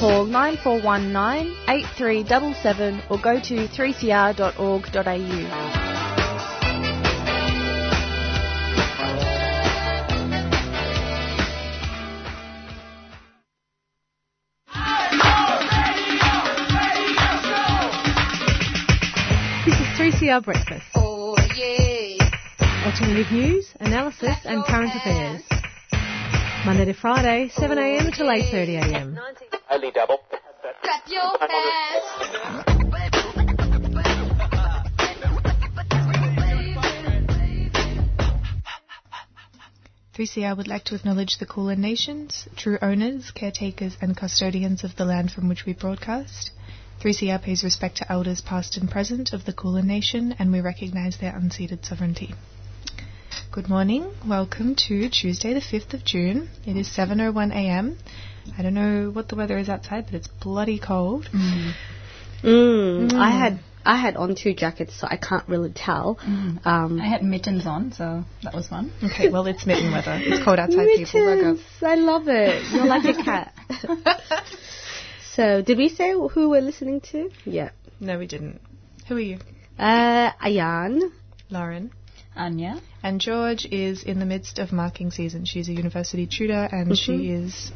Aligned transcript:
Call 0.00 0.24
9419 0.24 1.56
8377 1.68 3.02
or 3.10 3.18
go 3.18 3.38
to 3.40 3.68
3cr.org.au. 3.68 5.87
is 20.28 20.34
3CR 20.34 20.44
Breakfast. 20.44 20.86
Oh 20.94 21.36
yeah. 21.56 22.30
Alternative 22.84 23.32
news, 23.32 23.72
analysis 23.80 24.36
and 24.44 24.64
current 24.64 24.94
affairs. 24.94 25.42
Monday 26.64 26.84
to 26.86 26.94
Friday, 26.94 27.50
7am 27.54 28.14
till 28.14 28.26
8.30am. 28.26 29.18
Only 29.70 29.90
double. 29.90 30.20
Clap 30.82 31.08
your 31.08 31.38
hands. 31.48 32.04
3CR 40.14 40.56
would 40.56 40.66
like 40.66 40.84
to 40.84 40.96
acknowledge 40.96 41.38
the 41.38 41.46
Kulin 41.46 41.80
Nations, 41.80 42.48
true 42.56 42.76
owners, 42.82 43.30
caretakers, 43.30 43.96
and 44.00 44.16
custodians 44.16 44.82
of 44.82 44.96
the 44.96 45.04
land 45.04 45.30
from 45.30 45.48
which 45.48 45.64
we 45.64 45.72
broadcast. 45.72 46.50
3CR 47.00 47.40
pays 47.40 47.62
respect 47.62 47.98
to 47.98 48.10
elders 48.12 48.40
past 48.40 48.76
and 48.76 48.90
present 48.90 49.32
of 49.32 49.44
the 49.44 49.52
Kulin 49.52 49.86
Nation, 49.86 50.34
and 50.40 50.50
we 50.50 50.60
recognise 50.60 51.16
their 51.16 51.30
unceded 51.32 51.84
sovereignty. 51.84 52.34
Good 53.52 53.68
morning. 53.68 54.12
Welcome 54.26 54.74
to 54.88 55.08
Tuesday, 55.08 55.54
the 55.54 55.60
5th 55.60 55.94
of 55.94 56.04
June. 56.04 56.48
It 56.66 56.76
is 56.76 56.88
7.01am. 56.88 57.96
I 58.56 58.62
don't 58.62 58.74
know 58.74 59.10
what 59.10 59.28
the 59.28 59.36
weather 59.36 59.56
is 59.58 59.68
outside, 59.68 60.06
but 60.06 60.14
it's 60.14 60.26
bloody 60.26 60.80
cold. 60.80 61.28
Mm, 62.42 63.12
I 63.14 63.30
had 63.30 63.60
I 63.84 63.96
had 63.96 64.16
on 64.16 64.34
two 64.34 64.52
jackets, 64.54 64.98
so 64.98 65.06
I 65.08 65.16
can't 65.16 65.48
really 65.48 65.70
tell. 65.70 66.18
Um, 66.64 67.00
I 67.00 67.06
had 67.06 67.22
mittens 67.22 67.64
on, 67.64 67.92
so 67.92 68.24
that 68.42 68.54
was 68.54 68.66
fun. 68.68 68.92
Okay, 69.02 69.28
well, 69.28 69.46
it's 69.46 69.66
mitten 69.66 69.92
weather. 69.92 70.20
It's 70.20 70.44
cold 70.44 70.58
outside, 70.58 70.86
people. 70.96 71.24
Rug 71.24 71.38
up. 71.38 71.44
mittens, 71.44 71.62
I 71.80 71.94
love 71.94 72.24
it. 72.26 72.72
You're 72.72 72.86
like 72.86 73.04
a 73.04 73.22
cat. 73.22 73.54
so, 75.38 75.62
did 75.62 75.78
we 75.78 75.88
say 75.88 76.14
who 76.14 76.50
we're 76.50 76.60
listening 76.60 77.00
to? 77.12 77.30
Yeah. 77.44 77.70
No, 78.00 78.18
we 78.18 78.26
didn't. 78.26 78.60
Who 79.06 79.14
are 79.14 79.20
you? 79.20 79.38
Uh, 79.78 80.32
Ayan. 80.44 81.12
Lauren. 81.48 81.92
Anya. 82.34 82.80
And 83.04 83.20
George 83.20 83.64
is 83.66 84.02
in 84.02 84.18
the 84.18 84.26
midst 84.26 84.58
of 84.58 84.72
marking 84.72 85.12
season. 85.12 85.44
She's 85.44 85.68
a 85.68 85.72
university 85.72 86.26
tutor 86.26 86.68
and 86.72 86.98
she 86.98 87.12
mm-hmm. 87.12 87.46
is 87.46 87.70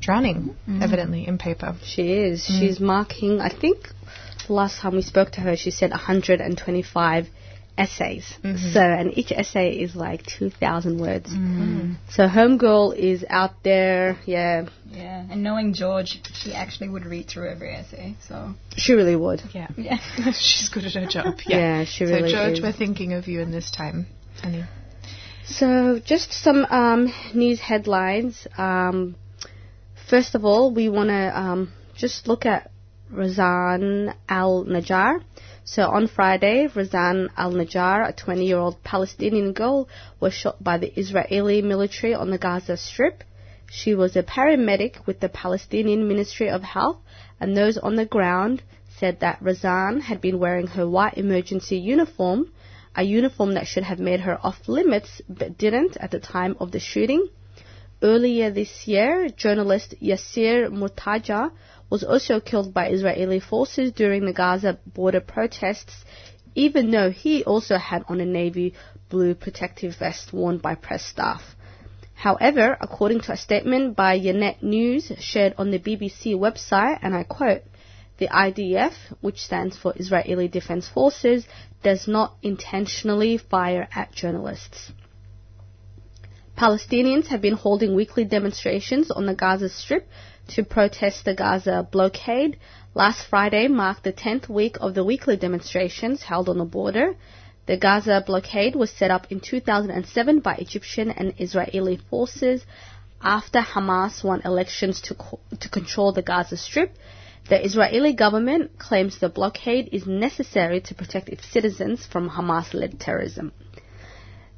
drowning, 0.00 0.56
mm. 0.66 0.82
evidently, 0.82 1.28
in 1.28 1.36
paper. 1.36 1.76
She 1.84 2.10
is. 2.10 2.48
Mm. 2.48 2.60
She's 2.60 2.80
marking. 2.80 3.38
I 3.38 3.50
think 3.50 3.90
the 4.46 4.54
last 4.54 4.78
time 4.78 4.94
we 4.94 5.02
spoke 5.02 5.32
to 5.32 5.42
her, 5.42 5.56
she 5.56 5.70
said 5.72 5.90
125 5.90 7.28
essays. 7.76 8.34
So, 8.72 8.80
and 8.80 9.16
each 9.18 9.32
essay 9.32 9.70
is 9.72 9.96
like 9.96 10.24
2,000 10.26 11.00
words. 11.00 11.30
So, 12.10 12.28
homegirl 12.28 12.96
is 12.96 13.24
out 13.28 13.62
there. 13.62 14.18
Yeah, 14.26 14.66
Yeah, 14.90 15.26
and 15.30 15.42
knowing 15.42 15.72
George, 15.74 16.20
she 16.34 16.52
actually 16.54 16.88
would 16.88 17.04
read 17.04 17.28
through 17.28 17.50
every 17.50 17.74
essay. 17.74 18.14
So 18.28 18.54
she 18.76 18.92
really 18.92 19.16
would. 19.16 19.42
Yeah. 19.52 19.68
yeah, 19.76 19.98
She's 20.32 20.68
good 20.72 20.84
at 20.84 20.92
her 20.94 21.06
job. 21.06 21.38
Yeah, 21.46 21.58
Yeah. 21.58 21.84
she 21.84 22.06
so, 22.06 22.12
really 22.12 22.30
George, 22.32 22.58
is. 22.58 22.62
we're 22.62 22.72
thinking 22.72 23.12
of 23.12 23.26
you 23.26 23.40
in 23.40 23.50
this 23.50 23.70
time. 23.70 24.06
Honey. 24.40 24.64
So, 25.46 26.00
just 26.04 26.32
some 26.32 26.64
um, 26.70 27.12
news 27.34 27.60
headlines. 27.60 28.46
Um, 28.56 29.16
first 30.08 30.34
of 30.34 30.44
all, 30.44 30.72
we 30.72 30.88
want 30.88 31.10
to 31.10 31.38
um, 31.38 31.72
just 31.94 32.28
look 32.28 32.46
at 32.46 32.70
Razan 33.12 34.14
al 34.28 34.64
Najjar. 34.64 35.22
So, 35.66 35.88
on 35.88 36.08
Friday, 36.08 36.68
Razan 36.68 37.30
al 37.36 37.52
Najjar, 37.52 38.08
a 38.08 38.12
20 38.12 38.44
year 38.44 38.58
old 38.58 38.82
Palestinian 38.84 39.52
girl, 39.52 39.88
was 40.20 40.34
shot 40.34 40.62
by 40.62 40.76
the 40.78 40.92
Israeli 40.98 41.62
military 41.62 42.14
on 42.14 42.30
the 42.30 42.38
Gaza 42.38 42.76
Strip. 42.76 43.24
She 43.70 43.94
was 43.94 44.14
a 44.14 44.22
paramedic 44.22 45.06
with 45.06 45.20
the 45.20 45.28
Palestinian 45.30 46.06
Ministry 46.06 46.50
of 46.50 46.62
Health, 46.62 46.98
and 47.40 47.56
those 47.56 47.78
on 47.78 47.96
the 47.96 48.04
ground 48.04 48.62
said 48.98 49.20
that 49.20 49.42
Razan 49.42 50.02
had 50.02 50.20
been 50.20 50.38
wearing 50.38 50.66
her 50.66 50.86
white 50.86 51.16
emergency 51.16 51.78
uniform 51.78 52.50
a 52.96 53.02
uniform 53.02 53.54
that 53.54 53.66
should 53.66 53.82
have 53.82 53.98
made 53.98 54.20
her 54.20 54.38
off 54.46 54.68
limits 54.68 55.20
but 55.28 55.58
didn't 55.58 55.96
at 55.96 56.10
the 56.10 56.20
time 56.20 56.56
of 56.60 56.70
the 56.70 56.78
shooting. 56.78 57.26
Earlier 58.02 58.50
this 58.50 58.86
year, 58.86 59.28
journalist 59.30 59.94
Yasser 60.00 60.68
Murtaja 60.70 61.50
was 61.94 62.02
also 62.02 62.40
killed 62.40 62.74
by 62.74 62.88
Israeli 62.88 63.38
forces 63.38 63.92
during 63.92 64.26
the 64.26 64.32
Gaza 64.32 64.80
border 64.84 65.20
protests, 65.20 66.04
even 66.56 66.90
though 66.90 67.10
he 67.12 67.44
also 67.44 67.76
had 67.76 68.02
on 68.08 68.18
a 68.20 68.26
navy 68.26 68.74
blue 69.08 69.32
protective 69.36 69.94
vest 69.96 70.32
worn 70.32 70.58
by 70.58 70.74
press 70.74 71.04
staff. 71.04 71.54
However, 72.14 72.76
according 72.80 73.20
to 73.20 73.32
a 73.32 73.36
statement 73.36 73.94
by 73.94 74.18
Ynet 74.18 74.60
News 74.60 75.12
shared 75.20 75.54
on 75.56 75.70
the 75.70 75.78
BBC 75.78 76.34
website, 76.34 76.98
and 77.00 77.14
I 77.14 77.22
quote, 77.22 77.62
the 78.18 78.26
IDF, 78.26 78.94
which 79.20 79.38
stands 79.40 79.76
for 79.76 79.92
Israeli 79.94 80.48
Defense 80.48 80.88
Forces, 80.88 81.46
does 81.84 82.08
not 82.08 82.34
intentionally 82.42 83.36
fire 83.38 83.86
at 83.94 84.10
journalists. 84.10 84.90
Palestinians 86.58 87.26
have 87.28 87.40
been 87.40 87.54
holding 87.54 87.94
weekly 87.94 88.24
demonstrations 88.24 89.12
on 89.12 89.26
the 89.26 89.34
Gaza 89.34 89.68
Strip 89.68 90.08
to 90.48 90.64
protest 90.64 91.24
the 91.24 91.34
Gaza 91.34 91.86
blockade. 91.90 92.58
Last 92.94 93.26
Friday 93.26 93.68
marked 93.68 94.04
the 94.04 94.12
10th 94.12 94.48
week 94.48 94.76
of 94.80 94.94
the 94.94 95.04
weekly 95.04 95.36
demonstrations 95.36 96.22
held 96.22 96.48
on 96.48 96.58
the 96.58 96.64
border. 96.64 97.14
The 97.66 97.76
Gaza 97.76 98.22
blockade 98.24 98.76
was 98.76 98.90
set 98.90 99.10
up 99.10 99.32
in 99.32 99.40
2007 99.40 100.40
by 100.40 100.54
Egyptian 100.56 101.10
and 101.10 101.34
Israeli 101.38 101.96
forces 102.10 102.64
after 103.22 103.60
Hamas 103.60 104.22
won 104.22 104.42
elections 104.44 105.00
to, 105.02 105.14
co- 105.14 105.40
to 105.60 105.68
control 105.70 106.12
the 106.12 106.22
Gaza 106.22 106.58
Strip. 106.58 106.94
The 107.48 107.64
Israeli 107.64 108.12
government 108.12 108.78
claims 108.78 109.18
the 109.18 109.28
blockade 109.30 109.88
is 109.92 110.06
necessary 110.06 110.80
to 110.82 110.94
protect 110.94 111.30
its 111.30 111.46
citizens 111.46 112.06
from 112.06 112.30
Hamas 112.30 112.74
led 112.74 113.00
terrorism. 113.00 113.52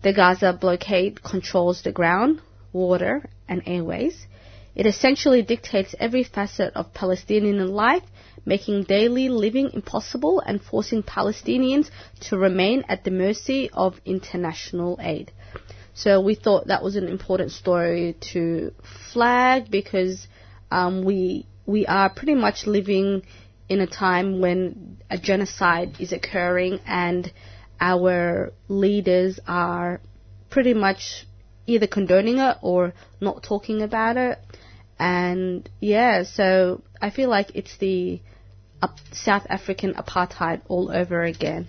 The 0.02 0.12
Gaza 0.12 0.52
blockade 0.52 1.22
controls 1.22 1.82
the 1.82 1.92
ground, 1.92 2.40
water, 2.72 3.28
and 3.48 3.62
airways. 3.66 4.26
It 4.76 4.84
essentially 4.84 5.40
dictates 5.40 5.94
every 5.98 6.22
facet 6.22 6.74
of 6.76 6.92
Palestinian 6.92 7.66
life, 7.68 8.02
making 8.44 8.82
daily 8.84 9.30
living 9.30 9.70
impossible 9.72 10.40
and 10.40 10.60
forcing 10.62 11.02
Palestinians 11.02 11.90
to 12.28 12.36
remain 12.36 12.84
at 12.86 13.02
the 13.02 13.10
mercy 13.10 13.70
of 13.72 13.98
international 14.04 14.98
aid. 15.00 15.32
So 15.94 16.20
we 16.20 16.34
thought 16.34 16.66
that 16.66 16.82
was 16.84 16.94
an 16.96 17.08
important 17.08 17.52
story 17.52 18.16
to 18.32 18.72
flag 19.14 19.70
because 19.70 20.28
um, 20.70 21.04
we 21.04 21.46
we 21.64 21.86
are 21.86 22.10
pretty 22.10 22.34
much 22.34 22.66
living 22.66 23.22
in 23.70 23.80
a 23.80 23.86
time 23.86 24.40
when 24.40 24.98
a 25.10 25.16
genocide 25.16 25.96
is 25.98 26.12
occurring 26.12 26.80
and 26.86 27.32
our 27.80 28.52
leaders 28.68 29.40
are 29.48 30.02
pretty 30.50 30.74
much 30.74 31.26
either 31.66 31.86
condoning 31.86 32.38
it 32.38 32.56
or 32.62 32.92
not 33.20 33.42
talking 33.42 33.82
about 33.82 34.16
it. 34.16 34.38
And 34.98 35.68
yeah, 35.80 36.22
so 36.22 36.82
I 37.00 37.10
feel 37.10 37.28
like 37.28 37.50
it's 37.54 37.76
the 37.78 38.20
South 39.12 39.46
African 39.48 39.94
apartheid 39.94 40.62
all 40.68 40.90
over 40.90 41.22
again. 41.22 41.68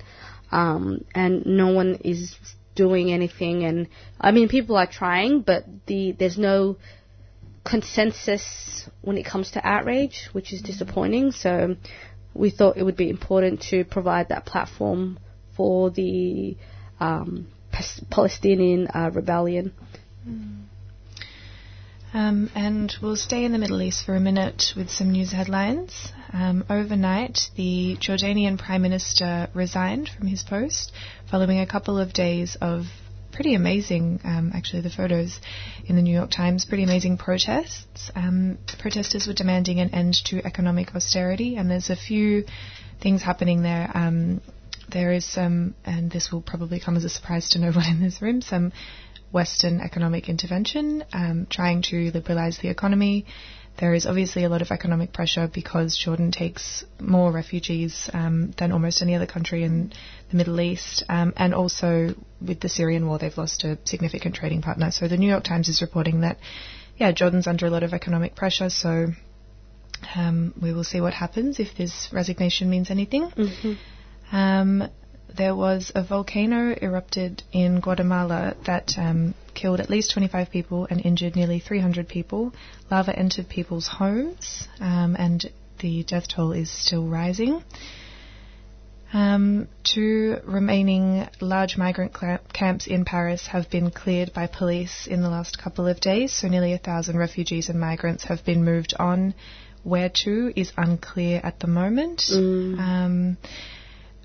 Um, 0.51 1.03
and 1.13 1.45
no 1.45 1.73
one 1.73 1.99
is 2.05 2.35
doing 2.75 3.11
anything. 3.11 3.63
And 3.63 3.87
I 4.19 4.31
mean, 4.31 4.47
people 4.47 4.77
are 4.77 4.87
trying, 4.87 5.41
but 5.41 5.65
the 5.87 6.13
there's 6.13 6.37
no 6.37 6.77
consensus 7.65 8.89
when 9.01 9.17
it 9.17 9.25
comes 9.25 9.51
to 9.51 9.67
outrage, 9.67 10.29
which 10.31 10.53
is 10.53 10.61
disappointing. 10.61 11.31
So 11.31 11.75
we 12.33 12.49
thought 12.49 12.77
it 12.77 12.83
would 12.83 12.95
be 12.95 13.09
important 13.09 13.61
to 13.69 13.83
provide 13.83 14.29
that 14.29 14.45
platform 14.45 15.19
for 15.55 15.89
the 15.89 16.55
um, 16.99 17.47
Palestinian 18.09 18.87
uh, 18.87 19.11
rebellion. 19.13 19.73
Um, 22.13 22.49
and 22.55 22.95
we'll 23.01 23.17
stay 23.17 23.43
in 23.43 23.51
the 23.51 23.57
Middle 23.57 23.81
East 23.81 24.05
for 24.05 24.15
a 24.15 24.19
minute 24.19 24.73
with 24.75 24.89
some 24.89 25.11
news 25.11 25.31
headlines. 25.31 26.11
Um, 26.31 26.63
overnight, 26.69 27.49
the 27.55 27.97
Jordanian 27.99 28.57
Prime 28.57 28.81
Minister 28.81 29.49
resigned 29.53 30.09
from 30.09 30.27
his 30.27 30.43
post 30.43 30.91
following 31.29 31.59
a 31.59 31.67
couple 31.67 31.99
of 31.99 32.13
days 32.13 32.55
of 32.61 32.85
pretty 33.31 33.53
amazing, 33.55 34.19
um, 34.23 34.51
actually, 34.55 34.81
the 34.81 34.89
photos 34.89 35.39
in 35.85 35.95
the 35.95 36.01
New 36.01 36.13
York 36.13 36.31
Times, 36.31 36.65
pretty 36.65 36.83
amazing 36.83 37.17
protests. 37.17 38.09
Um, 38.15 38.57
protesters 38.79 39.27
were 39.27 39.33
demanding 39.33 39.79
an 39.79 39.93
end 39.93 40.15
to 40.25 40.43
economic 40.45 40.95
austerity, 40.95 41.57
and 41.57 41.69
there's 41.69 41.89
a 41.89 41.95
few 41.95 42.45
things 43.01 43.21
happening 43.21 43.61
there. 43.61 43.91
Um, 43.93 44.41
there 44.89 45.11
is 45.11 45.25
some, 45.25 45.75
and 45.85 46.09
this 46.11 46.31
will 46.31 46.41
probably 46.41 46.79
come 46.79 46.95
as 46.95 47.03
a 47.03 47.09
surprise 47.09 47.49
to 47.49 47.59
no 47.59 47.71
one 47.71 47.89
in 47.89 48.01
this 48.01 48.21
room, 48.21 48.41
some 48.41 48.71
Western 49.31 49.81
economic 49.81 50.29
intervention, 50.29 51.03
um, 51.13 51.47
trying 51.49 51.81
to 51.83 52.11
liberalise 52.11 52.61
the 52.61 52.69
economy. 52.69 53.25
There 53.79 53.93
is 53.93 54.07
obviously 54.07 54.43
a 54.43 54.49
lot 54.49 54.63
of 54.63 54.71
economic 54.71 55.13
pressure 55.13 55.47
because 55.53 55.95
Jordan 55.95 56.31
takes 56.31 56.83
more 56.99 57.31
refugees 57.31 58.09
um, 58.11 58.51
than 58.57 58.71
almost 58.71 59.03
any 59.03 59.13
other 59.13 59.27
country 59.27 59.63
in 59.63 59.93
the 60.31 60.37
Middle 60.37 60.59
East, 60.59 61.03
um, 61.09 61.33
and 61.37 61.53
also 61.53 62.15
with 62.41 62.59
the 62.59 62.69
Syrian 62.69 63.05
war, 63.05 63.19
they've 63.19 63.37
lost 63.37 63.63
a 63.63 63.77
significant 63.83 64.33
trading 64.35 64.61
partner. 64.63 64.89
So 64.91 65.07
the 65.07 65.17
New 65.17 65.29
York 65.29 65.43
Times 65.43 65.69
is 65.69 65.81
reporting 65.81 66.21
that, 66.21 66.37
yeah, 66.97 67.11
Jordan's 67.11 67.45
under 67.45 67.67
a 67.67 67.69
lot 67.69 67.83
of 67.83 67.93
economic 67.93 68.35
pressure. 68.35 68.69
So 68.71 69.07
um, 70.15 70.53
we 70.59 70.73
will 70.73 70.83
see 70.83 71.01
what 71.01 71.13
happens 71.13 71.59
if 71.59 71.75
this 71.77 72.09
resignation 72.11 72.69
means 72.69 72.89
anything. 72.89 73.31
Um, 74.31 74.89
there 75.35 75.55
was 75.55 75.91
a 75.93 76.03
volcano 76.03 76.75
erupted 76.81 77.43
in 77.51 77.79
Guatemala 77.79 78.55
that 78.65 78.93
um, 78.97 79.35
killed 79.53 79.79
at 79.79 79.89
least 79.89 80.11
25 80.11 80.49
people 80.49 80.87
and 80.89 81.05
injured 81.05 81.35
nearly 81.35 81.59
300 81.59 82.07
people. 82.07 82.53
Lava 82.89 83.17
entered 83.17 83.47
people's 83.47 83.87
homes, 83.87 84.67
um, 84.79 85.15
and 85.17 85.45
the 85.79 86.03
death 86.03 86.27
toll 86.27 86.53
is 86.53 86.71
still 86.71 87.07
rising. 87.07 87.63
Um, 89.13 89.69
two 89.83 90.39
remaining 90.43 91.29
large 91.39 91.77
migrant 91.77 92.13
camps 92.51 92.87
in 92.87 93.05
Paris 93.05 93.47
have 93.47 93.69
been 93.69 93.89
cleared 93.89 94.33
by 94.33 94.47
police 94.47 95.07
in 95.07 95.21
the 95.21 95.29
last 95.29 95.57
couple 95.57 95.87
of 95.87 96.01
days, 96.01 96.33
so 96.33 96.47
nearly 96.47 96.73
a 96.73 96.77
thousand 96.77 97.17
refugees 97.17 97.69
and 97.69 97.79
migrants 97.79 98.25
have 98.25 98.43
been 98.43 98.65
moved 98.65 98.93
on. 98.99 99.33
Where 99.83 100.09
to 100.25 100.51
is 100.59 100.73
unclear 100.75 101.39
at 101.41 101.61
the 101.61 101.67
moment. 101.67 102.23
Um, 102.77 103.37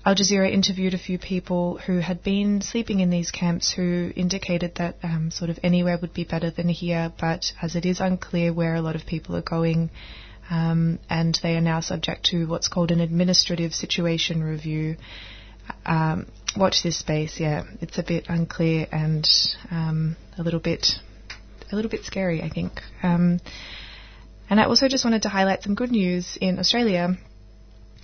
Al 0.05 0.15
Jazeera 0.15 0.51
interviewed 0.51 0.93
a 0.93 0.97
few 0.97 1.17
people 1.17 1.77
who 1.77 1.99
had 1.99 2.21
been 2.23 2.59
sleeping 2.59 2.99
in 2.99 3.09
these 3.09 3.31
camps 3.31 3.71
who 3.71 4.11
indicated 4.17 4.75
that 4.75 4.97
um, 5.01 5.31
sort 5.31 5.49
of 5.49 5.57
anywhere 5.63 5.97
would 5.97 6.13
be 6.13 6.25
better 6.25 6.51
than 6.51 6.67
here, 6.67 7.13
but 7.21 7.53
as 7.61 7.77
it 7.77 7.85
is 7.85 8.01
unclear 8.01 8.51
where 8.51 8.75
a 8.75 8.81
lot 8.81 8.97
of 8.97 9.05
people 9.05 9.33
are 9.37 9.41
going, 9.41 9.89
um, 10.49 10.99
and 11.09 11.39
they 11.41 11.55
are 11.55 11.61
now 11.61 11.79
subject 11.79 12.25
to 12.25 12.45
what's 12.47 12.67
called 12.67 12.91
an 12.91 12.99
administrative 12.99 13.73
situation 13.73 14.43
review. 14.43 14.97
Um, 15.85 16.27
watch 16.57 16.83
this 16.83 16.99
space, 16.99 17.39
yeah, 17.39 17.63
it's 17.79 17.97
a 17.97 18.03
bit 18.03 18.25
unclear 18.27 18.87
and 18.91 19.25
um, 19.71 20.17
a 20.37 20.43
little 20.43 20.59
bit, 20.59 20.85
a 21.71 21.75
little 21.77 21.89
bit 21.89 22.03
scary, 22.03 22.41
I 22.41 22.49
think. 22.49 22.81
Um, 23.03 23.39
and 24.49 24.59
I 24.59 24.65
also 24.65 24.89
just 24.89 25.05
wanted 25.05 25.21
to 25.21 25.29
highlight 25.29 25.63
some 25.63 25.75
good 25.75 25.91
news 25.91 26.37
in 26.41 26.59
Australia. 26.59 27.17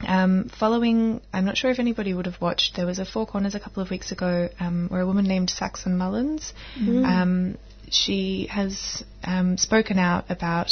Um, 0.07 0.50
following, 0.60 1.22
I'm 1.34 1.46
not 1.46 1.57
sure 1.57 1.72
if 1.72 1.80
anybody 1.80 2.13
would 2.13 2.25
have 2.25 2.40
watched, 2.40 2.75
there 2.75 2.86
was 2.86 3.00
a 3.00 3.06
Four 3.06 3.25
Corners 3.25 3.56
a 3.56 3.60
couple 3.60 3.84
of 3.84 3.90
weeks 3.90 4.12
ago 4.12 4.50
um, 4.60 4.88
where 4.90 5.01
a 5.01 5.06
woman 5.06 5.25
named 5.25 5.50
Saxon 5.50 5.98
Mullins, 5.98 6.54
um, 7.06 7.57
she 7.90 8.48
has 8.50 9.04
um, 9.24 9.57
spoken 9.57 10.00
out 10.00 10.25
about 10.30 10.72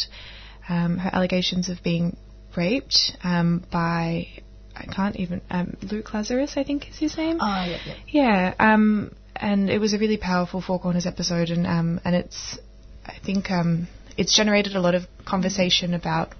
um, 0.69 0.97
her 0.97 1.09
allegations 1.13 1.69
of 1.69 1.83
being 1.83 2.15
raped 2.55 3.17
um, 3.23 3.65
by, 3.71 4.27
I 4.75 4.85
can't 4.85 5.15
even, 5.17 5.41
um, 5.49 5.77
Luke 5.81 6.13
Lazarus, 6.13 6.53
I 6.55 6.63
think 6.63 6.89
is 6.89 6.97
his 6.97 7.17
name. 7.17 7.37
Oh, 7.41 7.45
yeah, 7.45 7.77
yeah. 7.85 7.95
Yeah, 8.07 8.53
um, 8.59 9.13
and 9.35 9.69
it 9.69 9.79
was 9.79 9.93
a 9.93 9.97
really 9.97 10.17
powerful 10.17 10.61
Four 10.61 10.79
Corners 10.79 11.05
episode, 11.05 11.49
and 11.49 11.67
um, 11.67 12.01
and 12.03 12.15
it's, 12.15 12.57
I 13.05 13.15
think, 13.23 13.51
um, 13.51 13.87
it's 14.17 14.35
generated 14.35 14.75
a 14.75 14.81
lot 14.81 14.95
of 14.95 15.03
conversation 15.25 15.93
about 15.93 16.33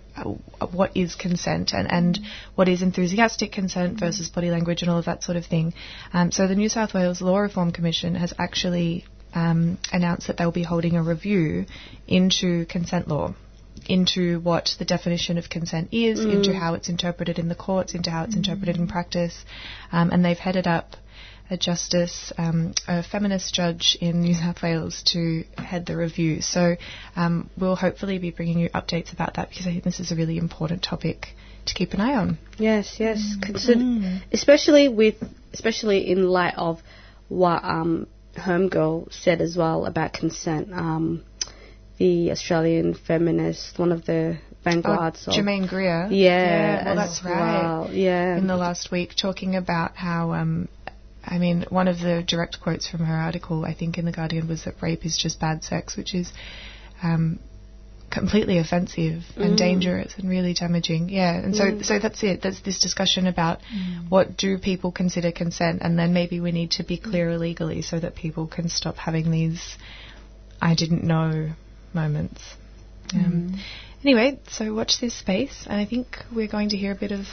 what 0.71 0.95
is 0.95 1.15
consent 1.15 1.73
and, 1.73 1.91
and 1.91 2.19
what 2.55 2.67
is 2.67 2.81
enthusiastic 2.81 3.51
consent 3.51 3.99
versus 3.99 4.29
body 4.29 4.49
language 4.49 4.81
and 4.81 4.91
all 4.91 4.97
of 4.97 5.05
that 5.05 5.23
sort 5.23 5.37
of 5.37 5.45
thing. 5.45 5.73
Um, 6.13 6.31
so 6.31 6.47
the 6.47 6.55
New 6.55 6.69
South 6.69 6.93
Wales 6.93 7.21
Law 7.21 7.39
Reform 7.39 7.71
Commission 7.71 8.15
has 8.15 8.33
actually 8.37 9.05
um, 9.33 9.77
announced 9.91 10.27
that 10.27 10.37
they'll 10.37 10.51
be 10.51 10.63
holding 10.63 10.95
a 10.95 11.03
review 11.03 11.65
into 12.07 12.65
consent 12.65 13.07
law. 13.07 13.33
Into 13.87 14.39
what 14.39 14.75
the 14.79 14.85
definition 14.85 15.37
of 15.37 15.49
consent 15.49 15.89
is, 15.91 16.19
into 16.19 16.53
how 16.53 16.73
it's 16.73 16.89
interpreted 16.89 17.37
in 17.39 17.47
the 17.47 17.55
courts, 17.55 17.93
into 17.93 18.09
how 18.09 18.23
it's 18.23 18.35
interpreted 18.35 18.75
in 18.75 18.87
practice, 18.87 19.45
um, 19.91 20.09
and 20.09 20.25
they've 20.25 20.37
headed 20.37 20.67
up 20.67 20.97
a 21.49 21.57
justice, 21.57 22.31
um, 22.37 22.73
a 22.87 23.03
feminist 23.03 23.53
judge 23.53 23.97
in 24.01 24.21
New 24.21 24.33
South 24.33 24.61
Wales 24.61 25.03
to 25.13 25.43
head 25.57 25.85
the 25.85 25.95
review. 25.95 26.41
So 26.41 26.75
um, 27.15 27.49
we'll 27.57 27.75
hopefully 27.75 28.17
be 28.19 28.31
bringing 28.31 28.59
you 28.59 28.69
updates 28.69 29.13
about 29.13 29.35
that 29.35 29.49
because 29.49 29.67
I 29.67 29.71
think 29.71 29.83
this 29.83 29.99
is 29.99 30.11
a 30.11 30.15
really 30.15 30.37
important 30.37 30.83
topic 30.83 31.27
to 31.65 31.73
keep 31.73 31.93
an 31.93 32.01
eye 32.01 32.15
on. 32.15 32.37
Yes, 32.57 32.97
yes. 32.99 33.35
Consider, 33.41 34.21
especially 34.31 34.87
with, 34.87 35.15
especially 35.53 36.09
in 36.09 36.27
light 36.27 36.55
of 36.57 36.81
what 37.29 37.63
um, 37.63 38.07
Homegirl 38.35 39.11
said 39.11 39.41
as 39.41 39.55
well 39.55 39.85
about 39.85 40.13
consent. 40.13 40.73
Um, 40.73 41.23
the 41.97 42.31
Australian 42.31 42.93
feminist, 42.93 43.79
one 43.79 43.91
of 43.91 44.05
the 44.05 44.37
vanguards 44.63 45.27
of 45.27 45.33
Germaine 45.33 45.67
Greer. 45.67 46.07
Yeah, 46.11 46.85
well, 46.85 46.95
that's 46.95 47.23
right. 47.23 47.63
well, 47.63 47.89
yeah. 47.91 48.37
In 48.37 48.47
the 48.47 48.57
last 48.57 48.91
week, 48.91 49.15
talking 49.15 49.55
about 49.55 49.95
how, 49.95 50.33
um, 50.33 50.67
I 51.27 51.37
mean, 51.37 51.65
one 51.69 51.87
of 51.87 51.99
the 51.99 52.23
direct 52.25 52.61
quotes 52.61 52.87
from 52.87 53.01
her 53.01 53.13
article, 53.15 53.65
I 53.65 53.73
think, 53.73 53.97
in 53.97 54.05
The 54.05 54.11
Guardian 54.11 54.47
was 54.47 54.63
that 54.65 54.81
rape 54.81 55.05
is 55.05 55.17
just 55.17 55.39
bad 55.39 55.63
sex, 55.63 55.97
which 55.97 56.15
is 56.15 56.31
um, 57.03 57.39
completely 58.09 58.57
offensive 58.57 59.23
and 59.35 59.53
mm. 59.53 59.57
dangerous 59.57 60.13
and 60.17 60.29
really 60.29 60.53
damaging. 60.53 61.09
Yeah, 61.09 61.35
and 61.35 61.55
so 61.55 61.65
mm. 61.65 61.85
so 61.85 61.99
that's 61.99 62.23
it. 62.23 62.41
That's 62.41 62.61
this 62.61 62.79
discussion 62.79 63.27
about 63.27 63.59
mm. 63.59 64.09
what 64.09 64.37
do 64.37 64.57
people 64.57 64.91
consider 64.91 65.31
consent, 65.31 65.81
and 65.81 65.99
then 65.99 66.13
maybe 66.13 66.39
we 66.39 66.51
need 66.51 66.71
to 66.71 66.83
be 66.83 66.97
clearer 66.97 67.37
legally 67.37 67.81
so 67.81 67.99
that 67.99 68.15
people 68.15 68.47
can 68.47 68.69
stop 68.69 68.95
having 68.95 69.29
these 69.29 69.77
I 70.61 70.75
didn't 70.75 71.03
know 71.03 71.51
moments. 71.93 72.41
Um, 73.13 73.59
Anyway, 74.03 74.39
so 74.49 74.73
watch 74.73 75.01
this 75.01 75.17
space, 75.17 75.65
and 75.67 75.79
I 75.79 75.85
think 75.85 76.23
we're 76.33 76.47
going 76.47 76.69
to 76.69 76.77
hear 76.77 76.91
a 76.91 76.95
bit 76.95 77.11
of 77.11 77.25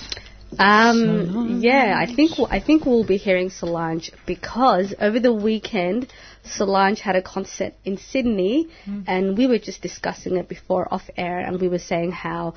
Um, 0.58 1.60
yeah, 1.62 1.96
I 1.98 2.12
think 2.12 2.32
I 2.50 2.60
think 2.60 2.84
we'll 2.86 3.04
be 3.04 3.16
hearing 3.16 3.50
Solange 3.50 4.10
because 4.26 4.94
over 5.00 5.18
the 5.18 5.32
weekend 5.32 6.12
Solange 6.44 7.00
had 7.00 7.16
a 7.16 7.22
concert 7.22 7.74
in 7.84 7.96
Sydney, 7.98 8.68
and 9.06 9.36
we 9.36 9.46
were 9.46 9.58
just 9.58 9.82
discussing 9.82 10.36
it 10.36 10.48
before 10.48 10.86
off 10.92 11.08
air, 11.16 11.38
and 11.40 11.60
we 11.60 11.68
were 11.68 11.78
saying 11.78 12.12
how 12.12 12.54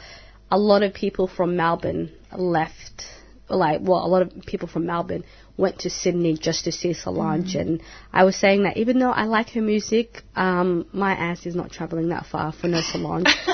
a 0.52 0.58
lot 0.58 0.84
of 0.84 0.94
people 0.94 1.28
from 1.28 1.56
Melbourne 1.56 2.12
left, 2.32 3.04
like 3.50 3.80
well, 3.82 4.06
a 4.06 4.08
lot 4.08 4.22
of 4.22 4.32
people 4.46 4.68
from 4.68 4.86
Melbourne 4.86 5.24
went 5.56 5.80
to 5.80 5.90
Sydney 5.90 6.38
just 6.38 6.66
to 6.66 6.72
see 6.72 6.94
Solange, 6.94 7.56
and 7.56 7.82
I 8.14 8.26
was 8.26 8.36
saying 8.36 8.64
that 8.64 8.78
even 8.78 9.00
though 9.00 9.12
I 9.12 9.24
like 9.24 9.50
her 9.52 9.62
music, 9.62 10.22
um, 10.36 10.86
my 10.94 11.14
ass 11.14 11.46
is 11.46 11.56
not 11.56 11.72
traveling 11.72 12.10
that 12.10 12.28
far 12.28 12.52
for 12.52 12.68
no 12.68 12.82
Solange. 12.82 13.26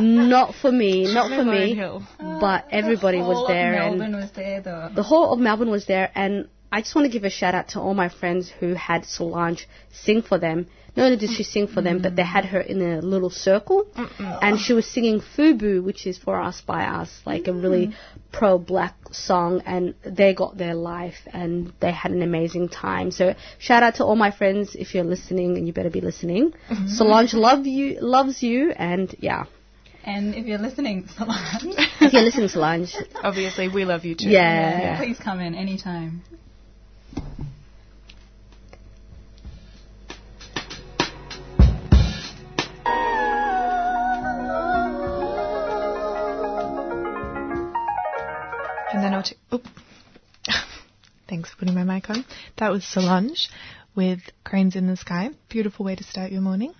not 0.00 0.54
for 0.54 0.72
me, 0.72 1.12
not 1.14 1.30
for 1.30 1.44
me. 1.44 1.74
But 2.18 2.66
everybody 2.70 3.18
was 3.18 3.46
there, 3.48 3.74
and 3.74 3.98
Melbourne 3.98 4.20
was 4.20 4.30
there, 4.32 4.60
though. 4.60 4.90
the 4.94 5.02
whole 5.02 5.32
of 5.32 5.38
Melbourne 5.38 5.70
was 5.70 5.86
there, 5.86 6.10
and 6.14 6.48
I 6.72 6.82
just 6.82 6.94
want 6.94 7.06
to 7.06 7.12
give 7.12 7.24
a 7.24 7.30
shout 7.30 7.54
out 7.54 7.68
to 7.70 7.80
all 7.80 7.94
my 7.94 8.08
friends 8.08 8.48
who 8.48 8.74
had 8.74 9.04
Solange 9.04 9.66
sing 9.92 10.22
for 10.22 10.38
them. 10.38 10.66
Not 10.96 11.04
only 11.04 11.16
did 11.16 11.30
she 11.30 11.44
sing 11.44 11.68
for 11.68 11.82
them, 11.82 12.02
but 12.02 12.16
they 12.16 12.24
had 12.24 12.44
her 12.46 12.60
in 12.60 12.82
a 12.82 13.00
little 13.00 13.30
circle, 13.30 13.86
and 14.18 14.58
she 14.58 14.72
was 14.72 14.86
singing 14.86 15.20
"Fubu," 15.20 15.82
which 15.82 16.06
is 16.06 16.18
"For 16.18 16.40
Us 16.40 16.60
by 16.60 16.84
Us," 16.84 17.20
like 17.24 17.46
a 17.46 17.52
really 17.52 17.94
pro-black 18.32 18.96
song, 19.12 19.62
and 19.66 19.94
they 20.02 20.34
got 20.34 20.56
their 20.56 20.74
life, 20.74 21.18
and 21.32 21.72
they 21.80 21.92
had 21.92 22.10
an 22.10 22.22
amazing 22.22 22.68
time. 22.68 23.10
So 23.12 23.34
shout 23.58 23.82
out 23.84 23.96
to 23.96 24.04
all 24.04 24.16
my 24.16 24.32
friends 24.32 24.74
if 24.74 24.94
you're 24.94 25.04
listening, 25.04 25.56
and 25.56 25.66
you 25.66 25.72
better 25.72 25.90
be 25.90 26.00
listening. 26.00 26.52
Mm-hmm. 26.68 26.88
Solange 26.88 27.34
love 27.34 27.66
you, 27.66 28.00
loves 28.00 28.42
you, 28.42 28.72
and 28.72 29.14
yeah, 29.20 29.44
And 30.04 30.34
if 30.34 30.46
you're 30.46 30.58
listening, 30.58 31.08
Solange, 31.16 31.74
if 32.00 32.12
you're 32.12 32.22
listening, 32.22 32.48
Solange, 32.48 32.94
Obviously, 33.22 33.68
we 33.68 33.84
love 33.84 34.04
you 34.04 34.14
too. 34.14 34.30
yeah. 34.30 34.96
please 34.98 35.18
come 35.18 35.40
in 35.40 35.54
anytime. 35.54 36.22
And 48.92 49.04
then 49.04 49.14
I'll 49.14 49.22
t- 49.22 49.36
oop. 49.54 49.66
Thanks 51.28 51.50
for 51.50 51.58
putting 51.58 51.74
my 51.74 51.84
mic 51.84 52.10
on. 52.10 52.24
That 52.58 52.72
was 52.72 52.84
Solange 52.84 53.48
with 53.94 54.20
Cranes 54.44 54.74
in 54.74 54.88
the 54.88 54.96
Sky. 54.96 55.30
Beautiful 55.48 55.84
way 55.84 55.94
to 55.94 56.02
start 56.04 56.32
your 56.32 56.40
morning. 56.40 56.74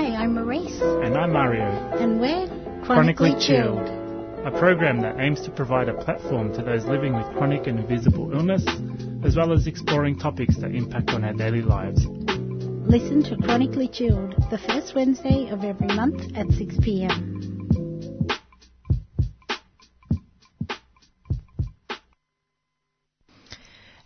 Hi, 0.00 0.16
I'm 0.16 0.32
Maurice, 0.34 0.80
And 0.80 1.14
I'm 1.14 1.30
Mario. 1.30 1.62
and 1.62 2.18
we're 2.18 2.46
Chronically 2.86 3.32
Chronically, 3.32 3.32
Chilled. 3.32 3.86
Chilled. 3.86 4.46
a 4.46 4.58
program 4.58 5.02
that 5.02 5.20
aims 5.20 5.42
to 5.42 5.50
provide 5.50 5.90
a 5.90 5.92
platform 5.92 6.54
to 6.54 6.62
those 6.62 6.86
living 6.86 7.14
with 7.14 7.26
chronic 7.36 7.66
and 7.66 7.78
invisible 7.78 8.32
illness, 8.32 8.64
as 9.22 9.36
well 9.36 9.52
as 9.52 9.66
exploring 9.66 10.18
topics 10.18 10.56
that 10.56 10.74
impact 10.74 11.10
on 11.10 11.22
our 11.22 11.34
daily 11.34 11.60
lives. 11.60 12.06
Listen 12.06 13.22
to 13.24 13.36
Chronically 13.44 13.88
Chilled 13.88 14.36
the 14.50 14.56
first 14.56 14.94
Wednesday 14.94 15.50
of 15.50 15.64
every 15.64 15.88
month 15.88 16.34
at 16.34 16.50
6 16.50 16.76
p.m. 16.82 17.68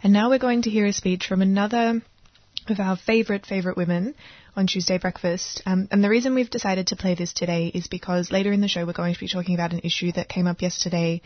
And 0.02 0.12
now 0.12 0.28
we're 0.28 0.40
going 0.40 0.62
to 0.62 0.70
hear 0.70 0.86
a 0.86 0.92
speech 0.92 1.26
from 1.28 1.40
another 1.40 2.02
of 2.66 2.80
our 2.80 2.96
favourite, 2.96 3.46
favourite 3.46 3.76
women 3.76 4.14
on 4.56 4.66
Tuesday 4.66 4.98
Breakfast. 4.98 5.62
Um, 5.66 5.88
and 5.90 6.02
the 6.02 6.08
reason 6.08 6.34
we've 6.34 6.50
decided 6.50 6.88
to 6.88 6.96
play 6.96 7.14
this 7.14 7.32
today 7.32 7.70
is 7.74 7.86
because 7.86 8.30
later 8.30 8.52
in 8.52 8.60
the 8.60 8.68
show 8.68 8.84
we're 8.86 8.92
going 8.92 9.14
to 9.14 9.20
be 9.20 9.28
talking 9.28 9.54
about 9.54 9.72
an 9.72 9.80
issue 9.84 10.12
that 10.12 10.28
came 10.28 10.46
up 10.46 10.62
yesterday 10.62 11.20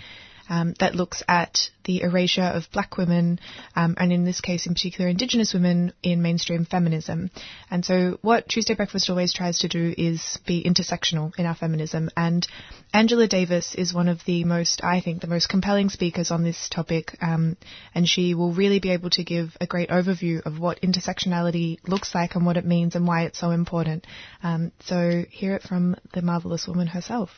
um, 0.49 0.75
that 0.81 0.95
looks 0.95 1.23
at 1.29 1.71
the 1.85 2.03
erasure 2.03 2.43
of 2.43 2.71
black 2.71 2.99
women, 2.99 3.41
um, 3.75 3.95
and 3.99 4.13
in 4.13 4.25
this 4.25 4.43
case, 4.43 4.67
in 4.67 4.75
particular, 4.75 5.09
Indigenous 5.09 5.55
women 5.55 5.93
in 6.03 6.21
mainstream 6.21 6.67
feminism. 6.67 7.31
And 7.71 7.85
so, 7.85 8.19
what 8.21 8.47
Tuesday 8.49 8.75
Breakfast 8.75 9.09
always 9.09 9.33
tries 9.33 9.61
to 9.61 9.69
do 9.69 9.95
is 9.97 10.39
be 10.47 10.63
intersectional 10.63 11.33
in 11.39 11.47
our 11.47 11.55
feminism. 11.55 12.11
And 12.17 12.47
Angela 12.93 13.27
Davis 13.27 13.75
is 13.75 13.95
one 13.95 14.09
of 14.09 14.23
the 14.27 14.45
most, 14.45 14.85
I 14.85 15.01
think, 15.01 15.23
the 15.23 15.27
most 15.27 15.49
compelling 15.49 15.89
speakers 15.89 16.31
on 16.31 16.45
this 16.45 16.69
topic, 16.69 17.17
um, 17.23 17.57
and 17.95 18.07
she 18.07 18.35
will 18.35 18.53
really 18.53 18.81
be 18.81 18.91
able 18.91 19.11
to 19.11 19.25
give 19.25 19.57
a 19.61 19.67
great 19.67 19.89
overview 19.89 20.45
of 20.45 20.59
what 20.59 20.83
intersectionality 20.83 21.79
looks 21.87 22.15
like 22.15 22.35
and 22.35 22.45
what 22.45 22.59
it 22.59 22.67
means 22.67 22.95
and 22.95 23.07
why 23.07 23.23
it's 23.23 23.39
so 23.39 23.51
important. 23.51 24.07
Um, 24.43 24.73
so, 24.85 25.25
hear 25.31 25.55
it 25.55 25.63
from 25.63 25.97
the 26.13 26.21
marvelous 26.21 26.67
woman 26.67 26.87
herself. 26.87 27.31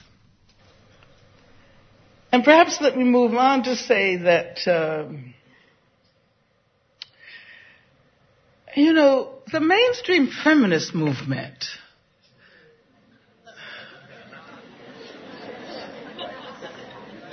And 2.32 2.44
perhaps 2.44 2.80
let 2.80 2.96
me 2.96 3.04
move 3.04 3.34
on 3.34 3.64
to 3.64 3.74
say 3.74 4.16
that, 4.18 4.58
um, 4.68 5.34
you 8.76 8.92
know, 8.92 9.40
the 9.50 9.60
mainstream 9.60 10.28
feminist 10.28 10.94
movement 10.94 11.64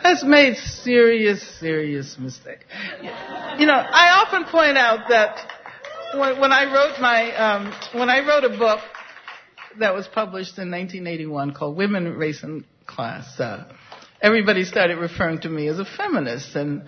has 0.01 0.23
made 0.23 0.55
serious, 0.57 1.43
serious 1.59 2.17
mistakes. 2.17 2.63
You 3.59 3.65
know, 3.65 3.75
I 3.75 4.23
often 4.25 4.45
point 4.45 4.77
out 4.77 5.09
that 5.09 5.37
when, 6.15 6.39
when 6.39 6.51
I 6.51 6.73
wrote 6.73 6.99
my, 6.99 7.35
um, 7.35 7.73
when 7.93 8.09
I 8.09 8.25
wrote 8.25 8.45
a 8.45 8.57
book 8.57 8.79
that 9.79 9.93
was 9.93 10.07
published 10.07 10.57
in 10.57 10.71
1981 10.71 11.53
called 11.53 11.77
Women, 11.77 12.15
Race, 12.15 12.41
and 12.41 12.63
Class, 12.85 13.39
uh, 13.39 13.71
everybody 14.21 14.63
started 14.63 14.97
referring 14.97 15.41
to 15.41 15.49
me 15.49 15.67
as 15.67 15.79
a 15.79 15.85
feminist. 15.85 16.55
And 16.55 16.83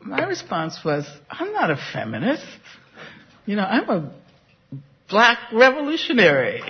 my 0.00 0.24
response 0.24 0.78
was, 0.84 1.06
I'm 1.30 1.52
not 1.52 1.70
a 1.70 1.76
feminist. 1.92 2.46
You 3.46 3.56
know, 3.56 3.64
I'm 3.64 3.88
a 3.88 4.12
black 5.08 5.38
revolutionary. 5.52 6.60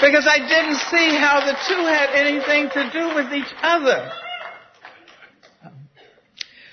Because 0.00 0.26
I 0.26 0.38
didn't 0.38 0.76
see 0.76 1.16
how 1.16 1.40
the 1.44 1.52
two 1.68 1.86
had 1.86 2.10
anything 2.14 2.70
to 2.70 2.90
do 2.90 3.14
with 3.14 3.32
each 3.34 3.54
other. 3.62 4.10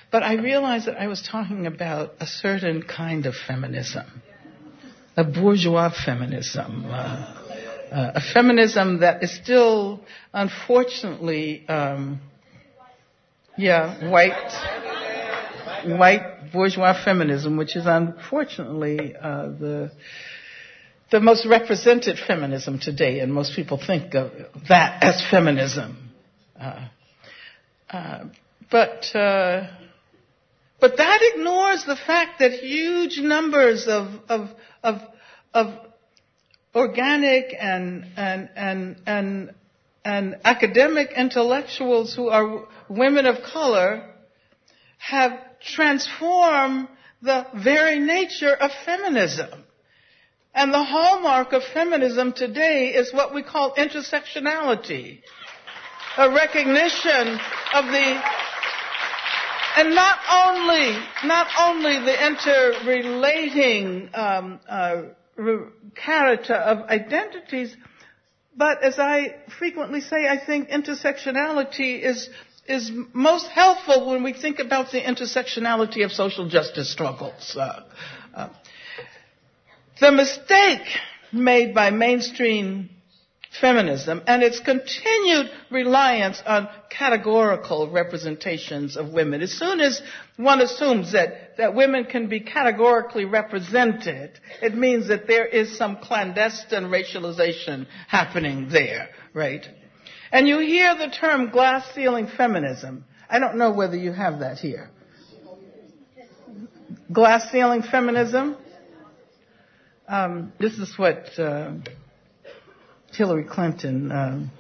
But 0.10 0.24
I 0.24 0.36
realized 0.36 0.88
that 0.88 0.98
I 0.98 1.08
was 1.08 1.22
talking 1.22 1.68
about 1.68 2.14
a 2.22 2.26
certain 2.26 2.82
kind 2.82 3.26
of 3.26 3.36
feminism, 3.36 4.06
a 5.18 5.26
bourgeois 5.26 5.92
feminism, 6.06 6.86
uh, 6.88 7.47
uh, 7.92 8.12
a 8.16 8.22
feminism 8.22 9.00
that 9.00 9.24
is 9.24 9.34
still, 9.36 10.02
unfortunately, 10.34 11.68
um, 11.68 12.20
yeah, 13.58 14.10
white, 14.10 14.52
white 15.98 16.52
bourgeois 16.52 16.94
feminism, 17.04 17.58
which 17.58 17.76
is 17.76 17.86
unfortunately 17.86 19.16
uh, 19.16 19.48
the 19.48 19.92
the 21.10 21.20
most 21.22 21.46
represented 21.46 22.18
feminism 22.20 22.80
today, 22.80 23.20
and 23.20 23.34
most 23.34 23.56
people 23.56 23.78
think 23.78 24.14
of 24.14 24.32
that 24.68 25.04
as 25.04 25.24
feminism. 25.32 26.12
Uh, 26.60 26.88
uh, 27.90 28.26
but 28.70 29.16
uh, 29.16 29.68
but 30.80 30.98
that 30.98 31.20
ignores 31.34 31.86
the 31.86 31.96
fact 31.96 32.40
that 32.40 32.52
huge 32.52 33.20
numbers 33.20 33.88
of 33.88 34.10
of 34.28 34.50
of, 34.84 35.02
of 35.54 35.87
organic 36.76 37.56
and, 37.60 38.06
and, 38.16 38.50
and, 38.56 38.96
and, 39.06 39.54
and 40.06 40.36
academic 40.44 41.12
intellectuals 41.16 42.16
who 42.16 42.30
are 42.30 42.66
women 42.90 43.26
of 43.26 43.44
color 43.44 44.10
have 44.98 45.40
transformed 45.62 46.88
the 47.22 47.48
very 47.56 48.00
nature 48.00 48.54
of 48.54 48.72
feminism. 48.86 49.64
And 50.54 50.74
the 50.74 50.84
hallmark 50.84 51.54
of 51.54 51.64
feminism 51.74 52.34
today 52.34 52.88
is 52.88 53.14
what 53.14 53.34
we 53.34 53.44
call 53.44 53.76
intersectionality. 53.76 55.22
A 56.18 56.32
recognition 56.32 57.40
of 57.76 57.86
the, 57.86 58.22
and 59.78 59.94
not 59.94 60.18
only, 60.32 60.98
not 61.26 61.48
only 61.60 62.00
the 62.00 62.28
interrelating 62.28 64.10
um, 64.16 64.60
uh, 64.68 65.02
character 65.96 66.54
of 66.54 66.90
identities, 66.90 67.76
but 68.56 68.84
as 68.84 68.98
I 69.00 69.36
frequently 69.60 70.02
say, 70.02 70.28
I 70.28 70.38
think 70.38 70.70
intersectionality 70.70 72.02
is 72.02 72.30
is 72.68 72.92
most 73.14 73.48
helpful 73.48 74.10
when 74.10 74.24
we 74.24 74.34
think 74.34 74.60
about 74.60 74.92
the 74.92 75.02
intersectionality 75.02 76.04
of 76.04 76.12
social 76.12 76.50
justice 76.50 76.92
struggles. 76.92 77.56
Uh, 77.56 77.84
uh, 78.34 78.50
the 80.02 80.12
mistake 80.12 80.86
made 81.32 81.74
by 81.74 81.92
mainstream 81.92 82.90
feminism 83.60 84.22
and 84.28 84.44
its 84.44 84.60
continued 84.60 85.50
reliance 85.72 86.42
on 86.46 86.68
categorical 86.90 87.90
representations 87.90 88.98
of 88.98 89.14
women. 89.14 89.42
As 89.42 89.52
soon 89.52 89.80
as 89.80 90.02
one 90.36 90.62
assumes 90.62 91.14
that, 91.14 91.58
that 91.58 91.74
women 91.76 92.06
can 92.06 92.28
be 92.28 92.40
categorically 92.40 93.26
represented, 93.26 94.40
it 94.62 94.76
means 94.76 95.08
that 95.08 95.28
there 95.28 95.46
is 95.46 95.78
some 95.78 95.98
clandestine 95.98 96.86
racialization 96.86 97.88
happening 98.08 98.70
there, 98.70 99.10
right? 99.34 99.66
And 100.32 100.48
you 100.48 100.60
hear 100.60 100.96
the 100.96 101.08
term 101.08 101.50
glass 101.50 101.86
ceiling 101.96 102.28
feminism. 102.28 103.06
I 103.30 103.40
don't 103.40 103.58
know 103.58 103.72
whether 103.72 103.98
you 103.98 104.12
have 104.12 104.40
that 104.40 104.58
here. 104.58 104.90
Glass 107.12 107.52
ceiling 107.52 107.84
feminism. 107.84 108.58
Um, 110.08 110.54
this 110.60 110.74
is 110.78 110.98
what 110.98 111.28
uh, 111.38 111.74
Hillary 113.18 113.46
Clinton 113.46 114.12
um, 114.12 114.52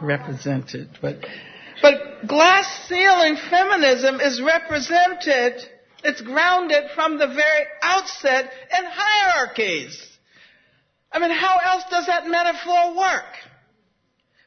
represented. 0.00 0.88
But, 1.02 1.26
but 1.82 2.26
glass 2.26 2.86
ceiling 2.88 3.36
feminism 3.50 4.20
is 4.20 4.40
represented, 4.40 5.62
it's 6.02 6.22
grounded 6.22 6.84
from 6.94 7.18
the 7.18 7.26
very 7.26 7.66
outset 7.82 8.50
in 8.78 8.84
hierarchies. 8.86 10.02
I 11.12 11.18
mean, 11.18 11.30
how 11.30 11.58
else 11.64 11.84
does 11.90 12.06
that 12.06 12.26
metaphor 12.26 12.96
work? 12.96 13.34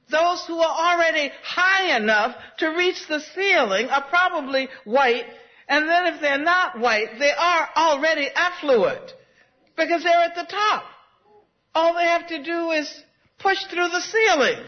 Those 0.10 0.44
who 0.48 0.60
are 0.60 0.96
already 0.96 1.32
high 1.44 1.96
enough 1.98 2.36
to 2.58 2.68
reach 2.70 3.08
the 3.08 3.20
ceiling 3.20 3.88
are 3.88 4.06
probably 4.10 4.70
white, 4.86 5.26
and 5.70 5.88
then 5.88 6.14
if 6.14 6.20
they're 6.20 6.38
not 6.38 6.80
white, 6.80 7.20
they 7.20 7.32
are 7.32 7.70
already 7.76 8.28
affluent 8.28 9.14
because 9.78 10.04
they're 10.04 10.24
at 10.24 10.36
the 10.36 10.48
top. 10.50 10.84
All 11.74 11.94
they 11.94 12.04
have 12.04 12.28
to 12.28 12.44
do 12.44 12.72
is 12.72 13.04
push 13.42 13.64
through 13.66 13.90
the 13.90 14.02
ceiling. 14.02 14.66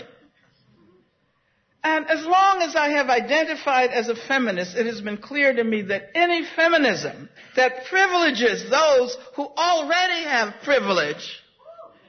And 1.84 2.08
as 2.08 2.26
long 2.26 2.62
as 2.62 2.76
I 2.76 2.90
have 2.92 3.10
identified 3.10 3.90
as 3.90 4.08
a 4.08 4.16
feminist, 4.16 4.78
it 4.78 4.86
has 4.86 5.02
been 5.02 5.18
clear 5.18 5.54
to 5.54 5.64
me 5.64 5.82
that 5.84 6.12
any 6.16 6.46
feminism 6.56 7.30
that 7.58 7.86
privileges 7.90 8.70
those 8.70 9.18
who 9.36 9.44
already 9.44 10.24
have 10.24 10.54
privilege 10.64 11.42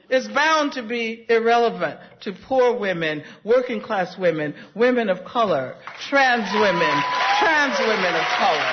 is 0.09 0.27
bound 0.29 0.73
to 0.73 0.83
be 0.83 1.25
irrelevant 1.27 1.99
to 2.21 2.31
poor 2.47 2.77
women, 2.77 3.23
working 3.43 3.81
class 3.81 4.17
women, 4.17 4.55
women 4.75 5.09
of 5.09 5.25
color, 5.25 5.75
trans 6.07 6.51
women, 6.53 7.03
trans 7.39 7.77
women 7.79 8.15
of 8.15 8.25
color. 8.37 8.71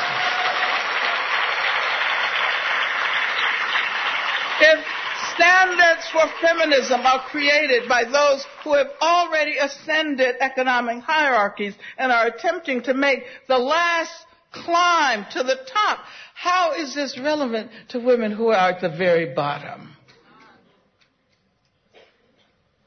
If 4.61 4.92
Standards 5.35 6.09
for 6.13 6.27
feminism 6.41 7.01
are 7.01 7.25
created 7.31 7.89
by 7.89 8.05
those 8.05 8.45
who 8.65 8.75
have 8.75 8.89
already 9.01 9.57
ascended 9.57 10.37
economic 10.41 11.03
hierarchies 11.03 11.75
and 11.97 12.13
are 12.13 12.27
attempting 12.27 12.83
to 12.83 12.95
make 12.95 13.23
the 13.49 13.59
last 13.59 14.13
climb 14.53 15.25
to 15.33 15.43
the 15.43 15.57
top. 15.73 16.01
How 16.35 16.73
is 16.73 16.95
this 16.95 17.19
relevant 17.19 17.71
to 17.91 18.01
women 18.01 18.33
who 18.33 18.49
are 18.49 18.71
at 18.71 18.81
the 18.81 18.91
very 18.91 19.35
bottom? 19.35 19.97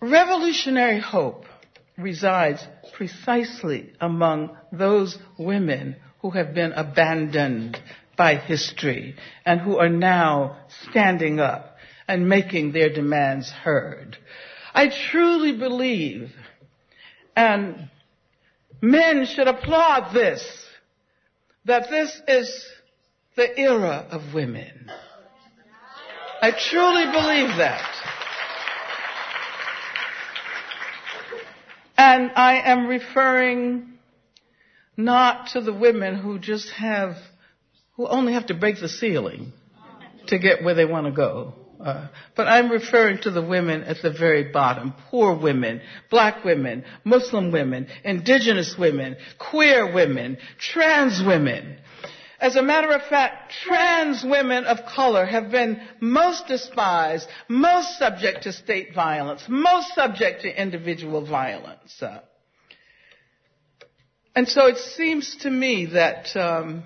Revolutionary 0.01 0.99
hope 0.99 1.45
resides 1.97 2.65
precisely 2.93 3.93
among 3.99 4.55
those 4.71 5.17
women 5.39 5.95
who 6.21 6.31
have 6.31 6.53
been 6.53 6.73
abandoned 6.73 7.79
by 8.17 8.35
history 8.35 9.15
and 9.45 9.61
who 9.61 9.77
are 9.77 9.89
now 9.89 10.57
standing 10.89 11.39
up 11.39 11.74
and 12.07 12.29
making 12.29 12.71
their 12.71 12.93
demands 12.93 13.49
heard. 13.49 14.17
I 14.73 14.89
truly 14.89 15.57
believe, 15.57 16.31
and 17.35 17.89
men 18.81 19.25
should 19.25 19.47
applaud 19.47 20.13
this, 20.13 20.65
that 21.65 21.89
this 21.89 22.21
is 22.27 22.65
the 23.35 23.59
era 23.59 24.07
of 24.11 24.33
women. 24.33 24.91
I 26.41 26.51
truly 26.51 27.05
believe 27.05 27.57
that. 27.57 27.91
And 31.97 32.31
I 32.35 32.61
am 32.65 32.87
referring 32.87 33.93
not 34.97 35.47
to 35.53 35.61
the 35.61 35.73
women 35.73 36.15
who 36.15 36.39
just 36.39 36.69
have, 36.71 37.15
who 37.95 38.07
only 38.07 38.33
have 38.33 38.47
to 38.47 38.53
break 38.53 38.79
the 38.79 38.89
ceiling 38.89 39.53
to 40.27 40.37
get 40.37 40.63
where 40.63 40.75
they 40.75 40.85
want 40.85 41.05
to 41.07 41.11
go. 41.11 41.53
Uh, 41.79 42.07
but 42.35 42.47
I'm 42.47 42.71
referring 42.71 43.19
to 43.21 43.31
the 43.31 43.41
women 43.41 43.83
at 43.83 44.01
the 44.01 44.11
very 44.11 44.51
bottom, 44.51 44.93
poor 45.09 45.35
women, 45.35 45.81
black 46.09 46.43
women, 46.43 46.85
Muslim 47.03 47.51
women, 47.51 47.87
indigenous 48.03 48.75
women, 48.77 49.17
queer 49.37 49.93
women, 49.93 50.37
trans 50.57 51.21
women. 51.21 51.77
As 52.39 52.55
a 52.55 52.61
matter 52.61 52.91
of 52.91 53.01
fact, 53.03 53.53
trans 53.63 54.23
women 54.23 54.65
of 54.65 54.85
color 54.85 55.25
have 55.25 55.51
been 55.51 55.81
most 55.99 56.47
despised, 56.47 57.27
most 57.47 57.97
subject 57.97 58.43
to 58.43 58.53
state 58.53 58.93
violence, 58.93 59.45
most 59.47 59.93
subject 59.95 60.41
to 60.41 60.61
individual 60.61 61.25
violence. 61.25 62.01
Uh, 62.01 62.19
and 64.35 64.47
so 64.49 64.67
it 64.67 64.77
seems 64.77 65.37
to 65.37 65.49
me 65.49 65.85
that 65.87 66.35
um, 66.35 66.83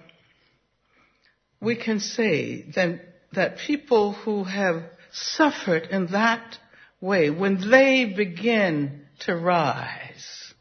we 1.60 1.76
can 1.76 2.00
say 2.00 2.70
that, 2.76 3.09
that 3.34 3.58
people 3.58 4.14
who 4.14 4.44
have 4.44 4.84
suffered 5.12 5.84
in 5.92 6.08
that 6.08 6.58
way, 7.02 7.30
when 7.30 7.70
they 7.70 8.06
begin 8.06 9.06
to 9.22 9.36
rise, 9.36 10.54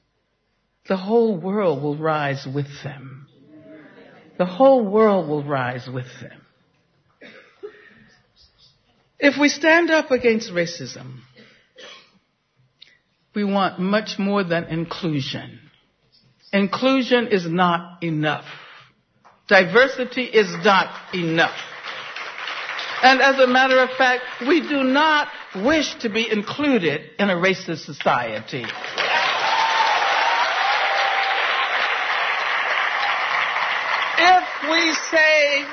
the 0.88 0.96
whole 0.96 1.36
world 1.36 1.82
will 1.82 1.96
rise 1.96 2.46
with 2.46 2.82
them. 2.82 3.26
The 4.38 4.46
whole 4.46 4.84
world 4.84 5.28
will 5.28 5.44
rise 5.44 5.88
with 5.92 6.06
them. 6.20 6.42
If 9.18 9.38
we 9.38 9.48
stand 9.48 9.90
up 9.90 10.10
against 10.10 10.50
racism, 10.52 11.20
we 13.34 13.44
want 13.44 13.80
much 13.80 14.18
more 14.18 14.44
than 14.44 14.64
inclusion. 14.64 15.58
Inclusion 16.52 17.28
is 17.28 17.46
not 17.46 18.02
enough. 18.02 18.46
Diversity 19.48 20.24
is 20.24 20.48
not 20.64 21.14
enough. 21.14 21.58
And 23.02 23.20
as 23.20 23.38
a 23.38 23.46
matter 23.46 23.78
of 23.78 23.90
fact, 23.96 24.24
we 24.46 24.60
do 24.60 24.82
not 24.82 25.28
wish 25.54 25.94
to 25.96 26.08
be 26.08 26.30
included 26.30 27.10
in 27.18 27.30
a 27.30 27.34
racist 27.34 27.84
society. 27.84 28.64
If 34.20 34.44
we 34.68 34.94
say, 35.10 35.64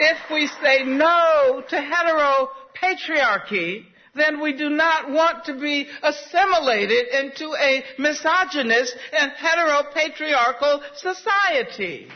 if 0.00 0.18
we 0.30 0.46
say 0.62 0.84
no 0.84 1.62
to 1.68 1.80
hetero 1.80 2.50
patriarchy, 2.80 3.86
then 4.14 4.40
we 4.40 4.52
do 4.52 4.70
not 4.70 5.10
want 5.10 5.44
to 5.46 5.54
be 5.58 5.88
assimilated 6.02 7.08
into 7.08 7.54
a 7.56 7.82
misogynist 7.98 8.96
and 9.12 9.32
heteropatriarchal 9.32 10.82
society. 10.96 12.08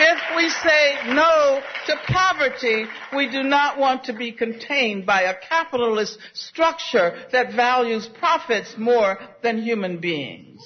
If 0.00 0.36
we 0.36 0.48
say 0.48 1.12
no 1.12 1.60
to 1.86 1.96
poverty, 2.06 2.86
we 3.16 3.28
do 3.30 3.42
not 3.42 3.78
want 3.78 4.04
to 4.04 4.12
be 4.12 4.30
contained 4.30 5.06
by 5.06 5.22
a 5.22 5.34
capitalist 5.34 6.18
structure 6.34 7.18
that 7.32 7.52
values 7.54 8.06
profits 8.06 8.76
more 8.78 9.18
than 9.42 9.60
human 9.60 9.98
beings. 9.98 10.60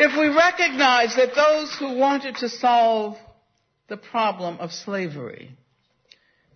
If 0.00 0.18
we 0.18 0.34
recognize 0.34 1.14
that 1.14 1.36
those 1.36 1.76
who 1.76 1.96
wanted 1.96 2.36
to 2.36 2.48
solve 2.48 3.16
the 3.88 3.96
problem 3.96 4.58
of 4.58 4.72
slavery 4.72 5.56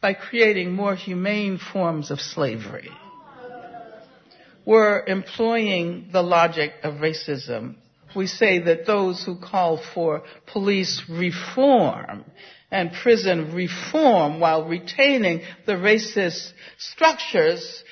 by 0.01 0.15
creating 0.15 0.73
more 0.73 0.97
humane 0.97 1.59
forms 1.59 2.11
of 2.11 2.21
slavery 2.21 2.91
were 4.65 5.05
employing 5.07 6.09
the 6.13 6.23
logic 6.23 6.73
of 6.83 6.95
racism. 6.95 7.77
We 8.17 8.27
say 8.27 8.61
that 8.61 8.87
those 8.87 9.23
who 9.23 9.37
call 9.37 9.77
for 9.77 10.23
police 10.47 11.03
reform 11.09 12.25
and 12.71 12.93
prison 12.93 13.55
reform 13.55 14.41
while 14.41 14.67
retaining 14.67 15.43
the 15.67 15.75
racist 15.75 16.53
structures 16.79 17.85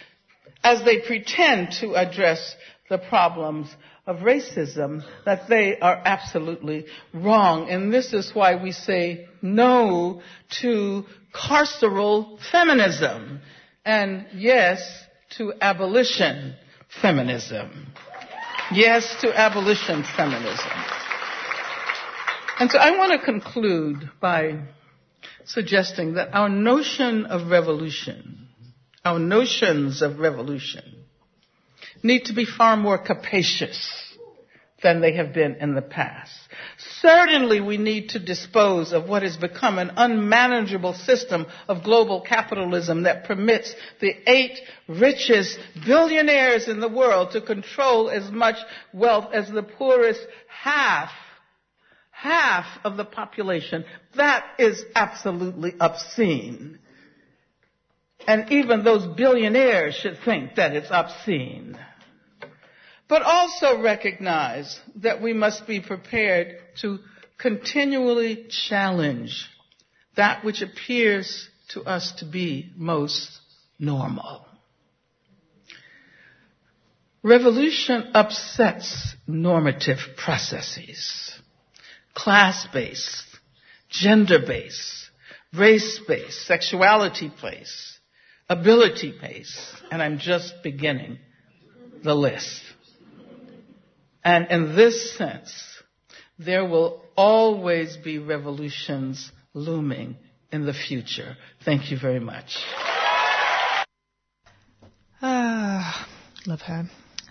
as 0.65 0.83
they 0.83 1.01
pretend 1.01 1.73
to 1.81 1.95
address 1.95 2.57
the 2.89 2.99
problems 2.99 3.69
of 4.07 4.19
racism, 4.19 5.03
that 5.25 5.49
they 5.49 5.79
are 5.79 6.01
absolutely 6.05 6.87
wrong. 7.13 7.69
And 7.71 7.93
this 7.93 8.13
is 8.13 8.35
why 8.35 8.63
we 8.63 8.73
say 8.73 9.27
no 9.41 10.23
to 10.63 11.05
carceral 11.35 12.39
feminism 12.51 13.41
and 13.85 14.27
yes 14.35 15.05
to 15.37 15.53
abolition 15.61 16.55
feminism. 17.01 17.93
Yes 18.73 19.17
to 19.21 19.39
abolition 19.39 20.05
feminism. 20.17 20.71
And 22.59 22.71
so 22.71 22.79
I 22.79 22.97
want 22.97 23.13
to 23.13 23.25
conclude 23.25 24.11
by 24.21 24.61
suggesting 25.45 26.15
that 26.15 26.35
our 26.35 26.49
notion 26.49 27.27
of 27.27 27.51
revolution, 27.51 28.49
our 29.05 29.19
notions 29.19 30.03
of 30.03 30.19
revolution, 30.19 31.05
need 32.03 32.27
to 32.27 32.33
be 32.33 32.45
far 32.45 32.77
more 32.77 32.99
capacious 32.99 34.04
than 34.85 35.01
they 35.01 35.15
have 35.15 35.33
been 35.33 35.57
in 35.57 35.75
the 35.75 35.83
past. 35.83 36.33
Certainly 37.01 37.61
we 37.63 37.79
need 37.79 38.11
to 38.11 38.21
dispose 38.21 38.93
of 38.93 39.09
what 39.09 39.23
has 39.23 39.37
become 39.37 39.79
an 39.79 39.91
unmanageable 39.97 40.93
system 40.93 41.47
of 41.67 41.83
global 41.83 42.21
capitalism 42.21 43.03
that 43.03 43.25
permits 43.25 43.75
the 44.01 44.13
eight 44.27 44.61
richest 44.87 45.59
billionaires 45.85 46.69
in 46.69 46.79
the 46.79 46.89
world 46.89 47.33
to 47.33 47.41
control 47.41 48.11
as 48.11 48.31
much 48.31 48.57
wealth 48.93 49.33
as 49.33 49.51
the 49.51 49.63
poorest 49.63 50.21
half 50.49 51.11
half 52.11 52.67
of 52.85 52.97
the 52.97 53.05
population. 53.05 53.85
That 54.17 54.45
is 54.59 54.85
absolutely 54.95 55.75
obscene. 55.81 56.79
And 58.27 58.53
even 58.53 58.85
those 58.85 59.07
billionaires 59.17 59.95
should 59.95 60.19
think 60.25 60.55
that 60.57 60.77
it's 60.77 60.91
obscene 60.91 61.77
but 63.09 63.23
also 63.23 63.81
recognize 63.83 64.81
that 64.97 65.21
we 65.21 65.33
must 65.33 65.67
be 65.67 65.81
prepared 65.81 66.57
to 66.81 66.99
continually 67.39 68.47
challenge 68.49 69.49
that 70.17 70.45
which 70.45 70.63
appears 70.63 71.49
to 71.69 71.83
us 71.83 72.13
to 72.19 72.25
be 72.25 72.71
most 72.77 73.41
normal. 73.79 74.47
Revolution 77.23 78.11
upsets 78.15 79.17
normative 79.27 79.99
processes, 80.17 81.33
class-based, 82.13 83.25
gender-based, 83.89 85.11
race-based, 85.55 86.47
sexuality-based, 86.47 87.99
ability-based, 88.49 89.83
and 89.91 90.03
I'm 90.03 90.19
just 90.19 90.63
beginning 90.63 91.19
the 92.03 92.15
list. 92.15 92.63
And 94.25 94.47
in 94.51 94.75
this 94.75 95.17
sense, 95.17 95.53
there 96.39 96.65
will 96.65 97.05
always 97.17 97.97
be 97.97 98.19
revolutions 98.19 99.31
looming 99.53 100.17
in 100.51 100.67
the 100.67 100.73
future. 100.73 101.37
Thank 101.65 101.91
you 101.91 101.99
very 101.99 102.21
much. 102.21 102.57
Ah, 105.21 106.09
love 106.47 106.63
her. 106.63 106.85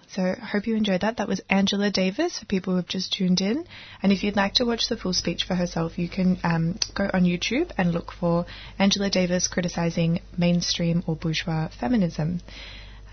So 0.10 0.22
I 0.22 0.46
hope 0.46 0.68
you 0.68 0.76
enjoyed 0.76 1.02
that. 1.02 1.18
That 1.18 1.28
was 1.28 1.42
Angela 1.50 1.90
Davis 1.90 2.38
for 2.38 2.46
people 2.46 2.74
who 2.74 2.78
have 2.78 2.88
just 2.88 3.14
tuned 3.14 3.42
in. 3.42 3.66
And 4.04 4.12
if 4.12 4.24
you'd 4.24 4.36
like 4.36 4.54
to 4.56 4.66
watch 4.66 4.88
the 4.88 4.98
full 4.98 5.14
speech 5.14 5.44
for 5.44 5.56
herself, 5.56 5.98
you 5.98 6.08
can 6.08 6.38
um, 6.44 6.78
go 6.94 7.10
on 7.12 7.24
YouTube 7.24 7.72
and 7.80 7.92
look 7.92 8.12
for 8.12 8.46
Angela 8.78 9.10
Davis 9.10 9.48
criticizing 9.48 10.20
mainstream 10.38 11.04
or 11.08 11.16
bourgeois 11.16 11.70
feminism. 11.80 12.42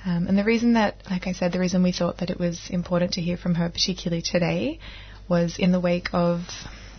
Um, 0.04 0.26
and 0.28 0.38
the 0.38 0.44
reason 0.44 0.74
that, 0.74 1.02
like 1.10 1.26
I 1.26 1.32
said, 1.32 1.52
the 1.52 1.58
reason 1.60 1.82
we 1.82 1.92
thought 1.92 2.18
that 2.18 2.30
it 2.30 2.38
was 2.38 2.68
important 2.70 3.12
to 3.14 3.20
hear 3.20 3.36
from 3.36 3.54
her, 3.56 3.68
particularly 3.68 4.22
today, 4.22 4.78
was 5.28 5.58
in 5.58 5.72
the 5.72 5.80
wake 5.80 6.08
of 6.12 6.40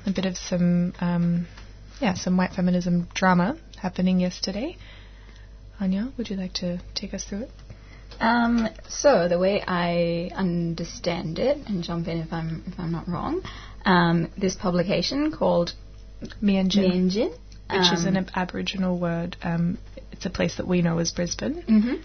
a 0.05 0.11
bit 0.11 0.25
of 0.25 0.37
some, 0.37 0.93
um, 0.99 1.47
yeah, 1.99 2.13
some 2.13 2.37
white 2.37 2.51
feminism 2.53 3.07
drama 3.13 3.57
happening 3.81 4.19
yesterday. 4.19 4.77
Anya, 5.79 6.11
would 6.17 6.29
you 6.29 6.35
like 6.35 6.53
to 6.53 6.79
take 6.93 7.13
us 7.13 7.23
through 7.23 7.43
it? 7.43 7.51
Um, 8.19 8.69
so 8.87 9.27
the 9.27 9.39
way 9.39 9.63
I 9.65 10.29
understand 10.35 11.39
it, 11.39 11.57
and 11.67 11.83
jump 11.83 12.07
in 12.07 12.19
if 12.19 12.31
I'm 12.31 12.63
if 12.67 12.79
I'm 12.79 12.91
not 12.91 13.07
wrong, 13.07 13.41
um, 13.83 14.29
this 14.37 14.53
publication 14.53 15.31
called 15.31 15.73
Meanjin, 16.41 17.09
Meanjin, 17.09 17.29
which 17.31 17.91
is 17.93 18.01
um, 18.01 18.07
an 18.07 18.17
ab- 18.17 18.29
Aboriginal 18.35 18.99
word. 18.99 19.37
Um, 19.41 19.79
it's 20.11 20.25
a 20.27 20.29
place 20.29 20.57
that 20.57 20.67
we 20.67 20.83
know 20.83 20.99
as 20.99 21.11
Brisbane. 21.11 21.61
hmm 21.63 21.95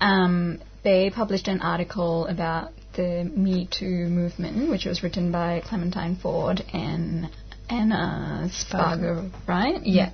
Um, 0.00 0.60
they 0.82 1.10
published 1.10 1.48
an 1.48 1.60
article 1.60 2.26
about 2.26 2.72
the 2.96 3.24
Me 3.24 3.68
Too 3.70 4.06
movement, 4.08 4.70
which 4.70 4.86
was 4.86 5.02
written 5.02 5.30
by 5.30 5.62
Clementine 5.64 6.16
Ford 6.16 6.62
and 6.72 7.28
Anna 7.68 8.48
Spargo, 8.52 9.30
right? 9.46 9.80
Yeah. 9.84 10.10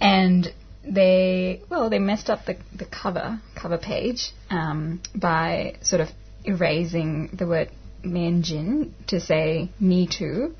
And 0.00 0.52
they, 0.84 1.62
well, 1.70 1.88
they 1.88 1.98
messed 1.98 2.28
up 2.28 2.44
the, 2.44 2.56
the 2.76 2.84
cover, 2.84 3.40
cover 3.60 3.78
page, 3.78 4.32
um, 4.50 5.00
by 5.14 5.76
sort 5.82 6.00
of 6.00 6.08
erasing 6.44 7.30
the 7.38 7.46
word 7.46 7.70
Meanjin 8.04 8.90
to 9.06 9.20
say 9.20 9.70
Me 9.78 10.08
Too. 10.08 10.54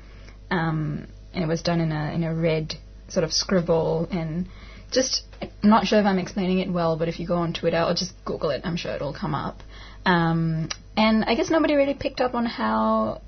Um, 0.49 1.07
and 1.33 1.43
it 1.43 1.47
was 1.47 1.61
done 1.61 1.81
in 1.81 1.91
a, 1.91 2.13
in 2.13 2.23
a 2.23 2.33
red 2.33 2.75
sort 3.09 3.23
of 3.23 3.33
scribble 3.33 4.07
and 4.11 4.47
just 4.93 5.23
I'm 5.41 5.69
not 5.69 5.85
sure 5.87 5.99
if 5.99 6.05
I'm 6.05 6.19
explaining 6.19 6.59
it 6.59 6.71
well, 6.71 6.97
but 6.97 7.07
if 7.07 7.19
you 7.19 7.27
go 7.27 7.35
on 7.35 7.53
Twitter 7.53 7.81
or 7.81 7.93
just 7.93 8.13
Google 8.25 8.51
it, 8.51 8.61
I'm 8.63 8.77
sure 8.77 8.93
it'll 8.93 9.13
come 9.13 9.35
up. 9.35 9.59
Um, 10.05 10.69
and 10.95 11.25
I 11.25 11.35
guess 11.35 11.49
nobody 11.49 11.75
really 11.75 11.93
picked 11.93 12.21
up 12.21 12.33
on 12.35 12.45
how 12.45 13.21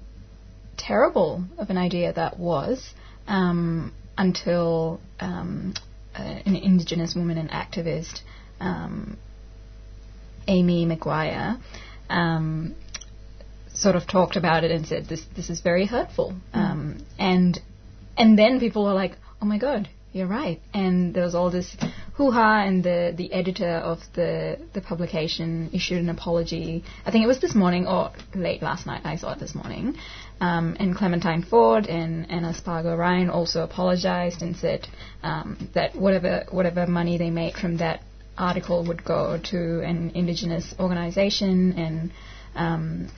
terrible 0.78 1.44
of 1.58 1.70
an 1.70 1.78
idea 1.78 2.14
that 2.14 2.38
was 2.38 2.94
um, 3.28 3.94
until 4.18 5.00
um, 5.20 5.74
uh, 6.14 6.40
an 6.46 6.56
Indigenous 6.56 7.16
woman 7.16 7.38
and 7.38 7.50
activist, 7.50 8.22
um, 8.60 9.18
Amy 10.48 10.86
McQuire, 10.86 11.60
um, 12.10 12.76
sort 13.74 13.96
of 13.96 14.08
talked 14.08 14.36
about 14.36 14.64
it 14.64 14.72
and 14.72 14.86
said 14.86 15.08
this 15.08 15.24
this 15.36 15.50
is 15.50 15.62
very 15.62 15.86
hurtful. 15.86 16.36
Um, 16.54 17.06
and 17.18 17.60
and 18.18 18.38
then 18.38 18.60
people 18.60 18.86
were 18.86 18.94
like, 18.94 19.18
oh 19.42 19.46
my 19.46 19.58
god, 19.58 19.90
you're 20.16 20.28
right. 20.28 20.62
And 20.74 21.14
there 21.14 21.24
was 21.24 21.36
all 21.36 21.52
this 21.52 21.76
hoo 22.14 22.32
ha, 22.32 22.64
and 22.66 22.82
the, 22.82 23.14
the 23.16 23.34
editor 23.34 23.70
of 23.70 24.00
the, 24.14 24.58
the 24.74 24.80
publication 24.80 25.70
issued 25.74 26.00
an 26.00 26.08
apology. 26.08 26.86
I 27.06 27.12
think 27.12 27.26
it 27.26 27.28
was 27.28 27.42
this 27.42 27.54
morning 27.54 27.86
or 27.86 28.14
late 28.34 28.62
last 28.62 28.86
night. 28.86 29.02
I 29.04 29.18
saw 29.18 29.34
it 29.34 29.40
this 29.40 29.54
morning. 29.54 29.98
Um, 30.40 30.78
and 30.80 30.96
Clementine 30.96 31.44
Ford 31.44 31.88
and 31.88 32.32
Anna 32.32 32.54
Spargo 32.54 32.96
Ryan 32.96 33.30
also 33.30 33.62
apologized 33.62 34.42
and 34.42 34.56
said 34.56 34.88
um, 35.22 35.70
that 35.74 35.98
whatever 35.98 36.46
whatever 36.50 36.88
money 36.88 37.18
they 37.18 37.30
made 37.30 37.56
from 37.56 37.78
that 37.78 38.02
article 38.38 38.86
would 38.88 39.04
go 39.04 39.38
to 39.52 39.82
an 39.82 40.12
Indigenous 40.16 40.74
organization 40.80 41.74
and 41.74 42.12
um, 42.56 43.10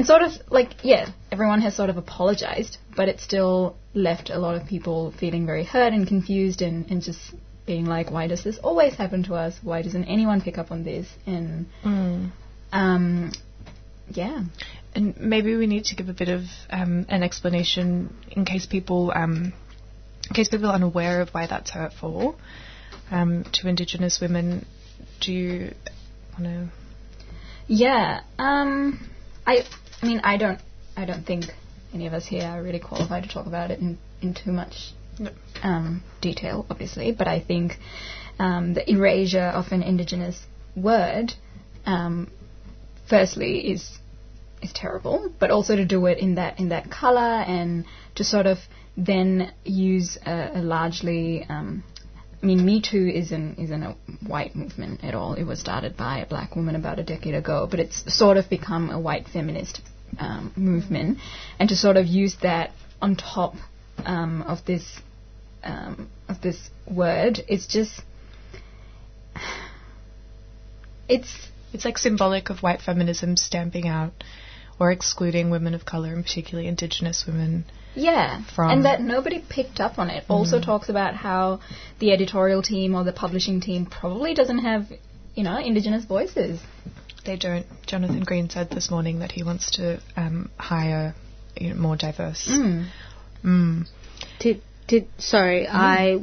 and 0.00 0.06
sort 0.06 0.22
of 0.22 0.32
like 0.48 0.76
yeah, 0.82 1.10
everyone 1.30 1.60
has 1.60 1.76
sort 1.76 1.90
of 1.90 1.98
apologized, 1.98 2.78
but 2.96 3.08
it 3.08 3.20
still 3.20 3.76
left 3.92 4.30
a 4.30 4.38
lot 4.38 4.54
of 4.54 4.66
people 4.66 5.12
feeling 5.12 5.44
very 5.44 5.62
hurt 5.62 5.92
and 5.92 6.08
confused 6.08 6.62
and, 6.62 6.90
and 6.90 7.02
just 7.02 7.34
being 7.66 7.84
like, 7.84 8.10
why 8.10 8.26
does 8.26 8.42
this 8.42 8.56
always 8.62 8.94
happen 8.94 9.22
to 9.24 9.34
us? 9.34 9.58
Why 9.62 9.82
doesn't 9.82 10.04
anyone 10.06 10.40
pick 10.40 10.56
up 10.56 10.70
on 10.72 10.84
this? 10.84 11.06
And 11.26 11.66
Mm. 11.84 12.30
um, 12.72 13.32
yeah, 14.08 14.42
And 14.94 15.14
maybe 15.20 15.54
we 15.54 15.66
need 15.66 15.84
to 15.90 15.94
give 15.96 16.08
a 16.08 16.14
bit 16.14 16.30
of 16.30 16.44
um, 16.70 17.04
an 17.10 17.22
explanation 17.22 18.14
in 18.30 18.46
case 18.46 18.64
people, 18.64 19.12
um, 19.14 19.52
in 20.30 20.34
case 20.34 20.48
people 20.48 20.68
are 20.70 20.74
unaware 20.74 21.20
of 21.20 21.28
why 21.30 21.46
that's 21.46 21.70
hurtful 21.70 22.36
um, 23.10 23.44
to 23.52 23.68
Indigenous 23.68 24.18
women. 24.18 24.64
Do 25.20 25.30
you 25.32 25.74
want 26.32 26.44
to? 26.44 26.68
yeah. 27.68 28.20
Um, 28.38 29.10
I 29.46 29.64
I 30.02 30.06
mean 30.06 30.20
I 30.24 30.36
don't 30.36 30.60
I 30.96 31.04
don't 31.04 31.26
think 31.26 31.44
any 31.92 32.06
of 32.06 32.12
us 32.12 32.26
here 32.26 32.44
are 32.44 32.62
really 32.62 32.78
qualified 32.78 33.24
to 33.24 33.28
talk 33.28 33.46
about 33.46 33.70
it 33.70 33.80
in, 33.80 33.98
in 34.22 34.34
too 34.34 34.52
much 34.52 34.92
No. 35.18 35.30
um, 35.62 36.02
detail, 36.20 36.66
obviously, 36.70 37.12
but 37.12 37.26
I 37.26 37.40
think 37.40 37.78
um, 38.38 38.74
the 38.74 38.88
erasure 38.88 39.40
of 39.40 39.72
an 39.72 39.82
indigenous 39.82 40.46
word, 40.76 41.34
um, 41.84 42.30
firstly, 43.08 43.70
is 43.72 43.98
is 44.62 44.72
terrible, 44.72 45.32
but 45.38 45.50
also 45.50 45.74
to 45.74 45.84
do 45.84 46.06
it 46.06 46.18
in 46.18 46.34
that 46.36 46.60
in 46.60 46.68
that 46.68 46.90
color 46.90 47.42
and 47.42 47.84
to 48.14 48.24
sort 48.24 48.46
of 48.46 48.58
then 48.96 49.52
use 49.64 50.18
a, 50.26 50.50
a 50.54 50.62
largely 50.62 51.44
um, 51.48 51.82
I 52.42 52.46
mean, 52.46 52.64
Me 52.64 52.80
Too 52.80 53.06
isn't 53.06 53.58
isn't 53.58 53.82
a 53.82 53.96
white 54.26 54.56
movement 54.56 55.04
at 55.04 55.14
all. 55.14 55.34
It 55.34 55.44
was 55.44 55.60
started 55.60 55.96
by 55.96 56.18
a 56.20 56.26
black 56.26 56.56
woman 56.56 56.74
about 56.74 56.98
a 56.98 57.02
decade 57.02 57.34
ago, 57.34 57.66
but 57.70 57.80
it's 57.80 58.14
sort 58.16 58.36
of 58.36 58.48
become 58.48 58.90
a 58.90 58.98
white 58.98 59.28
feminist 59.28 59.82
um, 60.18 60.52
movement, 60.56 61.18
and 61.58 61.68
to 61.68 61.76
sort 61.76 61.96
of 61.96 62.06
use 62.06 62.36
that 62.42 62.70
on 63.02 63.16
top 63.16 63.54
um, 64.04 64.42
of 64.42 64.64
this 64.64 65.00
um, 65.62 66.08
of 66.28 66.40
this 66.40 66.70
word, 66.90 67.40
it's 67.46 67.66
just 67.66 68.00
it's 71.08 71.50
It's 71.72 71.84
like 71.84 71.98
symbolic 71.98 72.50
of 72.50 72.62
white 72.62 72.80
feminism 72.80 73.36
stamping 73.36 73.86
out 73.86 74.12
or 74.78 74.90
excluding 74.90 75.50
women 75.50 75.74
of 75.74 75.84
color, 75.84 76.12
and 76.14 76.24
particularly 76.24 76.68
Indigenous 76.68 77.24
women. 77.26 77.64
Yeah, 77.94 78.42
from- 78.54 78.70
and 78.70 78.84
that 78.84 79.00
nobody 79.00 79.40
picked 79.48 79.80
up 79.80 79.98
on 79.98 80.10
it. 80.10 80.24
Also 80.28 80.58
Mm. 80.58 80.64
talks 80.64 80.88
about 80.88 81.14
how 81.14 81.60
the 81.98 82.12
editorial 82.12 82.62
team 82.62 82.94
or 82.94 83.04
the 83.04 83.12
publishing 83.12 83.60
team 83.60 83.86
probably 83.86 84.34
doesn't 84.34 84.58
have, 84.60 84.86
you 85.34 85.42
know, 85.42 85.58
indigenous 85.58 86.04
voices. 86.04 86.60
They 87.24 87.36
don't. 87.36 87.66
Jonathan 87.86 88.20
Green 88.20 88.48
said 88.48 88.70
this 88.70 88.90
morning 88.90 89.18
that 89.18 89.32
he 89.32 89.42
wants 89.42 89.72
to 89.72 90.00
um, 90.16 90.50
hire 90.58 91.14
you 91.56 91.70
know, 91.70 91.76
more 91.76 91.96
diverse. 91.96 92.48
Mm. 92.48 92.86
Mm. 93.44 93.86
Did 94.38 94.62
did 94.86 95.08
sorry, 95.18 95.66
I 95.68 96.20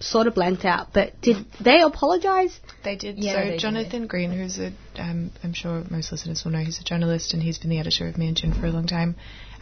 sort 0.00 0.26
of 0.26 0.34
blanked 0.34 0.64
out. 0.64 0.92
But 0.92 1.20
did 1.20 1.44
they 1.60 1.80
apologise? 1.80 2.58
They 2.84 2.96
did. 2.96 3.18
Yeah, 3.18 3.32
so 3.32 3.38
they 3.40 3.50
did. 3.52 3.60
Jonathan 3.60 4.06
Green, 4.06 4.30
who's 4.32 4.58
a, 4.58 4.72
um, 4.98 5.30
I'm 5.42 5.52
sure 5.52 5.82
most 5.90 6.12
listeners 6.12 6.44
will 6.44 6.52
know, 6.52 6.58
he's 6.58 6.78
a 6.80 6.84
journalist 6.84 7.32
and 7.34 7.42
he's 7.42 7.58
been 7.58 7.70
the 7.70 7.78
editor 7.78 8.06
of 8.06 8.14
Meanjin 8.16 8.58
for 8.58 8.66
a 8.66 8.70
long 8.70 8.86
time. 8.86 9.16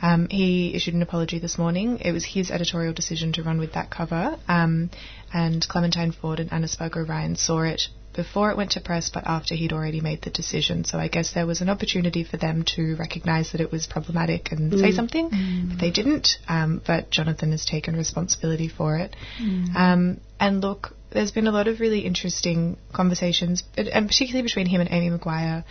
Um, 0.05 0.29
he 0.29 0.75
issued 0.75 0.95
an 0.95 1.01
apology 1.03 1.39
this 1.39 1.57
morning. 1.57 1.99
It 2.01 2.13
was 2.13 2.25
his 2.27 2.51
editorial 2.51 2.93
decision 2.93 3.33
to 3.35 3.43
run 3.43 3.59
with 3.59 3.73
that 3.73 3.89
cover, 3.91 4.39
um, 4.49 4.91
and 5.33 5.67
Clementine 5.67 6.13
Ford 6.13 6.41
and 6.41 6.53
Anna 6.53 6.69
Spargo 6.69 7.01
Ryan 7.07 7.37
saw 7.37 7.63
it 7.63 7.89
before 8.15 8.51
it 8.51 8.57
went 8.57 8.73
to 8.73 8.81
press, 8.81 9.11
but 9.11 9.25
after 9.27 9.55
he'd 9.55 9.73
already 9.73 10.01
made 10.01 10.21
the 10.23 10.31
decision. 10.31 10.85
So 10.85 10.99
I 10.99 11.09
guess 11.09 11.33
there 11.33 11.47
was 11.47 11.63
an 11.63 11.71
opportunity 11.71 12.23
for 12.23 12.37
them 12.37 12.63
to 12.77 12.97
recognise 12.97 13.53
that 13.53 13.61
it 13.61 13.73
was 13.73 13.87
problematic 13.87 14.53
and 14.53 14.71
say 14.79 14.91
Mm. 14.93 14.95
something, 14.95 15.29
but 15.71 15.79
they 15.79 15.91
didn't. 15.91 16.39
Um, 16.49 16.81
but 16.87 17.11
Jonathan 17.11 17.51
has 17.53 17.65
taken 17.65 17.97
responsibility 17.97 18.69
for 18.69 18.99
it. 18.99 19.17
Mm. 19.41 19.75
Um, 19.75 20.21
and 20.39 20.61
look, 20.61 20.95
there's 21.11 21.33
been 21.33 21.49
a 21.49 21.53
lot 21.59 21.67
of 21.67 21.81
really 21.81 22.01
interesting 22.01 22.77
conversations, 22.93 23.65
and 23.77 24.07
particularly 24.07 24.43
between 24.43 24.67
him 24.67 24.81
and 24.81 24.91
Amy 24.93 25.11
McQuire, 25.17 25.65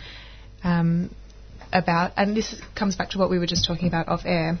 um, 0.64 1.10
about, 1.72 2.12
and 2.16 2.36
this 2.36 2.54
comes 2.74 2.96
back 2.96 3.10
to 3.10 3.18
what 3.18 3.30
we 3.30 3.38
were 3.38 3.46
just 3.46 3.64
talking 3.64 3.88
about 3.88 4.08
off 4.08 4.22
air, 4.24 4.58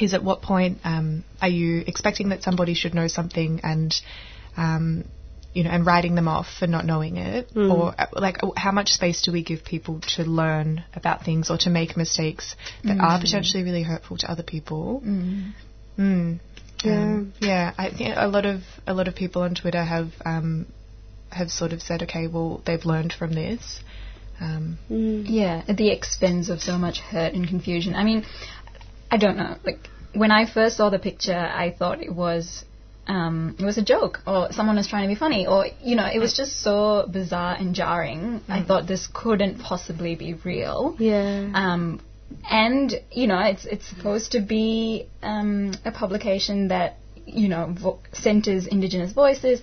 is 0.00 0.14
at 0.14 0.22
what 0.24 0.42
point 0.42 0.78
um, 0.84 1.24
are 1.42 1.48
you 1.48 1.82
expecting 1.86 2.30
that 2.30 2.42
somebody 2.42 2.74
should 2.74 2.94
know 2.94 3.06
something 3.06 3.60
and, 3.62 3.94
um, 4.56 5.04
you 5.52 5.64
know, 5.64 5.70
and 5.70 5.84
writing 5.84 6.14
them 6.14 6.28
off 6.28 6.46
for 6.58 6.66
not 6.66 6.86
knowing 6.86 7.16
it, 7.16 7.52
Mm. 7.54 7.72
or 7.74 7.94
uh, 7.98 8.06
like 8.12 8.38
how 8.56 8.72
much 8.72 8.92
space 8.92 9.22
do 9.22 9.32
we 9.32 9.42
give 9.42 9.64
people 9.64 10.00
to 10.16 10.22
learn 10.24 10.84
about 10.94 11.24
things 11.24 11.50
or 11.50 11.58
to 11.58 11.70
make 11.70 11.96
mistakes 11.96 12.54
that 12.84 12.98
are 12.98 13.18
Mm. 13.18 13.20
potentially 13.20 13.62
really 13.64 13.82
hurtful 13.82 14.16
to 14.18 14.30
other 14.30 14.42
people? 14.44 15.02
Mm. 15.04 15.52
Mm. 15.98 16.38
Yeah. 16.84 16.92
Um, 16.92 17.32
yeah. 17.40 17.72
I 17.76 17.90
think 17.90 18.14
a 18.16 18.28
lot 18.28 18.46
of 18.46 18.62
a 18.86 18.94
lot 18.94 19.06
of 19.08 19.14
people 19.14 19.42
on 19.42 19.54
Twitter 19.54 19.82
have 19.84 20.12
um, 20.24 20.66
have 21.30 21.50
sort 21.50 21.72
of 21.72 21.82
said, 21.82 22.02
okay, 22.04 22.26
well, 22.26 22.62
they've 22.64 22.84
learned 22.84 23.12
from 23.12 23.32
this. 23.34 23.80
Um, 24.40 24.78
Mm. 24.90 25.24
Yeah, 25.28 25.62
at 25.68 25.76
the 25.76 25.90
expense 25.90 26.48
of 26.48 26.60
so 26.60 26.78
much 26.78 27.00
hurt 27.00 27.34
and 27.34 27.46
confusion. 27.46 27.94
I 27.94 28.04
mean, 28.04 28.24
I 29.10 29.16
don't 29.18 29.36
know. 29.36 29.56
Like 29.64 29.88
when 30.14 30.30
I 30.30 30.46
first 30.46 30.76
saw 30.76 30.90
the 30.90 30.98
picture, 30.98 31.36
I 31.36 31.70
thought 31.70 32.02
it 32.02 32.14
was 32.14 32.64
um, 33.06 33.56
it 33.58 33.64
was 33.64 33.76
a 33.78 33.82
joke 33.82 34.20
or 34.26 34.52
someone 34.52 34.76
was 34.76 34.86
trying 34.86 35.08
to 35.08 35.14
be 35.14 35.18
funny 35.18 35.46
or 35.46 35.66
you 35.82 35.96
know, 35.96 36.06
it 36.06 36.18
was 36.18 36.32
just 36.34 36.60
so 36.62 37.06
bizarre 37.10 37.54
and 37.58 37.74
jarring. 37.74 38.40
I 38.48 38.62
thought 38.62 38.86
this 38.86 39.08
couldn't 39.12 39.58
possibly 39.58 40.14
be 40.14 40.34
real. 40.34 40.96
Yeah. 40.98 41.50
Um, 41.54 42.00
and 42.48 42.94
you 43.10 43.26
know, 43.26 43.40
it's 43.40 43.64
it's 43.64 43.86
supposed 43.88 44.32
to 44.32 44.40
be 44.40 45.06
um, 45.22 45.72
a 45.84 45.90
publication 45.90 46.68
that 46.68 46.98
you 47.26 47.48
know 47.48 47.74
vo- 47.78 48.00
centers 48.12 48.66
Indigenous 48.66 49.12
voices. 49.12 49.60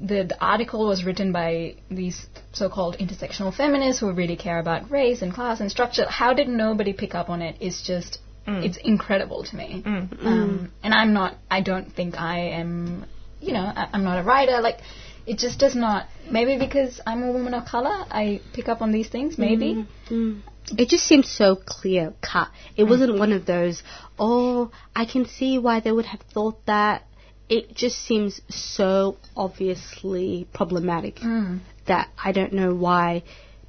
The, 0.00 0.24
the 0.24 0.36
article 0.40 0.86
was 0.86 1.04
written 1.04 1.32
by 1.32 1.74
these 1.90 2.26
so-called 2.52 2.98
intersectional 2.98 3.52
feminists 3.52 4.00
who 4.00 4.12
really 4.12 4.36
care 4.36 4.58
about 4.60 4.90
race 4.90 5.22
and 5.22 5.34
class 5.34 5.60
and 5.60 5.70
structure. 5.70 6.06
How 6.08 6.34
did 6.34 6.48
nobody 6.48 6.92
pick 6.92 7.14
up 7.14 7.28
on 7.28 7.42
it? 7.42 7.56
it? 7.60 7.66
Is 7.66 7.82
just 7.82 8.20
Mm. 8.48 8.64
it's 8.64 8.78
incredible 8.78 9.44
to 9.44 9.56
me. 9.56 9.82
Mm. 9.84 10.26
Um, 10.26 10.72
and 10.82 10.94
I'm 10.94 11.12
not. 11.12 11.36
I 11.50 11.60
don't 11.60 11.92
think 11.94 12.18
I 12.18 12.38
am. 12.60 13.04
You 13.40 13.52
know, 13.52 13.60
I, 13.60 13.88
I'm 13.92 14.04
not 14.04 14.18
a 14.18 14.22
writer. 14.22 14.60
Like, 14.60 14.78
it 15.26 15.38
just 15.38 15.58
does 15.58 15.74
not. 15.74 16.06
Maybe 16.30 16.56
because 16.58 17.00
I'm 17.06 17.22
a 17.22 17.30
woman 17.30 17.54
of 17.54 17.66
color, 17.66 18.04
I 18.10 18.40
pick 18.54 18.68
up 18.68 18.80
on 18.80 18.90
these 18.90 19.08
things. 19.08 19.36
Maybe. 19.36 19.86
Mm. 20.08 20.40
It 20.76 20.88
just 20.88 21.06
seemed 21.06 21.26
so 21.26 21.56
clear 21.56 22.14
cut. 22.20 22.48
It 22.76 22.84
wasn't 22.84 23.18
one 23.18 23.32
of 23.32 23.46
those, 23.46 23.82
oh, 24.18 24.70
I 24.94 25.06
can 25.06 25.24
see 25.26 25.58
why 25.58 25.80
they 25.80 25.92
would 25.92 26.04
have 26.06 26.20
thought 26.20 26.64
that. 26.66 27.04
It 27.48 27.74
just 27.74 27.98
seems 28.06 28.40
so 28.48 29.16
obviously 29.36 30.46
problematic 30.52 31.16
Mm. 31.16 31.60
that 31.86 32.08
I 32.22 32.32
don't 32.32 32.52
know 32.52 32.74
why 32.74 33.22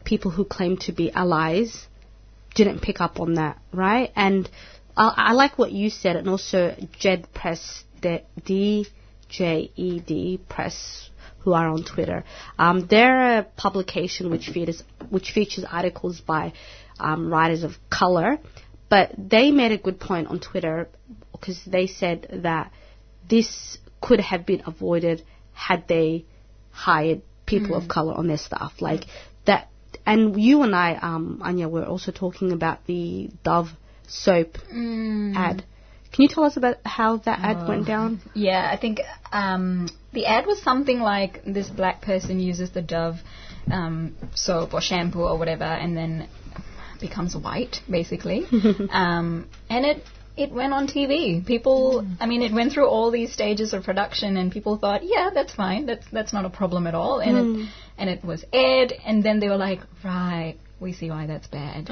people 0.04 0.32
who 0.32 0.44
claim 0.46 0.78
to 0.78 0.92
be 0.92 1.12
allies 1.12 1.88
didn't 2.56 2.82
pick 2.82 3.00
up 3.00 3.20
on 3.20 3.36
that, 3.36 3.58
right? 3.72 4.12
And 4.16 4.50
I, 4.98 5.14
I 5.30 5.32
like 5.34 5.58
what 5.58 5.72
you 5.72 5.90
said, 5.90 6.16
and 6.16 6.28
also 6.28 6.76
Djed 7.00 7.26
Press, 7.34 7.84
the 8.02 8.24
D 8.46 8.88
J 9.30 9.72
E 9.76 10.00
D 10.00 10.40
Press, 10.50 11.10
who 11.40 11.54
are 11.54 11.70
on 11.70 11.84
Twitter. 11.84 12.24
Um, 12.58 12.88
they're 12.88 13.40
a 13.40 13.44
publication 13.44 14.30
which 14.30 14.50
features 14.50 14.84
which 15.10 15.32
features 15.32 15.64
articles 15.70 16.20
by 16.20 16.54
um, 17.00 17.32
writers 17.32 17.64
of 17.64 17.74
color, 17.90 18.40
but 18.90 19.12
they 19.18 19.52
made 19.52 19.72
a 19.72 19.78
good 19.78 20.00
point 20.00 20.28
on 20.28 20.40
Twitter 20.40 20.90
because 21.32 21.62
they 21.66 21.88
said 21.88 22.42
that 22.44 22.72
this 23.30 23.78
could 24.02 24.20
have 24.20 24.46
been 24.46 24.64
avoided 24.66 25.24
had 25.54 25.88
they 25.88 26.26
hired 26.72 27.22
people 27.46 27.76
of 27.76 27.84
Mm. 27.84 27.90
color 27.90 28.14
on 28.14 28.28
their 28.28 28.38
staff. 28.38 28.82
Like 28.82 29.06
that, 29.46 29.70
and 30.06 30.40
you 30.42 30.62
and 30.64 30.76
I, 30.76 30.96
um, 30.96 31.42
Anya, 31.44 31.68
were 31.68 31.86
also 31.86 32.12
talking 32.12 32.52
about 32.52 32.86
the 32.86 33.30
Dove 33.44 33.72
soap 34.08 34.58
Mm. 34.74 35.36
ad. 35.36 35.64
Can 36.12 36.24
you 36.24 36.28
tell 36.28 36.44
us 36.44 36.58
about 36.58 36.78
how 36.86 37.18
that 37.18 37.40
ad 37.44 37.68
went 37.68 37.86
down? 37.86 38.20
Yeah, 38.34 38.68
I 38.72 38.78
think 38.78 39.02
um, 39.32 39.88
the 40.12 40.26
ad 40.26 40.48
was 40.48 40.60
something 40.62 41.00
like 41.00 41.44
this 41.46 41.70
black 41.70 42.02
person 42.02 42.40
uses 42.40 42.72
the 42.72 42.82
Dove 42.82 43.22
um, 43.72 44.16
soap 44.34 44.74
or 44.74 44.82
shampoo 44.82 45.22
or 45.22 45.38
whatever, 45.38 45.66
and 45.66 45.96
then 45.96 46.28
becomes 47.00 47.36
white, 47.36 47.82
basically. 47.90 48.46
um, 48.90 49.48
and 49.70 49.86
it 49.86 50.04
it 50.46 50.52
went 50.52 50.74
on 50.74 50.88
TV. 50.88 51.46
People, 51.46 52.06
I 52.20 52.26
mean, 52.32 52.42
it 52.42 52.54
went 52.54 52.72
through 52.74 52.88
all 52.88 53.12
these 53.12 53.32
stages 53.34 53.74
of 53.74 53.84
production, 53.84 54.38
and 54.38 54.52
people 54.52 54.78
thought, 54.78 55.02
yeah, 55.04 55.30
that's 55.34 55.54
fine. 55.54 55.86
That's 55.86 56.06
that's 56.18 56.34
not 56.34 56.46
a 56.46 56.50
problem 56.50 56.88
at 56.88 56.96
all. 56.96 57.20
And 57.20 57.36
Mm. 57.38 57.64
it 57.64 57.70
and 58.00 58.10
it 58.10 58.24
was 58.24 58.46
aired, 58.54 58.94
and 59.06 59.24
then 59.24 59.40
they 59.42 59.50
were 59.50 59.58
like, 59.58 59.82
right, 60.04 60.56
we 60.80 60.94
see 60.94 61.10
why 61.10 61.26
that's 61.28 61.48
bad. 61.48 61.90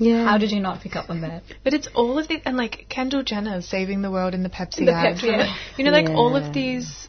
Yeah. 0.00 0.24
How 0.24 0.38
did 0.38 0.52
you 0.52 0.60
not 0.60 0.80
pick 0.80 0.94
up 0.96 1.10
on 1.10 1.20
that? 1.22 1.42
But 1.64 1.74
it's 1.74 1.88
all 1.94 2.18
of 2.18 2.30
it, 2.30 2.42
and 2.46 2.56
like 2.56 2.86
Kendall 2.88 3.24
Jenner 3.24 3.60
saving 3.62 4.00
the 4.02 4.10
world 4.10 4.32
in 4.32 4.42
the 4.44 4.48
Pepsi 4.48 4.86
The 4.86 4.92
ad. 4.92 5.16
Pepsi 5.16 5.20
from 5.20 5.40
ad. 5.40 5.48
the- 5.48 5.54
You 5.78 5.84
know, 5.84 5.90
like 6.00 6.08
all 6.10 6.36
of 6.36 6.54
these. 6.54 7.08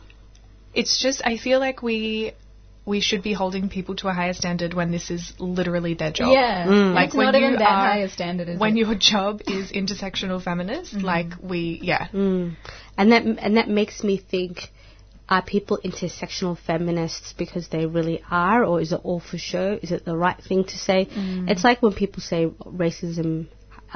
It's 0.74 1.02
just 1.02 1.22
I 1.26 1.38
feel 1.38 1.60
like 1.60 1.82
we 1.82 2.34
we 2.94 3.00
should 3.08 3.22
be 3.30 3.34
holding 3.42 3.70
people 3.76 3.96
to 4.02 4.08
a 4.08 4.14
higher 4.20 4.34
standard 4.42 4.74
when 4.80 4.90
this 4.96 5.06
is 5.16 5.34
literally 5.58 5.94
their 6.02 6.12
job. 6.20 6.32
Yeah, 6.34 6.66
Mm. 6.68 6.94
Like 6.96 7.08
it's 7.10 7.16
when 7.20 7.26
not 7.28 7.36
even 7.36 7.54
that 7.64 7.72
are- 7.78 7.88
high 7.92 8.08
standard. 8.08 8.50
Is 8.50 8.60
When 8.64 8.76
it? 8.76 8.82
your 8.84 8.96
job 8.96 9.42
is 9.58 9.72
intersectional 9.82 10.42
feminist, 10.50 10.94
like 11.14 11.32
we, 11.52 11.62
yeah, 11.92 12.08
Mm. 12.14 12.56
And 12.98 13.12
that 13.14 13.24
and 13.46 13.58
that 13.60 13.70
makes 13.80 14.04
me 14.10 14.16
think: 14.34 14.56
Are 15.36 15.44
people 15.56 15.78
intersectional 15.90 16.56
feminists 16.70 17.34
because 17.44 17.66
they 17.74 17.86
really 17.98 18.18
are, 18.46 18.60
or 18.70 18.76
is 18.86 18.92
it 18.98 19.02
all 19.04 19.20
for 19.30 19.38
show? 19.52 19.68
Is 19.86 19.92
it 19.98 20.04
the 20.12 20.18
right 20.26 20.40
thing 20.50 20.64
to 20.74 20.78
say? 20.88 21.00
It's 21.52 21.64
like 21.70 21.82
when 21.84 21.94
people 22.04 22.22
say 22.32 22.42
racism 22.84 23.32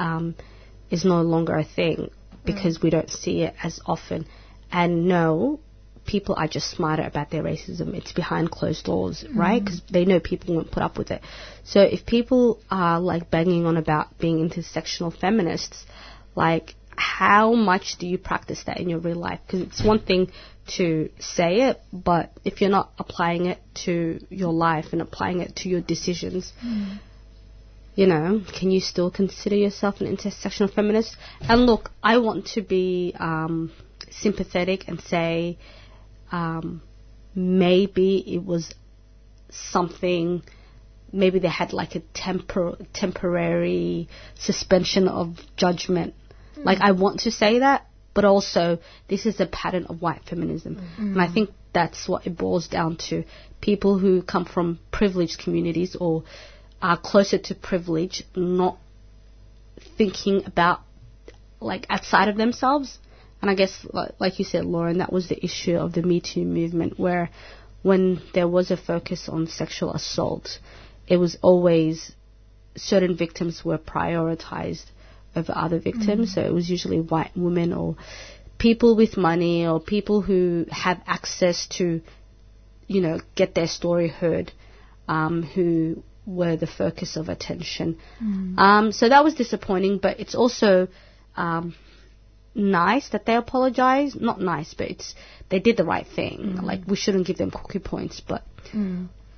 um, 0.06 0.24
is 0.96 1.04
no 1.14 1.18
longer 1.34 1.56
a 1.64 1.64
thing 1.78 1.98
because 2.50 2.80
we 2.84 2.90
don't 2.96 3.10
see 3.10 3.36
it 3.46 3.54
as 3.68 3.80
often. 3.94 4.26
And 4.82 4.90
no, 5.16 5.60
people 6.06 6.34
are 6.38 6.48
just 6.48 6.70
smarter 6.70 7.02
about 7.02 7.30
their 7.30 7.42
racism. 7.42 7.94
It's 7.94 8.12
behind 8.12 8.50
closed 8.50 8.84
doors, 8.84 9.24
right? 9.34 9.64
Because 9.64 9.82
they 9.90 10.04
know 10.04 10.20
people 10.20 10.54
won't 10.54 10.70
put 10.70 10.82
up 10.82 10.98
with 10.98 11.10
it. 11.10 11.22
So 11.64 11.80
if 11.80 12.04
people 12.06 12.60
are 12.70 13.00
like 13.00 13.30
banging 13.30 13.66
on 13.66 13.76
about 13.76 14.18
being 14.18 14.48
intersectional 14.48 15.16
feminists, 15.16 15.86
like 16.34 16.74
how 16.96 17.52
much 17.54 17.96
do 17.98 18.06
you 18.06 18.18
practice 18.18 18.62
that 18.64 18.78
in 18.78 18.88
your 18.88 18.98
real 18.98 19.16
life? 19.16 19.40
Because 19.46 19.62
it's 19.62 19.82
one 19.82 20.00
thing 20.00 20.30
to 20.76 21.10
say 21.18 21.62
it, 21.68 21.80
but 21.92 22.30
if 22.44 22.60
you're 22.60 22.70
not 22.70 22.92
applying 22.98 23.46
it 23.46 23.58
to 23.84 24.24
your 24.30 24.52
life 24.52 24.86
and 24.92 25.02
applying 25.02 25.40
it 25.40 25.56
to 25.56 25.68
your 25.68 25.80
decisions, 25.80 26.52
you 27.94 28.06
know, 28.06 28.42
can 28.58 28.70
you 28.70 28.80
still 28.80 29.10
consider 29.10 29.56
yourself 29.56 30.00
an 30.00 30.16
intersectional 30.16 30.72
feminist? 30.72 31.16
And 31.42 31.66
look, 31.66 31.90
I 32.02 32.18
want 32.18 32.46
to 32.54 32.62
be 32.62 33.14
um, 33.18 33.72
sympathetic 34.10 34.88
and 34.88 35.00
say 35.00 35.58
um, 36.32 36.82
maybe 37.34 38.18
it 38.34 38.44
was 38.44 38.74
something. 39.50 40.42
Maybe 41.12 41.38
they 41.38 41.48
had 41.48 41.72
like 41.72 41.94
a 41.94 42.00
tempor- 42.00 42.84
temporary 42.92 44.08
suspension 44.34 45.08
of 45.08 45.38
judgment. 45.56 46.14
Like 46.56 46.78
I 46.80 46.92
want 46.92 47.20
to 47.20 47.30
say 47.30 47.60
that, 47.60 47.86
but 48.14 48.24
also 48.24 48.78
this 49.08 49.26
is 49.26 49.40
a 49.40 49.46
pattern 49.46 49.86
of 49.86 50.00
white 50.00 50.22
feminism, 50.24 50.80
and 50.98 51.20
I 51.20 51.32
think 51.32 51.50
that's 51.72 52.08
what 52.08 52.26
it 52.26 52.36
boils 52.36 52.68
down 52.68 52.96
to. 53.08 53.24
People 53.60 53.98
who 53.98 54.22
come 54.22 54.44
from 54.44 54.78
privileged 54.92 55.40
communities 55.40 55.96
or 55.96 56.22
are 56.80 56.96
closer 56.96 57.38
to 57.38 57.54
privilege, 57.54 58.22
not 58.36 58.78
thinking 59.96 60.44
about 60.46 60.80
like 61.60 61.86
outside 61.90 62.28
of 62.28 62.36
themselves. 62.36 62.98
And 63.44 63.50
I 63.50 63.56
guess, 63.56 63.86
like, 63.92 64.12
like 64.18 64.38
you 64.38 64.44
said, 64.46 64.64
Lauren, 64.64 64.96
that 64.98 65.12
was 65.12 65.28
the 65.28 65.44
issue 65.44 65.76
of 65.76 65.92
the 65.92 66.00
Me 66.00 66.18
Too 66.18 66.46
movement, 66.46 66.98
where 66.98 67.28
when 67.82 68.22
there 68.32 68.48
was 68.48 68.70
a 68.70 68.76
focus 68.78 69.28
on 69.28 69.48
sexual 69.48 69.92
assault, 69.92 70.58
it 71.06 71.18
was 71.18 71.36
always 71.42 72.12
certain 72.74 73.14
victims 73.18 73.62
were 73.62 73.76
prioritized 73.76 74.86
over 75.36 75.52
other 75.54 75.78
victims. 75.78 76.32
So 76.32 76.40
it 76.40 76.54
was 76.54 76.70
usually 76.70 77.02
white 77.02 77.32
women 77.36 77.74
or 77.74 77.96
people 78.56 78.96
with 78.96 79.18
money 79.18 79.66
or 79.66 79.78
people 79.78 80.22
who 80.22 80.64
have 80.70 81.02
access 81.06 81.66
to, 81.76 82.00
you 82.86 83.00
know, 83.02 83.20
get 83.34 83.54
their 83.54 83.68
story 83.68 84.08
heard, 84.08 84.52
um, 85.06 85.42
who 85.42 86.02
were 86.24 86.56
the 86.56 86.66
focus 86.66 87.18
of 87.18 87.28
attention. 87.28 87.98
Um, 88.58 88.90
so 88.92 89.06
that 89.10 89.22
was 89.22 89.34
disappointing, 89.34 89.98
but 89.98 90.18
it's 90.18 90.34
also 90.34 90.88
um, 91.36 91.74
nice 92.54 93.08
that 93.10 93.26
they 93.26 93.34
apologize. 93.36 94.14
Not 94.14 94.40
nice, 94.40 94.74
but 94.74 94.88
it's 94.90 95.14
they 95.48 95.58
did 95.60 95.76
the 95.76 95.84
right 95.84 96.06
thing. 96.06 96.56
Like 96.62 96.82
we 96.86 96.96
shouldn't 96.96 97.26
give 97.26 97.36
them 97.38 97.50
cookie 97.50 97.78
points, 97.78 98.20
but 98.20 98.42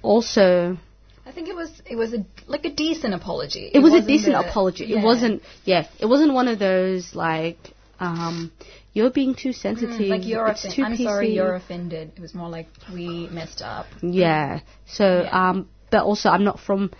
also 0.02 0.78
I 1.26 1.32
think 1.32 1.48
it 1.48 1.56
was 1.56 1.82
it 1.86 1.96
was 1.96 2.14
a 2.14 2.24
like 2.46 2.64
a 2.64 2.70
decent 2.70 3.12
apology. 3.14 3.70
it 3.74 3.80
was 3.80 3.92
a 3.94 4.00
decent 4.00 4.34
a- 4.36 4.48
apology. 4.48 4.84
yeah. 4.86 5.00
It 5.00 5.04
wasn't, 5.04 5.42
yeah, 5.64 5.88
it 5.98 6.06
wasn't 6.06 6.32
one 6.34 6.46
of 6.46 6.58
those 6.60 7.14
like, 7.16 7.58
um, 7.98 8.52
you're 8.92 9.10
being 9.10 9.34
too 9.34 9.52
sensitive. 9.52 9.90
Mm, 10.00 10.08
like 10.08 10.24
you're 10.26 10.46
it's 10.46 10.64
offended. 10.64 10.76
too 10.76 10.84
I'm 10.84 10.96
sorry, 10.96 11.28
PC. 11.30 11.34
you're 11.34 11.54
offended. 11.56 12.12
It 12.16 12.20
was 12.20 12.32
more 12.32 12.48
like 12.48 12.68
we 12.92 13.26
messed 13.28 13.60
up. 13.60 13.86
Yeah. 14.02 14.60
So, 14.86 15.22
Yeah. 15.24 15.50
um, 15.50 15.68
but 15.90 16.04
also 16.04 16.28
I'm 16.28 16.44
not 16.44 16.60
from 16.60 16.92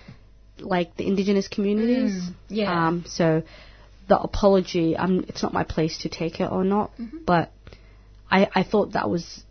like 0.58 0.96
the 0.96 1.06
indigenous 1.06 1.46
communities. 1.46 2.12
Mm, 2.24 2.34
yeah. 2.48 2.86
Um, 2.88 3.04
so 3.06 3.44
the 4.08 4.18
apology, 4.18 4.96
um, 4.96 5.24
it's 5.28 5.42
not 5.42 5.52
my 5.52 5.64
place 5.64 5.98
to 5.98 6.08
take 6.08 6.40
it 6.40 6.50
or 6.50 6.64
not. 6.64 6.96
Mm-hmm. 6.98 7.18
But 7.26 7.52
I, 8.30 8.48
I 8.54 8.62
thought 8.62 8.92
that 8.92 9.10
was 9.10 9.44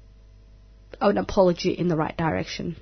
an 1.01 1.17
apology 1.17 1.71
in 1.71 1.87
the 1.87 1.95
right 1.95 2.15
direction. 2.15 2.77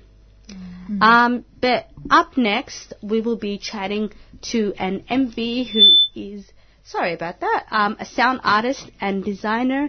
Mm-hmm. 0.48 1.02
Um, 1.02 1.44
but 1.60 1.88
up 2.10 2.36
next, 2.36 2.92
we 3.02 3.20
will 3.20 3.36
be 3.36 3.58
chatting 3.58 4.12
to 4.52 4.74
an 4.78 5.04
MV 5.10 5.70
who 5.70 5.80
is, 6.14 6.50
sorry 6.84 7.14
about 7.14 7.40
that, 7.40 7.66
um, 7.70 7.96
a 7.98 8.04
sound 8.04 8.40
artist 8.44 8.90
and 9.00 9.24
designer 9.24 9.88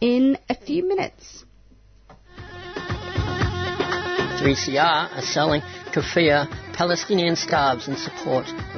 in 0.00 0.36
a 0.48 0.54
few 0.54 0.86
minutes. 0.86 1.44
3CR 4.44 5.16
are 5.16 5.22
selling 5.22 5.62
keffiyeh 5.94 6.74
Palestinian 6.74 7.36
scarves 7.36 7.88
in 7.88 7.96
support 7.96 8.46
of 8.73 8.73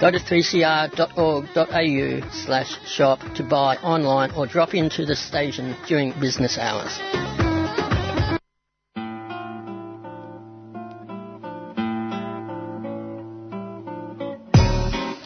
Go 0.00 0.10
to 0.10 0.18
3cr.org.au 0.18 2.30
slash 2.30 2.88
shop 2.88 3.20
to 3.34 3.42
buy 3.42 3.76
online 3.76 4.30
or 4.30 4.46
drop 4.46 4.74
into 4.74 5.04
the 5.04 5.14
station 5.14 5.76
during 5.86 6.18
business 6.18 6.56
hours. 6.56 6.98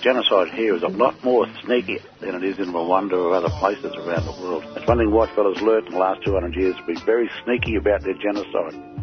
genocide 0.05 0.53
here 0.53 0.77
is 0.77 0.83
a 0.83 0.89
lot 0.89 1.15
more 1.25 1.47
sneaky 1.65 1.99
than 2.21 2.35
it 2.35 2.45
is 2.45 2.59
in 2.59 2.75
Rwanda 2.75 3.15
or 3.15 3.35
other 3.35 3.49
places 3.49 3.95
around 3.97 4.27
the 4.27 4.39
world. 4.43 4.63
It's 4.77 4.87
one 4.87 4.99
thing 4.99 5.11
white 5.11 5.35
fellas 5.35 5.63
learnt 5.63 5.87
in 5.87 5.95
the 5.95 5.99
last 5.99 6.23
200 6.27 6.55
years 6.55 6.77
to 6.77 6.85
be 6.85 6.95
very 7.07 7.31
sneaky 7.43 7.77
about 7.77 8.03
their 8.03 8.13
genocide. 8.13 8.94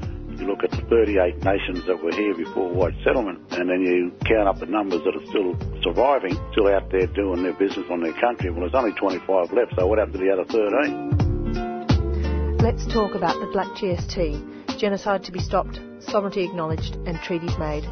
You 0.41 0.47
look 0.47 0.63
at 0.63 0.71
the 0.71 0.81
38 0.89 1.43
nations 1.45 1.85
that 1.85 2.03
were 2.03 2.11
here 2.11 2.33
before 2.33 2.73
white 2.73 2.95
settlement, 3.03 3.41
and 3.51 3.69
then 3.69 3.81
you 3.81 4.11
count 4.25 4.47
up 4.47 4.59
the 4.59 4.65
numbers 4.65 5.03
that 5.05 5.15
are 5.15 5.23
still 5.29 5.55
surviving, 5.83 6.35
still 6.51 6.67
out 6.67 6.89
there 6.89 7.05
doing 7.05 7.43
their 7.43 7.53
business 7.53 7.85
on 7.91 8.01
their 8.01 8.19
country. 8.19 8.49
Well, 8.49 8.61
there's 8.61 8.73
only 8.73 8.93
25 8.93 9.53
left, 9.53 9.75
so 9.77 9.85
what 9.85 9.99
happened 9.99 10.17
to 10.17 10.23
the 10.25 10.31
other 10.33 10.45
13? 10.45 12.57
Let's 12.57 12.87
talk 12.91 13.13
about 13.13 13.39
the 13.39 13.45
Black 13.53 13.67
GST. 13.77 14.79
Genocide 14.79 15.23
to 15.25 15.31
be 15.31 15.39
stopped, 15.39 15.79
sovereignty 15.99 16.43
acknowledged, 16.43 16.95
and 17.05 17.21
treaties 17.21 17.55
made. 17.59 17.83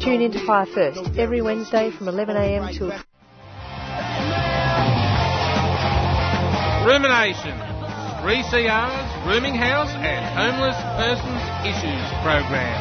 Tune 0.00 0.22
in 0.22 0.30
to 0.30 0.38
Fire 0.46 0.66
First 0.66 1.18
every 1.18 1.42
Wednesday 1.42 1.90
from 1.90 2.06
11am 2.06 2.72
till. 2.78 2.92
Rumination. 6.86 7.69
3CR's 8.20 9.08
Rooming 9.24 9.56
House 9.56 9.88
and 9.96 10.20
Homeless 10.36 10.76
Persons 11.00 11.40
Issues 11.64 12.04
program, 12.20 12.76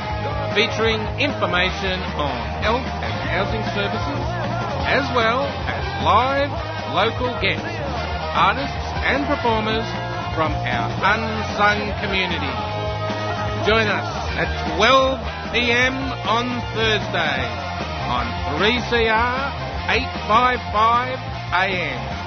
featuring 0.51 0.99
information 1.15 1.95
on 2.19 2.35
health 2.59 2.83
and 2.83 3.15
housing 3.31 3.63
services, 3.71 4.19
as 4.83 5.07
well 5.15 5.47
as 5.63 5.79
live 6.03 6.51
local 6.91 7.31
guests, 7.39 7.71
artists 8.35 8.83
and 9.07 9.23
performers 9.31 9.87
from 10.35 10.51
our 10.51 10.91
unsung 11.07 11.87
community. 12.03 12.51
Join 13.63 13.87
us 13.87 14.11
at 14.35 14.51
12 14.75 15.23
p.m. 15.55 15.95
on 16.27 16.59
Thursday 16.75 17.39
on 18.11 18.27
3CR 18.59 19.55
855 19.87 21.15
AM. 21.63 22.19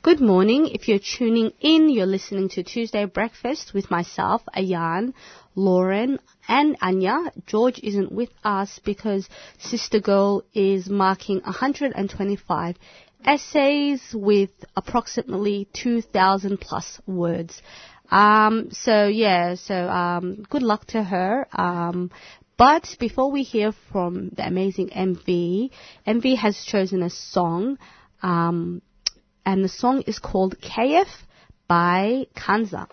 Good 0.00 0.20
morning. 0.20 0.68
If 0.68 0.86
you're 0.86 1.00
tuning 1.00 1.50
in, 1.60 1.88
you're 1.90 2.06
listening 2.06 2.48
to 2.50 2.62
Tuesday 2.62 3.04
Breakfast 3.04 3.74
with 3.74 3.90
myself, 3.90 4.42
Ayan, 4.56 5.12
Lauren, 5.56 6.20
and 6.46 6.76
Anya. 6.80 7.32
George 7.46 7.80
isn't 7.82 8.12
with 8.12 8.28
us 8.44 8.78
because 8.84 9.28
Sister 9.58 9.98
Girl 9.98 10.44
is 10.54 10.88
marking 10.88 11.40
125 11.40 12.76
essays 13.24 14.00
with 14.14 14.50
approximately 14.76 15.66
2,000 15.72 16.60
plus 16.60 17.00
words. 17.04 17.60
Um, 18.08 18.70
so 18.70 19.08
yeah, 19.08 19.56
so 19.56 19.74
um, 19.74 20.44
good 20.48 20.62
luck 20.62 20.86
to 20.86 21.02
her. 21.02 21.48
Um, 21.52 22.12
but 22.56 22.96
before 23.00 23.32
we 23.32 23.42
hear 23.42 23.72
from 23.90 24.28
the 24.28 24.46
amazing 24.46 24.90
MV, 24.90 25.70
MV 26.06 26.36
has 26.36 26.64
chosen 26.64 27.02
a 27.02 27.10
song, 27.10 27.78
um, 28.22 28.80
and 29.48 29.64
the 29.64 29.68
song 29.68 30.02
is 30.06 30.18
called 30.18 30.58
KF 30.60 31.08
by 31.66 32.26
Khansa. 32.36 32.86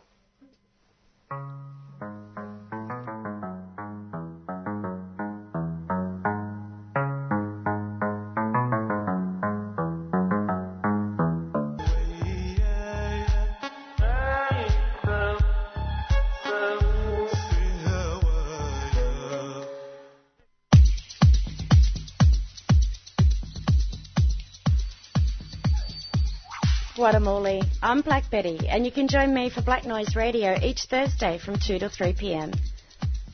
Guatemala. 27.06 27.62
I'm 27.84 28.02
Black 28.02 28.32
Betty, 28.32 28.68
and 28.68 28.84
you 28.84 28.92
can 28.92 29.08
join 29.08 29.32
me 29.32 29.52
for 29.52 29.62
Black 29.62 29.86
Noise 29.86 30.16
Radio 30.16 30.58
each 30.60 30.86
Thursday 30.86 31.38
from 31.38 31.60
2 31.60 31.78
to 31.78 31.88
3 31.88 32.14
p.m. 32.14 32.52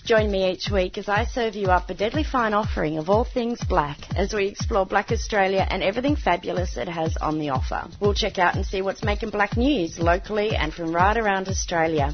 Join 0.04 0.30
me 0.30 0.52
each 0.52 0.70
week 0.70 0.98
as 0.98 1.08
I 1.08 1.24
serve 1.24 1.56
you 1.56 1.68
up 1.68 1.90
a 1.90 1.94
deadly 1.94 2.26
fine 2.26 2.54
offering 2.54 2.98
of 2.98 3.10
all 3.10 3.24
things 3.24 3.64
black 3.64 3.98
as 4.18 4.34
we 4.34 4.48
explore 4.48 4.86
Black 4.86 5.10
Australia 5.14 5.66
and 5.70 5.82
everything 5.82 6.18
fabulous 6.18 6.76
it 6.76 6.90
has 6.90 7.16
on 7.16 7.40
the 7.40 7.52
offer. 7.52 7.88
We'll 8.02 8.14
check 8.14 8.38
out 8.40 8.56
and 8.56 8.66
see 8.66 8.82
what's 8.82 9.06
making 9.06 9.30
black 9.30 9.56
news 9.56 9.98
locally 9.98 10.54
and 10.54 10.74
from 10.74 10.94
right 10.94 11.16
around 11.16 11.48
Australia. 11.48 12.14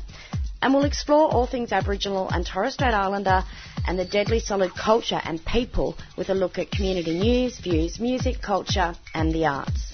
And 0.61 0.75
we'll 0.75 0.85
explore 0.85 1.33
all 1.33 1.47
things 1.47 1.71
Aboriginal 1.71 2.29
and 2.29 2.45
Torres 2.45 2.75
Strait 2.75 2.93
Islander 2.93 3.43
and 3.87 3.97
the 3.97 4.05
deadly 4.05 4.41
solid 4.41 4.75
culture 4.75 5.21
and 5.23 5.43
people 5.43 5.97
with 6.15 6.29
a 6.29 6.35
look 6.35 6.59
at 6.59 6.69
community 6.69 7.17
news, 7.17 7.57
views, 7.57 7.99
music, 7.99 8.43
culture, 8.43 8.93
and 9.15 9.33
the 9.33 9.47
arts. 9.47 9.86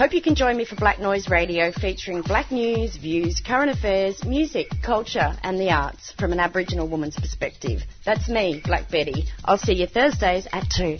Hope 0.00 0.14
you 0.14 0.22
can 0.22 0.34
join 0.34 0.56
me 0.56 0.64
for 0.64 0.76
Black 0.76 0.98
Noise 0.98 1.28
Radio 1.28 1.70
featuring 1.72 2.22
black 2.22 2.50
news, 2.50 2.96
views, 2.96 3.38
current 3.46 3.70
affairs, 3.70 4.24
music, 4.24 4.68
culture, 4.82 5.36
and 5.42 5.60
the 5.60 5.70
arts 5.70 6.14
from 6.18 6.32
an 6.32 6.40
Aboriginal 6.40 6.88
woman's 6.88 7.16
perspective. 7.16 7.82
That's 8.06 8.26
me, 8.26 8.62
Black 8.64 8.90
Betty. 8.90 9.26
I'll 9.44 9.58
see 9.58 9.74
you 9.74 9.86
Thursdays 9.86 10.48
at 10.54 10.64
2. 10.74 10.96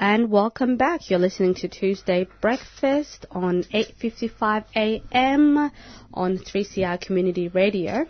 And 0.00 0.28
welcome 0.28 0.76
back. 0.76 1.08
You're 1.08 1.20
listening 1.20 1.54
to 1.54 1.68
Tuesday 1.68 2.26
Breakfast 2.40 3.26
on 3.30 3.62
8:55 3.72 4.64
a.m. 4.74 5.70
on 6.12 6.38
3CR 6.38 7.00
Community 7.00 7.46
Radio. 7.46 8.06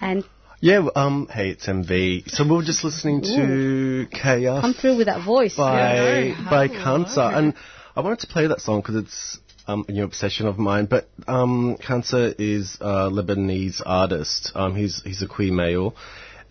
And 0.00 0.24
Yeah, 0.60 0.88
um, 0.94 1.28
hey, 1.30 1.50
it's 1.50 1.66
MV. 1.66 2.30
So 2.30 2.44
we 2.44 2.50
were 2.50 2.62
just 2.62 2.84
listening 2.84 3.22
to 3.22 4.06
Chaos 4.10 4.60
come 4.60 4.74
through 4.74 4.96
with 4.96 5.06
that 5.06 5.24
voice. 5.24 5.56
by 5.56 6.34
by 6.50 6.68
Khansa, 6.68 7.36
and 7.36 7.54
I 7.96 8.00
wanted 8.00 8.20
to 8.20 8.26
play 8.28 8.46
that 8.46 8.60
song 8.60 8.80
because 8.80 8.96
it's 8.96 9.38
um, 9.66 9.84
a 9.88 9.92
new 9.92 10.04
obsession 10.04 10.46
of 10.46 10.58
mine. 10.58 10.86
But 10.86 11.08
um, 11.26 11.76
Khansa 11.80 12.34
is 12.38 12.78
a 12.80 13.10
Lebanese 13.10 13.82
artist. 13.84 14.52
Um, 14.54 14.74
he's 14.74 15.02
he's 15.02 15.22
a 15.22 15.28
queer 15.28 15.52
male. 15.52 15.94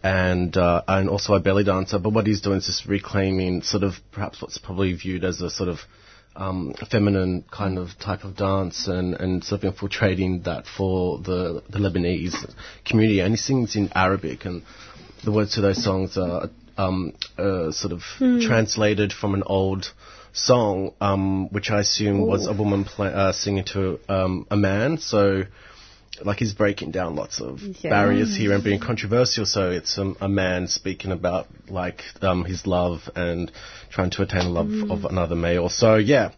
And 0.04 0.56
uh, 0.56 0.84
and 0.88 1.10
also 1.10 1.34
a 1.34 1.40
belly 1.40 1.64
dancer, 1.64 1.98
but 1.98 2.14
what 2.14 2.28
he's 2.28 2.40
doing 2.40 2.58
is 2.58 2.68
just 2.68 2.86
reclaiming 2.86 3.64
sort 3.64 3.82
of 3.82 3.96
perhaps 4.12 4.40
what's 4.40 4.60
probably 4.60 4.94
viewed 4.94 5.26
as 5.26 5.42
a 5.42 5.50
sort 5.50 5.70
of 5.70 5.80
um, 6.38 6.74
feminine 6.90 7.44
kind 7.52 7.78
of 7.78 7.90
type 8.00 8.24
of 8.24 8.36
dance 8.36 8.88
and, 8.88 9.16
and 9.16 9.44
sort 9.44 9.64
of 9.64 9.74
infiltrating 9.74 10.44
that 10.44 10.66
for 10.66 11.18
the, 11.20 11.64
the 11.70 11.80
Lebanese 11.80 12.36
community. 12.86 13.20
And 13.20 13.32
he 13.34 13.38
sings 13.38 13.76
in 13.76 13.92
Arabic, 13.94 14.46
and 14.46 14.64
the 15.26 15.32
words 15.32 15.56
to 15.56 15.62
those 15.62 15.84
songs 15.84 16.18
are 16.18 16.50
um, 16.78 17.14
uh, 17.38 17.72
sort 17.72 17.92
of 17.92 18.02
Hmm. 18.20 18.40
translated 18.40 19.12
from 19.12 19.34
an 19.34 19.44
old 19.46 19.92
song, 20.34 20.94
um, 21.02 21.50
which 21.50 21.72
I 21.72 21.80
assume 21.80 22.28
was 22.28 22.48
a 22.48 22.54
woman 22.54 22.86
play, 22.86 23.08
uh, 23.08 23.32
singing 23.32 23.66
to 23.74 24.00
um, 24.08 24.46
a 24.52 24.56
man. 24.56 25.00
So, 25.00 25.44
like 26.24 26.38
he's 26.40 26.54
breaking 26.54 26.92
down 26.92 27.16
lots 27.16 27.40
of 27.42 27.60
Yeah. 27.62 27.90
barriers 27.92 28.36
here 28.36 28.54
and 28.54 28.64
being 28.64 28.80
controversial. 28.80 29.46
So 29.46 29.72
it's 29.72 29.98
um, 29.98 30.18
a 30.22 30.28
man 30.28 30.68
speaking 30.68 31.12
about 31.12 31.48
like 31.70 32.02
um, 32.22 32.44
his 32.46 32.66
love 32.68 33.02
and 33.16 33.52
trying 33.90 34.10
to 34.12 34.22
attain 34.24 34.44
the 34.46 34.50
love 34.50 34.68
Mm. 34.68 34.92
of 34.92 35.06
another 35.06 35.36
male. 35.36 35.70
So 35.70 35.96
yeah. 35.96 36.32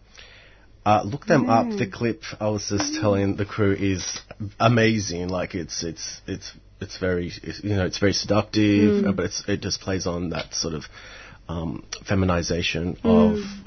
Uh, 0.84 1.02
look 1.04 1.26
them 1.26 1.50
up. 1.50 1.66
Mm. 1.66 1.78
The 1.78 1.86
clip 1.86 2.22
I 2.40 2.48
was 2.48 2.66
just 2.70 2.94
telling 3.00 3.36
the 3.36 3.44
crew 3.44 3.72
is 3.74 4.18
amazing. 4.58 5.28
Like 5.28 5.54
it's 5.54 5.84
it's 5.84 6.22
it's 6.26 6.52
it's 6.80 6.96
very 6.96 7.30
it's, 7.42 7.62
you 7.62 7.76
know 7.76 7.84
it's 7.84 7.98
very 7.98 8.14
seductive, 8.14 8.94
Mm. 8.94 9.08
uh, 9.08 9.12
but 9.12 9.26
it's, 9.26 9.44
it 9.46 9.60
just 9.60 9.82
plays 9.82 10.06
on 10.06 10.30
that 10.30 10.54
sort 10.54 10.72
of 10.72 10.84
um, 11.50 11.84
feminization 12.08 12.96
Mm. 13.04 13.10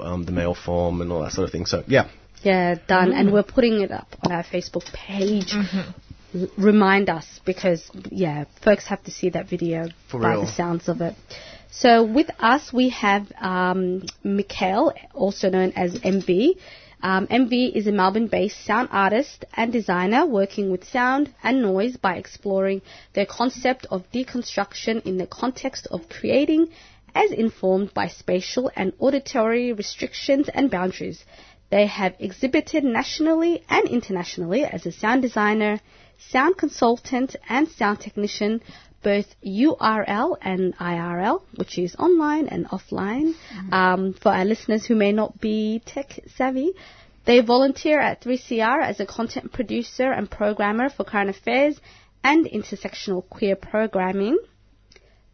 um, 0.00 0.24
the 0.24 0.32
male 0.32 0.56
form 0.56 1.00
and 1.02 1.12
all 1.12 1.22
that 1.22 1.32
sort 1.32 1.44
of 1.46 1.52
thing. 1.52 1.66
So 1.66 1.84
yeah, 1.86 2.08
Yeah, 2.42 2.74
done. 2.88 3.12
And 3.12 3.28
Mm. 3.28 3.32
we're 3.32 3.42
putting 3.44 3.80
it 3.80 3.92
up 3.92 4.08
on 4.22 4.32
our 4.32 4.42
Facebook 4.42 4.84
page. 4.92 5.54
L- 6.34 6.48
Remind 6.58 7.08
us 7.10 7.40
because, 7.44 7.90
yeah, 8.10 8.44
folks 8.62 8.86
have 8.86 9.02
to 9.04 9.10
see 9.10 9.30
that 9.30 9.48
video 9.48 9.88
For 10.10 10.20
by 10.20 10.32
real. 10.32 10.42
the 10.42 10.52
sounds 10.52 10.88
of 10.88 11.00
it. 11.00 11.14
So 11.70 12.04
with 12.04 12.30
us, 12.38 12.72
we 12.72 12.90
have 12.90 13.30
um, 13.40 14.02
Mikhail, 14.22 14.92
also 15.12 15.50
known 15.50 15.72
as 15.76 15.94
MV. 15.94 16.56
Um, 17.02 17.26
MV 17.26 17.72
is 17.74 17.86
a 17.86 17.92
Melbourne-based 17.92 18.64
sound 18.64 18.88
artist 18.92 19.44
and 19.54 19.72
designer 19.72 20.24
working 20.24 20.70
with 20.70 20.84
sound 20.84 21.34
and 21.42 21.60
noise 21.60 21.96
by 21.96 22.16
exploring 22.16 22.80
the 23.12 23.26
concept 23.26 23.86
of 23.90 24.10
deconstruction 24.12 25.02
in 25.04 25.18
the 25.18 25.26
context 25.26 25.86
of 25.90 26.08
creating 26.08 26.68
as 27.14 27.30
informed 27.30 27.92
by 27.92 28.08
spatial 28.08 28.70
and 28.74 28.92
auditory 28.98 29.72
restrictions 29.72 30.48
and 30.52 30.70
boundaries. 30.70 31.24
They 31.70 31.86
have 31.86 32.14
exhibited 32.18 32.84
nationally 32.84 33.62
and 33.68 33.88
internationally 33.88 34.64
as 34.64 34.86
a 34.86 34.92
sound 34.92 35.22
designer, 35.22 35.80
sound 36.18 36.56
consultant, 36.56 37.36
and 37.48 37.68
sound 37.68 38.00
technician, 38.00 38.62
both 39.02 39.34
URL 39.44 40.36
and 40.40 40.76
IRL, 40.78 41.42
which 41.56 41.78
is 41.78 41.94
online 41.96 42.48
and 42.48 42.66
offline. 42.68 43.34
Um, 43.70 44.14
for 44.14 44.30
our 44.32 44.44
listeners 44.44 44.86
who 44.86 44.94
may 44.94 45.12
not 45.12 45.40
be 45.40 45.82
tech 45.84 46.20
savvy, 46.36 46.72
They 47.26 47.40
volunteer 47.40 48.00
at 48.00 48.20
3CR 48.20 48.82
as 48.82 49.00
a 49.00 49.06
content 49.06 49.50
producer 49.52 50.12
and 50.12 50.30
programmer 50.30 50.90
for 50.90 51.04
current 51.04 51.30
affairs 51.30 51.80
and 52.22 52.44
intersectional 52.46 53.26
queer 53.28 53.56
programming. 53.56 54.36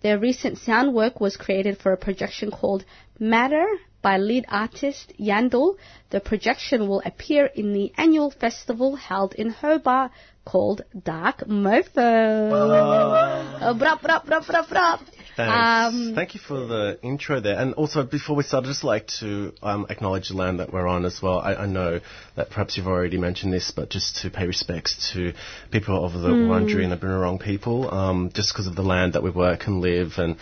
Their 0.01 0.19
recent 0.19 0.59
sound 0.59 0.95
work 0.95 1.21
was 1.21 1.37
created 1.37 1.79
for 1.79 1.93
a 1.93 1.97
projection 1.97 2.53
called 2.53 2.85
Matter 3.19 3.67
by 4.03 4.19
lead 4.19 4.45
artist 4.49 5.13
Yandell. 5.19 5.77
The 6.11 6.21
projection 6.21 6.89
will 6.89 7.03
appear 7.05 7.47
in 7.47 7.73
the 7.73 7.93
annual 7.97 8.31
festival 8.31 8.95
held 8.95 9.35
in 9.35 9.51
Hobart 9.51 10.13
called 10.45 10.83
Dark 11.05 11.41
Mofo. 11.47 12.51
Uh. 13.61 14.99
Thanks. 15.37 15.95
Um, 15.95 16.15
Thank 16.15 16.35
you 16.35 16.41
for 16.41 16.67
the 16.67 16.99
intro 17.03 17.41
there. 17.41 17.59
And 17.59 17.75
also, 17.75 18.03
before 18.03 18.37
we 18.37 18.43
start, 18.43 18.65
I'd 18.65 18.69
just 18.69 18.85
like 18.85 19.07
to 19.21 19.53
um, 19.63 19.87
acknowledge 19.89 20.29
the 20.29 20.35
land 20.35 20.61
that 20.61 20.73
we're 20.73 20.87
on 20.87 21.05
as 21.05 21.21
well. 21.23 21.39
I, 21.39 21.55
I 21.55 21.67
know 21.67 22.01
that 22.37 22.51
perhaps 22.51 22.77
you've 22.77 22.89
already 22.89 23.17
mentioned 23.17 23.53
this, 23.53 23.71
but 23.71 23.91
just 23.91 24.17
to 24.23 24.31
pay 24.31 24.47
respects 24.47 25.13
to 25.15 25.33
people 25.71 26.05
of 26.05 26.13
the 26.13 26.31
Mm. 26.31 26.49
Wurundjeri 26.49 26.83
and 26.83 26.93
the 26.93 26.97
Bunurong 26.97 27.41
people, 27.41 27.93
um, 27.93 28.31
just 28.35 28.53
because 28.53 28.67
of 28.67 28.77
the 28.77 28.83
land 28.83 29.15
that 29.15 29.23
we 29.23 29.31
work 29.31 29.67
and 29.67 29.81
live 29.81 30.15
and 30.19 30.37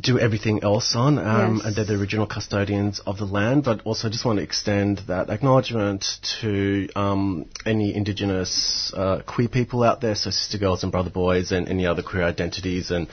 do 0.00 0.18
everything 0.18 0.62
else 0.62 0.94
on, 0.94 1.18
um, 1.18 1.56
Yes. 1.56 1.64
and 1.66 1.76
they're 1.76 1.84
the 1.84 1.94
original 1.94 2.26
custodians 2.26 2.98
of 3.00 3.18
the 3.18 3.24
land. 3.24 3.64
But 3.64 3.80
also, 3.84 4.08
just 4.08 4.24
want 4.24 4.38
to 4.38 4.42
extend 4.42 4.98
that 5.08 5.30
acknowledgement 5.30 6.04
to 6.40 6.88
um, 6.94 7.46
any 7.64 7.94
Indigenous 7.94 8.92
uh, 8.94 9.20
queer 9.26 9.48
people 9.48 9.82
out 9.82 10.00
there, 10.00 10.14
so 10.14 10.30
sister 10.30 10.58
girls 10.58 10.82
and 10.82 10.92
brother 10.92 11.10
boys, 11.10 11.52
and 11.52 11.68
any 11.68 11.86
other 11.86 12.02
queer 12.02 12.24
identities, 12.24 12.90
and 12.90 13.08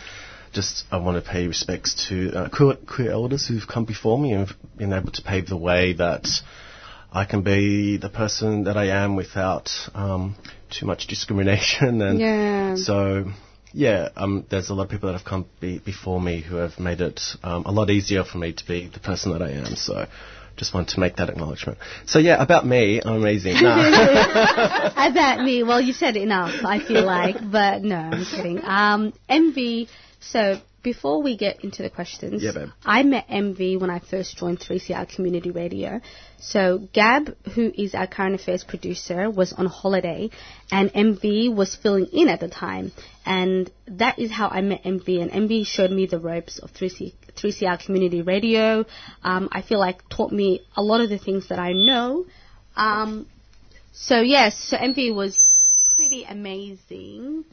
just 0.52 0.86
I 0.92 0.98
want 0.98 1.24
to 1.24 1.30
pay 1.30 1.48
respects 1.48 2.08
to 2.10 2.32
uh, 2.32 2.50
queer, 2.50 2.76
queer 2.88 3.12
elders 3.12 3.48
who've 3.48 3.68
come 3.68 3.86
before 3.86 4.20
me 4.20 4.34
and 4.34 4.54
been 4.78 4.94
able 4.94 5.12
to 5.12 5.22
pave 5.24 5.48
the 5.48 5.58
way 5.58 5.94
that 5.94 6.28
I 7.12 7.26
can 7.26 7.42
be 7.44 7.98
the 7.98 8.10
person 8.10 8.66
that 8.66 8.76
I 8.78 8.88
am 8.88 9.16
without 9.16 9.70
um, 9.96 10.36
too 10.70 10.86
much 10.86 11.08
discrimination. 11.08 12.02
And 12.02 12.20
Yeah. 12.20 12.76
so, 12.76 13.32
yeah, 13.74 14.10
um, 14.16 14.46
there's 14.50 14.70
a 14.70 14.74
lot 14.74 14.84
of 14.84 14.90
people 14.90 15.08
that 15.08 15.18
have 15.18 15.26
come 15.26 15.46
be- 15.60 15.80
before 15.80 16.22
me 16.22 16.42
who 16.42 16.58
have 16.58 16.80
made 16.80 17.02
it 17.02 17.20
um, 17.44 17.66
a 17.66 17.72
lot 17.72 17.90
easier 17.90 18.24
for 18.24 18.38
me 18.38 18.54
to 18.54 18.66
be 18.66 18.88
the 18.88 19.00
person 19.00 19.34
that 19.34 19.42
I 19.42 19.52
am. 19.52 19.76
So, 19.76 20.06
just 20.56 20.74
wanted 20.74 20.94
to 20.94 21.00
make 21.00 21.16
that 21.16 21.30
acknowledgement. 21.30 21.80
So, 22.06 22.20
yeah, 22.20 22.42
about 22.42 22.66
me, 22.66 23.02
I'm 23.04 23.16
amazing. 23.16 23.56
Nah. 23.62 24.92
About 25.08 25.44
me, 25.44 25.64
well, 25.64 25.82
you 25.82 25.94
said 25.94 26.16
enough, 26.16 26.64
I 26.64 26.80
feel 26.80 27.04
like, 27.04 27.38
but 27.52 27.82
no, 27.82 27.96
I'm 27.96 28.26
kidding. 28.26 28.64
Um, 28.64 29.14
MV, 29.28 29.88
so 30.20 30.62
before 30.84 31.24
we 31.24 31.38
get 31.38 31.64
into 31.64 31.82
the 31.82 31.90
questions, 31.90 32.44
Yeah, 32.44 32.52
babe. 32.52 32.70
I 32.86 33.04
met 33.04 33.28
MV 33.30 33.80
when 33.80 33.90
I 33.90 34.00
first 34.00 34.38
joined 34.38 34.60
3CR 34.60 35.08
Community 35.16 35.50
Radio. 35.50 36.02
So 36.40 36.88
Gab, 36.92 37.36
who 37.56 37.72
is 37.74 37.96
our 37.96 38.06
current 38.06 38.36
affairs 38.36 38.66
producer, 38.66 39.30
was 39.30 39.54
on 39.54 39.66
holiday, 39.66 40.30
and 40.72 40.92
MV 40.94 41.56
was 41.56 41.76
filling 41.76 42.08
in 42.08 42.28
at 42.28 42.42
the 42.42 42.50
time, 42.50 42.92
and 43.26 43.72
that 43.88 44.20
is 44.20 44.30
how 44.30 44.50
I 44.50 44.62
met 44.62 44.84
MV. 44.84 45.22
And 45.22 45.32
MV 45.32 45.66
showed 45.66 45.92
me 45.92 46.06
the 46.06 46.20
ropes 46.20 46.60
of 46.60 46.74
3C, 46.74 47.14
3CR 47.36 47.84
Community 47.86 48.22
Radio. 48.22 48.86
Um, 49.24 49.48
I 49.52 49.62
feel 49.62 49.80
like 49.80 50.08
taught 50.10 50.32
me 50.34 50.62
a 50.76 50.84
lot 50.84 51.00
of 51.00 51.10
the 51.10 51.18
things 51.18 51.48
that 51.48 51.60
I 51.60 51.72
know. 51.72 52.26
Um, 52.76 53.28
so 53.94 54.20
yes, 54.20 54.58
so 54.58 54.76
MV 54.76 55.16
was 55.16 55.40
pretty 55.96 56.26
amazing. 56.26 57.46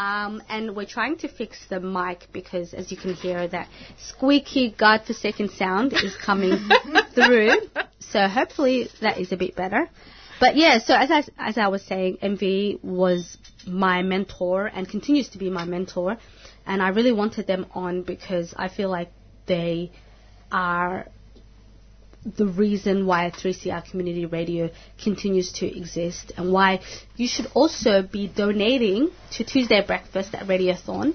Um, 0.00 0.42
and 0.48 0.74
we're 0.74 0.86
trying 0.86 1.18
to 1.18 1.28
fix 1.28 1.58
the 1.68 1.78
mic 1.78 2.28
because, 2.32 2.72
as 2.72 2.90
you 2.90 2.96
can 2.96 3.12
hear, 3.12 3.46
that 3.48 3.68
squeaky, 3.98 4.70
godforsaken 4.70 5.50
sound 5.50 5.92
is 5.92 6.16
coming 6.16 6.56
through. 7.14 7.52
So 7.98 8.26
hopefully 8.26 8.88
that 9.02 9.18
is 9.18 9.30
a 9.32 9.36
bit 9.36 9.54
better. 9.56 9.90
But 10.40 10.56
yeah, 10.56 10.78
so 10.78 10.94
as 10.94 11.10
I, 11.10 11.24
as 11.36 11.58
I 11.58 11.68
was 11.68 11.82
saying, 11.82 12.16
MV 12.22 12.82
was 12.82 13.36
my 13.66 14.00
mentor 14.00 14.68
and 14.68 14.88
continues 14.88 15.28
to 15.30 15.38
be 15.38 15.50
my 15.50 15.66
mentor. 15.66 16.16
And 16.64 16.80
I 16.80 16.88
really 16.88 17.12
wanted 17.12 17.46
them 17.46 17.66
on 17.72 18.02
because 18.02 18.54
I 18.56 18.68
feel 18.68 18.88
like 18.88 19.12
they 19.44 19.92
are 20.50 21.08
the 22.24 22.46
reason 22.46 23.06
why 23.06 23.30
3CR 23.30 23.90
Community 23.90 24.26
Radio 24.26 24.70
continues 25.02 25.52
to 25.52 25.66
exist 25.66 26.32
and 26.36 26.52
why 26.52 26.80
you 27.16 27.26
should 27.26 27.46
also 27.54 28.02
be 28.02 28.28
donating 28.28 29.10
to 29.32 29.44
Tuesday 29.44 29.84
Breakfast 29.84 30.34
at 30.34 30.46
Radiothon 30.46 31.14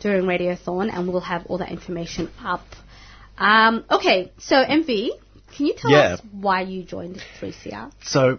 during 0.00 0.24
Radiothon 0.24 0.92
and 0.92 1.08
we'll 1.08 1.20
have 1.20 1.46
all 1.46 1.58
that 1.58 1.70
information 1.70 2.28
up. 2.44 2.64
Um, 3.38 3.84
okay, 3.90 4.32
so 4.38 4.56
MV, 4.56 5.10
can 5.56 5.66
you 5.66 5.74
tell 5.76 5.90
Yeah. 5.90 6.14
us 6.14 6.20
why 6.32 6.62
you 6.62 6.82
joined 6.82 7.22
3CR? 7.40 7.92
So, 8.02 8.38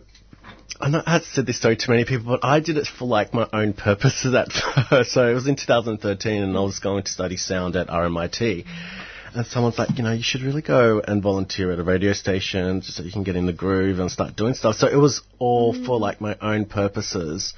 I 0.82 0.90
know 0.90 1.02
I 1.06 1.14
have 1.14 1.24
said 1.24 1.46
this 1.46 1.58
story 1.58 1.78
to 1.78 1.92
many 1.92 2.04
people, 2.04 2.26
but 2.26 2.46
I 2.46 2.60
did 2.60 2.78
it 2.78 2.88
for 2.88 3.06
like 3.06 3.34
my 3.34 3.48
own 3.54 3.74
purposes 3.74 4.34
at 4.36 4.52
first. 4.90 5.12
So 5.12 5.30
it 5.30 5.34
was 5.34 5.48
in 5.48 5.56
2013, 5.56 6.44
and 6.44 6.58
I 6.58 6.62
was 6.62 6.80
going 6.80 7.04
to 7.04 7.12
study 7.12 7.38
sound 7.38 7.76
at 7.76 7.88
RMIT. 7.88 8.66
And 9.36 9.48
someone's 9.48 9.80
like, 9.80 9.98
you 9.98 10.04
know, 10.04 10.12
you 10.12 10.22
should 10.22 10.42
really 10.42 10.62
go 10.62 11.02
and 11.06 11.22
volunteer 11.24 11.72
at 11.72 11.80
a 11.80 11.84
radio 11.84 12.14
station 12.14 12.82
just 12.82 12.98
so 12.98 13.04
you 13.04 13.12
can 13.12 13.24
get 13.24 13.36
in 13.36 13.48
the 13.48 13.54
groove 13.54 14.00
and 14.00 14.12
start 14.12 14.36
doing 14.36 14.54
stuff. 14.54 14.76
So 14.76 14.88
it 14.88 14.96
was 14.96 15.22
all 15.40 15.74
for 15.74 16.00
like 16.00 16.22
my 16.22 16.38
own 16.40 16.66
purposes. 16.66 17.54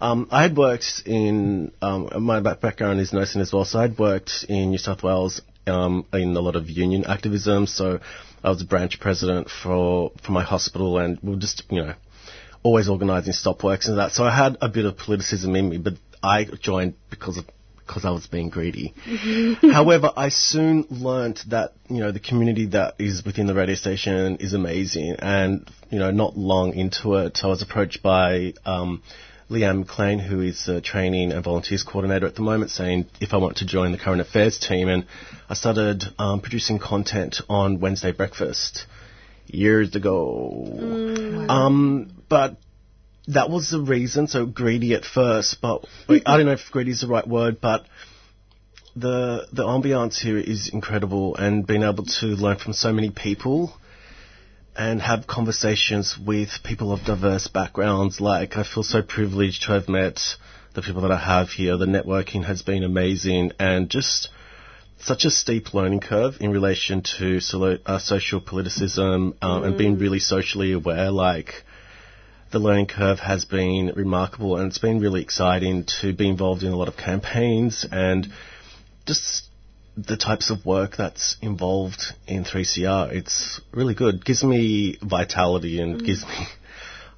Um, 0.00 0.28
I 0.30 0.42
had 0.42 0.56
worked 0.56 1.02
in, 1.06 1.72
um, 1.82 2.10
my 2.20 2.40
background 2.40 3.00
is 3.00 3.12
nursing 3.12 3.40
as 3.40 3.52
well, 3.52 3.64
so 3.64 3.78
I'd 3.78 3.98
worked 3.98 4.44
in 4.48 4.70
New 4.70 4.78
South 4.78 5.02
Wales 5.02 5.40
um, 5.66 6.04
in 6.12 6.34
a 6.36 6.40
lot 6.40 6.56
of 6.56 6.68
union 6.68 7.04
activism. 7.04 7.66
So 7.66 8.00
I 8.42 8.48
was 8.48 8.62
a 8.62 8.66
branch 8.66 8.98
president 8.98 9.50
for, 9.50 10.12
for 10.24 10.32
my 10.32 10.42
hospital 10.42 10.98
and 10.98 11.18
we 11.22 11.30
were 11.30 11.40
just, 11.40 11.62
you 11.70 11.82
know, 11.82 11.94
always 12.62 12.88
organising 12.88 13.34
stop 13.34 13.62
works 13.62 13.88
and 13.88 13.98
that. 13.98 14.12
So 14.12 14.24
I 14.24 14.36
had 14.36 14.56
a 14.60 14.68
bit 14.68 14.84
of 14.84 14.96
politicism 14.96 15.56
in 15.56 15.68
me, 15.68 15.78
but 15.78 15.94
I 16.22 16.44
joined 16.44 16.94
because 17.08 17.38
of 17.38 17.44
because 17.90 18.04
I 18.04 18.10
was 18.10 18.28
being 18.28 18.50
greedy. 18.50 18.94
However, 19.72 20.12
I 20.16 20.28
soon 20.28 20.86
learnt 20.90 21.40
that 21.48 21.72
you 21.88 21.98
know 21.98 22.12
the 22.12 22.20
community 22.20 22.66
that 22.66 22.94
is 23.00 23.24
within 23.24 23.46
the 23.46 23.54
radio 23.54 23.74
station 23.74 24.36
is 24.36 24.52
amazing, 24.54 25.16
and 25.18 25.68
you 25.90 25.98
know 25.98 26.12
not 26.12 26.36
long 26.36 26.74
into 26.74 27.16
it, 27.16 27.40
I 27.42 27.48
was 27.48 27.62
approached 27.62 28.00
by 28.00 28.54
um, 28.64 29.02
Leanne 29.50 29.80
McLean, 29.80 30.20
who 30.20 30.40
is 30.40 30.68
a 30.68 30.80
training 30.80 31.32
and 31.32 31.42
volunteers 31.42 31.82
coordinator 31.82 32.26
at 32.26 32.36
the 32.36 32.42
moment, 32.42 32.70
saying 32.70 33.06
if 33.20 33.34
I 33.34 33.38
want 33.38 33.56
to 33.56 33.66
join 33.66 33.90
the 33.90 33.98
current 33.98 34.20
affairs 34.20 34.56
team, 34.60 34.88
and 34.88 35.04
I 35.48 35.54
started 35.54 36.04
um, 36.16 36.40
producing 36.40 36.78
content 36.78 37.40
on 37.48 37.80
Wednesday 37.80 38.12
breakfast 38.12 38.86
years 39.48 39.96
ago. 39.96 41.46
Um, 41.48 42.12
but 42.28 42.56
that 43.34 43.50
was 43.50 43.70
the 43.70 43.80
reason. 43.80 44.26
So 44.26 44.46
greedy 44.46 44.94
at 44.94 45.04
first, 45.04 45.60
but 45.60 45.86
wait, 46.08 46.22
I 46.26 46.36
don't 46.36 46.46
know 46.46 46.52
if 46.52 46.70
greedy 46.70 46.90
is 46.90 47.00
the 47.00 47.06
right 47.06 47.26
word, 47.26 47.60
but 47.60 47.86
the 48.96 49.46
the 49.52 49.64
ambiance 49.64 50.18
here 50.18 50.38
is 50.38 50.70
incredible, 50.72 51.36
and 51.36 51.66
being 51.66 51.82
able 51.82 52.04
to 52.04 52.26
learn 52.26 52.58
from 52.58 52.72
so 52.72 52.92
many 52.92 53.10
people 53.10 53.72
and 54.76 55.02
have 55.02 55.26
conversations 55.26 56.16
with 56.18 56.48
people 56.64 56.92
of 56.92 57.04
diverse 57.04 57.48
backgrounds. 57.48 58.20
Like 58.20 58.56
I 58.56 58.62
feel 58.62 58.82
so 58.82 59.02
privileged 59.02 59.62
to 59.64 59.72
have 59.72 59.88
met 59.88 60.20
the 60.74 60.82
people 60.82 61.02
that 61.02 61.12
I 61.12 61.18
have 61.18 61.50
here. 61.50 61.76
The 61.76 61.86
networking 61.86 62.44
has 62.44 62.62
been 62.62 62.84
amazing, 62.84 63.52
and 63.58 63.88
just 63.88 64.28
such 64.98 65.24
a 65.24 65.30
steep 65.30 65.72
learning 65.72 66.00
curve 66.00 66.36
in 66.40 66.50
relation 66.50 67.02
to 67.18 67.40
solo, 67.40 67.78
uh, 67.86 67.98
social 67.98 68.40
politicism 68.40 69.34
um, 69.42 69.64
and 69.64 69.78
being 69.78 69.98
really 69.98 70.18
socially 70.18 70.72
aware. 70.72 71.10
Like 71.10 71.64
the 72.50 72.58
learning 72.58 72.86
curve 72.86 73.18
has 73.20 73.44
been 73.44 73.92
remarkable, 73.94 74.56
and 74.56 74.68
it's 74.68 74.78
been 74.78 75.00
really 75.00 75.22
exciting 75.22 75.86
to 76.00 76.12
be 76.12 76.28
involved 76.28 76.62
in 76.62 76.72
a 76.72 76.76
lot 76.76 76.88
of 76.88 76.96
campaigns 76.96 77.86
and 77.90 78.26
just 79.06 79.44
the 79.96 80.16
types 80.16 80.50
of 80.50 80.64
work 80.64 80.96
that's 80.96 81.36
involved 81.42 82.02
in 82.26 82.44
3CR. 82.44 83.12
It's 83.12 83.60
really 83.72 83.94
good. 83.94 84.24
Gives 84.24 84.42
me 84.42 84.98
vitality 85.02 85.80
and 85.80 86.00
mm. 86.00 86.06
gives 86.06 86.24
me. 86.24 86.46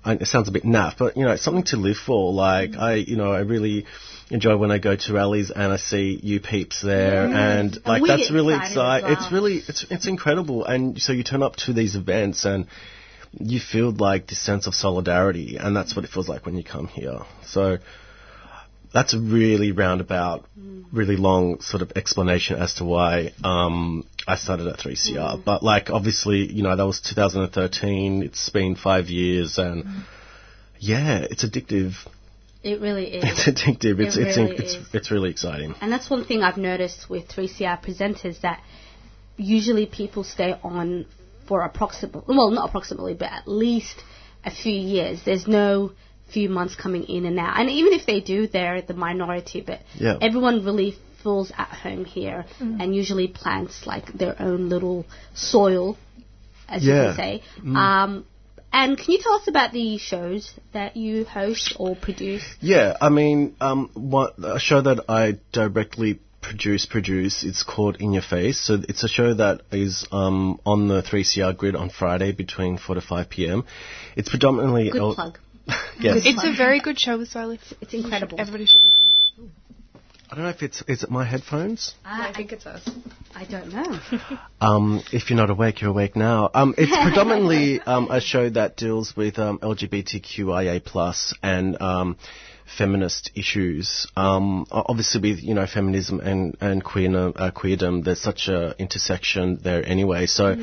I, 0.05 0.15
it 0.15 0.27
sounds 0.27 0.49
a 0.49 0.53
bit 0.53 0.65
naff, 0.65 0.95
but 0.99 1.17
you 1.17 1.25
know, 1.25 1.31
it's 1.33 1.45
something 1.45 1.65
to 1.65 1.77
live 1.77 1.97
for. 1.97 2.33
Like 2.33 2.75
I, 2.77 2.95
you 2.95 3.17
know, 3.17 3.33
I 3.33 3.41
really 3.41 3.87
enjoy 4.31 4.57
when 4.57 4.71
I 4.73 4.79
go 4.79 4.97
to 4.97 5.13
rallies 5.13 5.51
and 5.51 5.73
I 5.73 5.77
see 5.77 6.19
you 6.21 6.41
peeps 6.41 6.83
there, 6.83 7.29
Yeah. 7.29 7.59
and 7.59 7.75
And 7.77 7.87
like 7.87 8.03
we 8.03 8.09
that's 8.09 8.31
really 8.31 8.55
exciting. 8.55 9.09
well. 9.09 9.17
It's 9.17 9.31
really, 9.33 9.63
it's 9.69 9.87
it's 9.91 10.07
incredible, 10.09 10.65
and 10.65 11.01
so 11.01 11.13
you 11.13 11.23
turn 11.23 11.43
up 11.43 11.57
to 11.67 11.73
these 11.73 11.95
events 11.95 12.45
and 12.45 12.67
you 13.39 13.61
feel 13.61 13.91
like 13.91 14.27
this 14.27 14.39
sense 14.41 14.67
of 14.67 14.75
solidarity, 14.75 15.57
and 15.57 15.75
that's 15.75 15.97
what 15.97 16.05
it 16.05 16.11
feels 16.11 16.29
like 16.29 16.45
when 16.47 16.57
you 16.57 16.65
come 16.65 16.87
here. 16.87 17.21
So 17.45 17.79
that's 18.93 19.15
a 19.15 19.19
really 19.19 19.73
roundabout, 19.73 20.45
mm. 20.59 20.85
really 20.93 21.17
long 21.17 21.61
sort 21.61 21.83
of 21.83 21.93
explanation 21.97 22.61
as 22.61 22.75
to 22.75 22.85
why 22.85 23.33
um, 23.43 24.07
I 24.27 24.37
started 24.37 24.67
at 24.67 24.79
3CR. 24.79 25.17
Mm. 25.17 25.45
But 25.45 25.63
like, 25.63 25.91
obviously, 25.91 26.53
you 26.53 26.63
know, 26.63 26.77
that 26.77 26.85
was 26.87 27.01
2013. 27.01 28.23
It's 28.23 28.51
been 28.51 28.77
five 28.77 29.09
years, 29.09 29.59
and 29.59 29.85
mm. 29.85 30.03
yeah, 30.79 31.27
it's 31.31 31.45
addictive. 31.45 31.95
It 32.63 32.81
really 32.81 33.07
is. 33.15 33.25
It's 33.25 33.49
addictive. 33.49 33.99
It 33.99 34.09
It's 34.09 34.17
it's 34.17 34.37
really 34.37 34.57
it's 34.57 34.75
is. 34.75 34.87
it's 34.93 35.11
really 35.11 35.31
exciting. 35.31 35.75
And 35.81 35.91
that's 35.91 36.11
one 36.11 36.25
thing 36.25 36.43
I've 36.43 36.59
noticed 36.59 37.09
with 37.09 37.29
3CR 37.29 37.83
presenters 37.83 38.41
that 38.43 38.63
usually 39.37 39.87
people 39.87 40.23
stay 40.23 40.55
on 40.63 41.07
for 41.47 41.63
approximately, 41.63 42.23
well, 42.37 42.51
not 42.51 42.69
approximately, 42.69 43.15
but 43.15 43.31
at 43.33 43.47
least 43.49 43.97
a 44.45 44.51
few 44.51 44.75
years. 44.75 45.21
There's 45.25 45.47
no 45.47 45.93
few 46.31 46.49
months 46.49 46.75
coming 46.75 47.05
in 47.05 47.27
and 47.27 47.39
out. 47.39 47.59
And 47.61 47.69
even 47.71 47.93
if 47.93 48.07
they 48.07 48.21
do, 48.21 48.47
they're 48.47 48.83
the 48.83 48.95
minority, 48.95 49.61
but 49.61 49.81
Yeah. 49.99 50.17
everyone 50.21 50.65
really 50.65 50.97
feels 51.23 51.53
at 51.57 51.69
home 51.69 52.05
here 52.05 52.45
Mm. 52.61 52.83
and 52.83 52.97
usually 52.97 53.29
plants 53.29 53.87
like 53.87 54.13
their 54.13 54.35
own 54.41 54.69
little 54.69 55.05
soil, 55.35 55.97
as 56.69 56.85
you 56.85 56.93
can 56.93 57.15
say. 57.17 57.43
Mm. 57.63 57.77
Um, 57.77 58.25
and 58.73 58.97
can 58.97 59.13
you 59.13 59.19
tell 59.19 59.35
us 59.35 59.47
about 59.47 59.73
the 59.73 59.99
shows 59.99 60.53
that 60.73 60.97
you 60.97 61.25
host 61.25 61.75
or 61.79 61.95
produce? 61.95 62.43
Yeah, 62.61 62.97
I 63.01 63.11
mean, 63.11 63.55
um, 63.61 63.91
what, 63.93 64.35
a 64.43 64.59
show 64.59 64.81
that 64.81 65.01
I 65.09 65.37
directly 65.53 66.21
produce, 66.43 66.85
produce, 66.85 67.45
it's 67.45 67.63
called 67.63 67.97
In 68.01 68.13
Your 68.13 68.23
Face. 68.23 68.61
So 68.61 68.79
it's 68.89 69.03
a 69.05 69.09
show 69.09 69.33
that 69.35 69.63
is 69.71 70.07
um, 70.13 70.61
on 70.67 70.89
the 70.89 71.03
3CR 71.03 71.57
grid 71.57 71.77
on 71.77 71.89
Friday 71.89 72.33
between 72.33 72.77
4 72.77 72.97
to 72.97 73.01
5 73.01 73.31
p.m. 73.31 73.65
It's 74.17 74.29
predominantly... 74.29 74.91
Good 74.91 75.01
el- 75.01 75.15
plug. 75.15 75.39
yes. 76.01 76.23
It's 76.27 76.45
a 76.45 76.55
very 76.55 76.81
good 76.81 76.99
show 76.99 77.21
as 77.21 77.35
well. 77.35 77.53
It's, 77.53 77.73
it's 77.81 77.95
incredible. 77.95 78.39
Everybody 78.41 78.67
should 78.67 78.85
listen. 78.85 79.13
I 80.31 80.35
don't 80.35 80.45
know 80.45 80.51
if 80.51 80.63
it's... 80.63 80.83
Is 80.89 81.03
it 81.03 81.11
my 81.11 81.25
headphones? 81.25 81.95
I 82.05 82.33
think 82.35 82.53
it's 82.53 82.67
us. 82.67 82.89
I 83.35 83.45
don't 83.45 83.73
know. 83.73 84.01
Um, 84.61 85.03
if 85.13 85.29
you're 85.29 85.37
not 85.37 85.51
awake, 85.51 85.81
you're 85.81 85.91
awake 85.91 86.15
now. 86.15 86.49
Um, 86.55 86.75
it's 86.79 86.97
predominantly 86.97 87.81
um, 87.81 88.09
a 88.13 88.21
show 88.21 88.49
that 88.49 88.77
deals 88.77 89.17
with 89.17 89.37
um, 89.41 89.59
LGBTQIA 89.59 90.85
plus 90.85 91.35
and 91.43 91.83
um, 91.83 92.17
feminist 92.77 93.31
issues. 93.35 94.07
Um, 94.17 94.67
obviously, 94.71 95.21
with 95.21 95.43
you 95.43 95.55
know 95.55 95.67
feminism 95.67 96.21
and 96.21 96.57
and 96.61 96.83
queer, 96.83 97.11
uh, 97.11 97.51
queerdom, 97.51 98.05
there's 98.05 98.21
such 98.21 98.49
a 98.49 98.75
intersection 98.79 99.59
there 99.63 99.85
anyway. 99.87 100.27
So. 100.27 100.57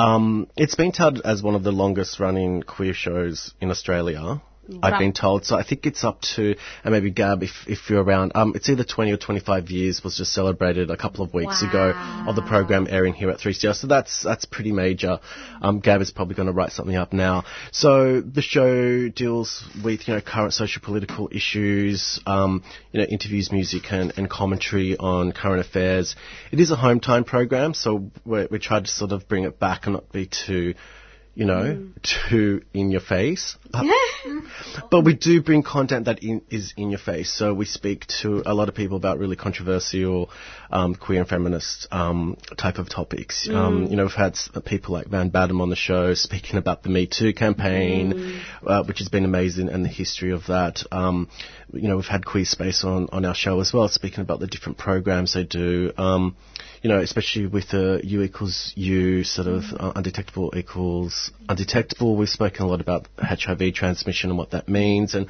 Um, 0.00 0.46
it's 0.56 0.76
been 0.76 0.92
touted 0.92 1.22
as 1.24 1.42
one 1.42 1.56
of 1.56 1.64
the 1.64 1.72
longest 1.72 2.20
running 2.20 2.62
queer 2.62 2.94
shows 2.94 3.52
in 3.60 3.68
Australia. 3.68 4.40
I've 4.82 4.98
been 4.98 5.12
told. 5.12 5.44
So 5.44 5.56
I 5.56 5.62
think 5.62 5.86
it's 5.86 6.04
up 6.04 6.20
to, 6.36 6.54
and 6.84 6.92
maybe 6.92 7.10
Gab, 7.10 7.42
if, 7.42 7.50
if 7.66 7.90
you're 7.90 8.02
around, 8.02 8.32
um, 8.34 8.52
it's 8.54 8.68
either 8.68 8.84
20 8.84 9.12
or 9.12 9.16
25 9.16 9.70
years 9.70 10.02
was 10.04 10.16
just 10.16 10.32
celebrated 10.32 10.90
a 10.90 10.96
couple 10.96 11.24
of 11.24 11.32
weeks 11.32 11.62
ago 11.62 11.92
of 12.26 12.36
the 12.36 12.42
program 12.42 12.86
airing 12.88 13.14
here 13.14 13.30
at 13.30 13.38
3CR. 13.38 13.74
So 13.74 13.86
that's, 13.86 14.22
that's 14.22 14.44
pretty 14.44 14.72
major. 14.72 15.20
Um, 15.62 15.80
Gab 15.80 16.00
is 16.00 16.10
probably 16.10 16.34
going 16.34 16.46
to 16.46 16.52
write 16.52 16.72
something 16.72 16.96
up 16.96 17.12
now. 17.12 17.44
So 17.72 18.20
the 18.20 18.42
show 18.42 19.08
deals 19.08 19.64
with, 19.82 20.06
you 20.06 20.14
know, 20.14 20.20
current 20.20 20.52
social 20.52 20.82
political 20.82 21.28
issues, 21.32 22.20
um, 22.26 22.62
you 22.92 23.00
know, 23.00 23.06
interviews, 23.06 23.50
music 23.52 23.84
and, 23.90 24.12
and 24.16 24.28
commentary 24.28 24.96
on 24.96 25.32
current 25.32 25.60
affairs. 25.60 26.14
It 26.52 26.60
is 26.60 26.70
a 26.70 26.76
home 26.76 27.00
time 27.00 27.24
program, 27.24 27.74
so 27.74 28.10
we 28.24 28.46
we 28.50 28.58
tried 28.58 28.84
to 28.84 28.90
sort 28.90 29.12
of 29.12 29.28
bring 29.28 29.44
it 29.44 29.58
back 29.58 29.84
and 29.84 29.94
not 29.94 30.10
be 30.12 30.26
too, 30.26 30.74
you 31.38 31.44
know, 31.44 31.86
too 32.02 32.62
in 32.74 32.90
your 32.90 33.00
face. 33.00 33.56
Uh, 33.72 33.84
but 34.90 35.04
we 35.04 35.14
do 35.14 35.40
bring 35.40 35.62
content 35.62 36.06
that 36.06 36.18
in, 36.20 36.42
is 36.50 36.74
in 36.76 36.90
your 36.90 36.98
face. 36.98 37.32
So 37.32 37.54
we 37.54 37.64
speak 37.64 38.06
to 38.22 38.42
a 38.44 38.52
lot 38.52 38.68
of 38.68 38.74
people 38.74 38.96
about 38.96 39.20
really 39.20 39.36
controversial 39.36 40.30
um, 40.72 40.96
queer 40.96 41.20
and 41.20 41.28
feminist 41.28 41.86
um, 41.92 42.36
type 42.56 42.78
of 42.78 42.88
topics. 42.88 43.48
Um, 43.48 43.68
Mm. 43.86 43.90
you 43.90 43.96
know, 43.96 44.02
we've 44.02 44.12
had 44.26 44.36
people 44.64 44.94
like 44.94 45.06
Van 45.06 45.28
Badham 45.28 45.60
on 45.60 45.70
the 45.70 45.76
show 45.76 46.14
speaking 46.14 46.56
about 46.58 46.82
the 46.82 46.88
Me 46.88 47.06
Too 47.06 47.32
campaign, 47.32 48.14
Mm. 48.14 48.40
uh, 48.66 48.82
which 48.82 48.98
has 48.98 49.08
been 49.08 49.24
amazing, 49.24 49.68
and 49.68 49.84
the 49.84 49.88
history 49.88 50.32
of 50.32 50.46
that. 50.46 50.82
Um, 50.90 51.28
you 51.72 51.86
know, 51.86 51.96
we've 51.96 52.06
had 52.16 52.24
Queer 52.26 52.46
Space 52.46 52.82
on, 52.82 53.08
on 53.12 53.24
our 53.24 53.34
show 53.34 53.60
as 53.60 53.72
well, 53.72 53.86
speaking 53.88 54.20
about 54.22 54.40
the 54.40 54.48
different 54.48 54.76
programs 54.78 55.34
they 55.34 55.44
do. 55.44 55.92
You 56.82 56.90
know, 56.90 57.00
especially 57.00 57.46
with 57.46 57.70
the 57.70 58.00
U 58.04 58.22
equals 58.22 58.72
U 58.76 59.24
sort 59.24 59.48
of 59.48 59.64
uh, 59.78 59.92
undetectable 59.96 60.52
equals 60.56 61.32
undetectable. 61.48 62.16
We've 62.16 62.28
spoken 62.28 62.64
a 62.64 62.68
lot 62.68 62.80
about 62.80 63.08
HIV 63.18 63.74
transmission 63.74 64.30
and 64.30 64.38
what 64.38 64.52
that 64.52 64.68
means, 64.68 65.14
and 65.14 65.26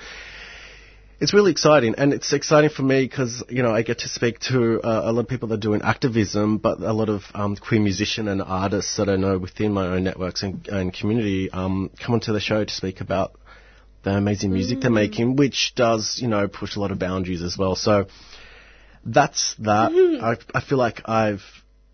it's 1.21 1.35
really 1.35 1.51
exciting. 1.51 1.95
And 1.99 2.13
it's 2.13 2.33
exciting 2.33 2.71
for 2.71 2.83
me 2.83 3.05
because 3.05 3.43
you 3.49 3.63
know 3.63 3.75
I 3.75 3.83
get 3.83 4.01
to 4.01 4.09
speak 4.09 4.41
to 4.51 4.81
uh, 4.83 5.03
a 5.05 5.13
lot 5.13 5.23
of 5.23 5.29
people 5.29 5.49
that 5.49 5.55
are 5.55 5.61
doing 5.61 5.83
activism, 5.83 6.59
but 6.59 6.81
a 6.81 6.93
lot 6.93 7.09
of 7.09 7.23
um, 7.35 7.57
queer 7.57 7.81
musician 7.81 8.29
and 8.29 8.43
artists 8.43 8.97
that 8.97 9.09
I 9.09 9.17
know 9.17 9.39
within 9.39 9.73
my 9.73 9.87
own 9.87 10.05
networks 10.05 10.43
and, 10.43 10.67
and 10.69 10.93
community 10.93 11.51
um, 11.51 11.91
come 12.05 12.15
onto 12.15 12.33
the 12.33 12.41
show 12.41 12.65
to 12.65 12.73
speak 12.73 13.01
about 13.01 13.33
the 14.05 14.11
amazing 14.11 14.53
music 14.53 14.81
they're 14.81 14.91
making, 14.91 15.37
which 15.37 15.73
does 15.75 16.19
you 16.21 16.29
know 16.29 16.47
push 16.47 16.77
a 16.77 16.81
lot 16.81 16.93
of 16.93 16.99
boundaries 16.99 17.43
as 17.43 17.59
well. 17.59 17.75
So 17.75 18.07
that's 19.05 19.55
that. 19.61 19.91
I, 20.23 20.59
I 20.59 20.61
feel 20.61 20.79
like 20.79 21.03
I've 21.09 21.43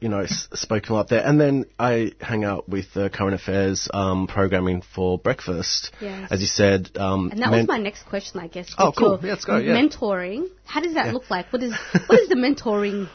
you 0.00 0.08
know 0.10 0.20
s- 0.20 0.48
spoken 0.54 0.92
a 0.92 0.94
lot 0.96 1.08
there, 1.08 1.24
and 1.26 1.40
then 1.40 1.64
I 1.78 2.12
hang 2.20 2.44
out 2.44 2.68
with 2.68 2.92
the 2.94 3.08
current 3.10 3.34
affairs 3.34 3.88
um, 3.94 4.26
programming 4.26 4.82
for 4.94 5.18
breakfast, 5.18 5.92
Yes. 6.00 6.30
as 6.30 6.40
you 6.40 6.46
said. 6.46 6.90
Um, 6.96 7.30
And 7.30 7.40
that 7.40 7.50
men- 7.50 7.60
was 7.60 7.68
my 7.68 7.78
next 7.78 8.04
question, 8.06 8.40
I 8.40 8.48
guess. 8.48 8.74
Oh, 8.78 8.92
cool. 8.96 9.18
Yeah, 9.22 9.30
let's 9.30 9.44
go, 9.44 9.56
yeah. 9.58 9.74
Mentoring. 9.74 10.48
How 10.64 10.80
does 10.80 10.94
that 10.94 11.06
Yeah. 11.06 11.12
look 11.12 11.30
like? 11.30 11.52
What 11.52 11.62
is 11.62 11.72
what 12.06 12.20
is 12.20 12.28
the 12.28 12.34
mentoring 12.36 13.08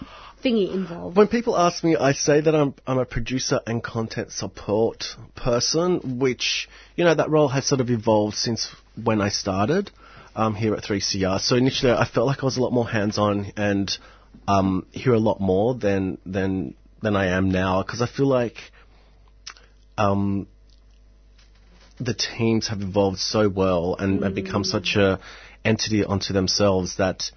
thingy 0.43 0.73
involved? 0.73 1.17
When 1.17 1.27
people 1.27 1.57
ask 1.57 1.83
me, 1.83 1.95
I 1.95 2.13
say 2.13 2.41
that 2.41 2.55
I'm 2.55 2.73
I'm 2.87 2.97
a 2.97 3.05
producer 3.05 3.59
and 3.67 3.83
content 3.83 4.31
support 4.31 5.03
person, 5.35 6.17
which 6.19 6.69
you 6.95 7.03
know 7.03 7.13
that 7.13 7.29
role 7.29 7.49
has 7.49 7.65
sort 7.65 7.81
of 7.81 7.89
evolved 7.89 8.35
since 8.35 8.67
when 9.03 9.21
I 9.21 9.29
started 9.29 9.91
um, 10.39 10.55
here 10.55 10.73
at 10.73 10.83
3CR. 10.83 11.41
So 11.41 11.55
initially, 11.55 11.91
I 11.91 12.05
felt 12.05 12.25
like 12.25 12.41
I 12.41 12.45
was 12.45 12.57
a 12.57 12.61
lot 12.61 12.71
more 12.71 12.87
hands-on 12.87 13.51
and 13.57 13.91
um, 14.47 14.85
hear 14.91 15.13
a 15.13 15.19
lot 15.19 15.41
more 15.41 15.75
than 15.75 16.17
than 16.25 16.75
than 17.01 17.15
I 17.15 17.37
am 17.37 17.51
now 17.51 17.83
because 17.83 18.01
I 18.01 18.07
feel 18.07 18.27
like 18.27 18.55
um, 19.97 20.47
the 21.99 22.13
teams 22.13 22.69
have 22.69 22.81
evolved 22.81 23.19
so 23.19 23.49
well 23.49 23.95
and 23.99 24.23
have 24.23 24.33
become 24.33 24.63
such 24.63 24.95
a 24.95 25.19
entity 25.65 26.05
unto 26.05 26.33
themselves 26.33 26.95
that 26.97 27.31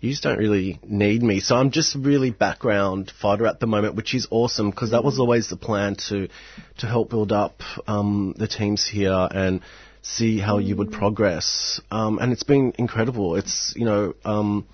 you 0.00 0.10
just 0.10 0.22
don't 0.22 0.38
really 0.38 0.78
need 0.82 1.22
me. 1.22 1.40
So 1.40 1.56
I'm 1.56 1.70
just 1.70 1.94
really 1.94 2.30
background 2.30 3.12
fodder 3.20 3.46
at 3.46 3.60
the 3.60 3.66
moment, 3.66 3.96
which 3.96 4.14
is 4.14 4.28
awesome 4.30 4.70
because 4.70 4.92
that 4.92 5.04
was 5.04 5.18
always 5.18 5.50
the 5.50 5.56
plan 5.56 5.96
to 6.08 6.28
to 6.78 6.86
help 6.86 7.10
build 7.10 7.32
up 7.32 7.60
um, 7.86 8.34
the 8.38 8.48
teams 8.48 8.86
here 8.86 9.28
and 9.30 9.60
see 10.06 10.38
how 10.38 10.58
you 10.58 10.76
would 10.76 10.92
progress. 10.92 11.80
Um, 11.90 12.18
and 12.18 12.32
it's 12.32 12.44
been 12.44 12.72
incredible. 12.78 13.36
It's 13.36 13.74
you 13.76 13.84
know. 13.84 14.14
Um, 14.24 14.66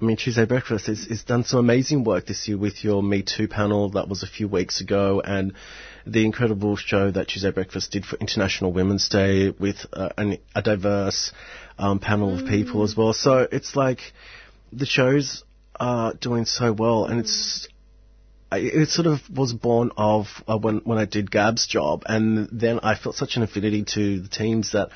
I 0.00 0.06
mean, 0.06 0.16
Tuesday 0.16 0.46
Breakfast 0.46 0.86
has, 0.86 1.24
done 1.24 1.44
some 1.44 1.60
amazing 1.60 2.04
work 2.04 2.24
this 2.24 2.48
year 2.48 2.56
with 2.56 2.82
your 2.82 3.02
Me 3.02 3.22
Too 3.22 3.48
panel 3.48 3.90
that 3.90 4.08
was 4.08 4.22
a 4.22 4.26
few 4.26 4.48
weeks 4.48 4.80
ago, 4.80 5.20
and 5.22 5.52
the 6.06 6.24
incredible 6.24 6.76
show 6.76 7.10
that 7.10 7.28
Tuesday 7.28 7.50
Breakfast 7.50 7.92
did 7.92 8.06
for 8.06 8.16
International 8.16 8.72
Women's 8.72 9.10
Day 9.10 9.50
with 9.50 9.84
uh, 9.92 10.08
an, 10.16 10.38
a 10.54 10.62
diverse 10.62 11.32
um, 11.78 11.98
panel 11.98 12.38
of 12.38 12.48
people 12.48 12.82
as 12.82 12.96
well. 12.96 13.12
So 13.12 13.46
it's 13.52 13.76
like 13.76 13.98
the 14.72 14.86
shows 14.86 15.44
are 15.78 16.14
doing 16.14 16.46
so 16.46 16.72
well, 16.72 17.04
and 17.04 17.20
it's 17.20 17.68
it 18.52 18.88
sort 18.88 19.06
of 19.06 19.20
was 19.30 19.52
born 19.52 19.92
of 19.96 20.26
uh, 20.48 20.58
when 20.58 20.78
when 20.78 20.98
I 20.98 21.04
did 21.04 21.30
Gab's 21.30 21.66
job, 21.66 22.02
and 22.06 22.48
then 22.50 22.80
I 22.80 22.96
felt 22.96 23.14
such 23.14 23.36
an 23.36 23.42
affinity 23.42 23.84
to 23.94 24.20
the 24.20 24.28
teams 24.28 24.72
that 24.72 24.90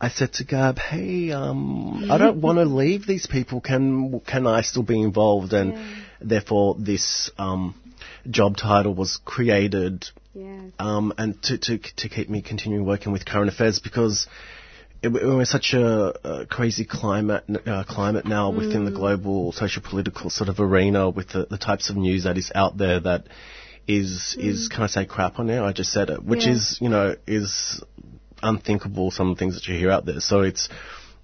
I 0.00 0.08
said 0.08 0.32
to 0.34 0.44
Gab, 0.44 0.78
"Hey, 0.78 1.30
um, 1.30 2.10
I 2.10 2.16
don't 2.16 2.40
want 2.40 2.58
to 2.58 2.64
leave 2.64 3.06
these 3.06 3.26
people. 3.26 3.60
Can 3.60 4.20
can 4.20 4.46
I 4.46 4.62
still 4.62 4.82
be 4.82 5.00
involved?" 5.00 5.52
And 5.52 5.78
therefore, 6.20 6.76
this 6.78 7.30
um, 7.36 7.74
job 8.28 8.56
title 8.56 8.94
was 8.94 9.20
created, 9.24 10.06
um, 10.78 11.12
and 11.18 11.40
to, 11.44 11.58
to 11.58 11.78
to 11.78 12.08
keep 12.08 12.30
me 12.30 12.40
continuing 12.40 12.86
working 12.86 13.12
with 13.12 13.26
current 13.26 13.50
affairs 13.50 13.78
because. 13.78 14.26
It, 15.02 15.08
we're 15.12 15.40
in 15.40 15.46
such 15.46 15.72
a, 15.72 16.42
a 16.42 16.46
crazy 16.46 16.84
climate 16.84 17.44
uh, 17.66 17.84
climate 17.84 18.26
now 18.26 18.50
within 18.50 18.84
the 18.84 18.90
Mm. 18.90 18.96
global 18.96 19.52
social 19.52 19.82
political 19.82 20.28
sort 20.30 20.48
of 20.50 20.60
arena 20.60 21.08
with 21.08 21.28
the, 21.30 21.46
the 21.48 21.56
types 21.58 21.88
of 21.90 21.96
news 21.96 22.24
that 22.24 22.36
is 22.36 22.52
out 22.54 22.76
there 22.76 23.00
that 23.00 23.26
is 23.88 24.36
is 24.38 24.68
can 24.68 24.82
I 24.82 24.86
say 24.88 25.06
crap 25.06 25.38
on 25.38 25.46
there? 25.46 25.64
I 25.64 25.72
just 25.72 25.90
said 25.92 26.10
it, 26.10 26.22
which 26.22 26.44
Yeah. 26.44 26.52
is 26.52 26.78
you 26.80 26.90
know 26.90 27.16
is 27.26 27.82
unthinkable. 28.42 29.10
Some 29.10 29.30
of 29.30 29.36
the 29.36 29.38
things 29.40 29.54
that 29.54 29.66
you 29.68 29.78
hear 29.78 29.90
out 29.90 30.04
there. 30.04 30.20
So 30.20 30.40
it's 30.42 30.68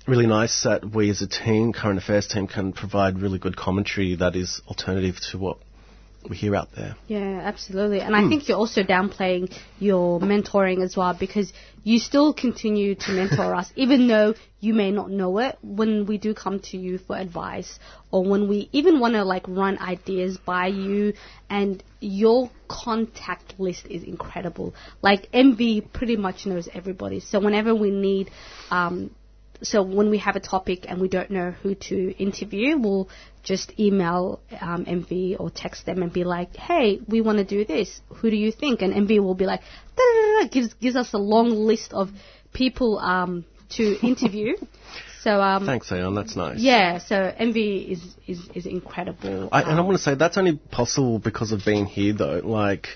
really 0.06 0.26
nice 0.26 0.62
that 0.62 0.88
we 0.94 1.10
as 1.10 1.20
a 1.20 1.26
team, 1.26 1.72
current 1.72 1.98
affairs 1.98 2.26
team, 2.26 2.46
can 2.46 2.72
provide 2.72 3.18
really 3.20 3.38
good 3.38 3.56
commentary 3.56 4.14
that 4.16 4.36
is 4.36 4.62
alternative 4.68 5.16
to 5.32 5.38
what 5.38 5.58
we 6.30 6.36
hear 6.36 6.56
out 6.56 6.72
there. 6.74 6.96
Yeah, 7.08 7.40
absolutely. 7.44 8.00
And 8.00 8.14
Hmm. 8.14 8.26
I 8.26 8.28
think 8.28 8.48
you're 8.48 8.58
also 8.58 8.82
downplaying 8.82 9.52
your 9.78 10.20
mentoring 10.20 10.82
as 10.82 10.96
well 10.96 11.14
because 11.14 11.52
you 11.84 11.98
still 11.98 12.34
continue 12.34 12.94
to 12.96 13.12
mentor 13.12 13.54
us, 13.54 13.72
even 13.76 14.08
though 14.08 14.34
you 14.60 14.74
may 14.74 14.90
not 14.90 15.10
know 15.10 15.38
it. 15.38 15.56
When 15.62 16.06
we 16.06 16.18
do 16.18 16.34
come 16.34 16.60
to 16.70 16.76
you 16.76 16.98
for 16.98 17.16
advice, 17.16 17.78
or 18.10 18.24
when 18.24 18.48
we 18.48 18.68
even 18.72 18.98
want 18.98 19.14
to 19.14 19.24
like 19.24 19.46
run 19.46 19.78
ideas 19.78 20.38
by 20.38 20.66
you, 20.68 21.14
and 21.48 21.82
your 22.00 22.50
contact 22.68 23.58
list 23.58 23.86
is 23.86 24.02
incredible. 24.02 24.74
Like 25.02 25.30
MV 25.32 25.92
pretty 25.92 26.16
much 26.16 26.46
knows 26.46 26.68
everybody. 26.74 27.20
So 27.20 27.38
whenever 27.40 27.74
we 27.74 27.90
need 27.90 28.30
um, 28.70 29.10
so 29.62 29.82
when 29.82 30.11
we 30.11 30.18
have 30.18 30.36
a 30.36 30.40
topic 30.40 30.86
and 30.88 31.00
we 31.00 31.09
don't 31.09 31.30
know 31.30 31.50
who 31.50 31.74
to 31.74 32.16
interview, 32.18 32.76
we'll 32.78 33.09
just 33.42 33.78
email 33.78 34.40
um, 34.61 34.84
MV 34.84 35.36
or 35.38 35.50
text 35.50 35.86
them 35.86 36.02
and 36.02 36.12
be 36.12 36.24
like, 36.24 36.57
"Hey, 36.57 37.00
we 37.07 37.20
want 37.20 37.38
to 37.38 37.44
do 37.44 37.64
this. 37.64 38.00
Who 38.16 38.30
do 38.30 38.36
you 38.36 38.52
think?" 38.52 38.82
And 38.82 38.92
MV 38.92 39.20
will 39.20 39.34
be 39.34 39.46
like, 39.46 39.61
"Da-da-da-da," 39.96 40.48
gives 40.48 40.74
gives 40.74 40.96
us 40.96 41.12
a 41.14 41.18
long 41.18 41.50
list 41.50 41.92
of 41.92 42.11
people 42.52 42.98
um, 42.98 43.44
to 43.70 43.96
interview. 44.07 44.57
so 45.22 45.40
um, 45.40 45.66
Thanks, 45.66 45.90
Ayan. 45.90 46.14
That's 46.14 46.36
nice. 46.36 46.59
yeah, 46.59 46.98
so 46.98 47.14
MV 47.14 47.90
is 47.92 48.02
is 48.26 48.48
is 48.54 48.66
incredible. 48.66 49.48
I, 49.52 49.62
and 49.62 49.78
I 49.78 49.80
want 49.82 49.96
to 49.96 50.02
say 50.02 50.14
that's 50.14 50.36
only 50.38 50.57
possible 50.57 51.18
because 51.18 51.52
of 51.52 51.64
being 51.64 51.86
here, 51.86 52.12
though. 52.12 52.40
Like, 52.44 52.88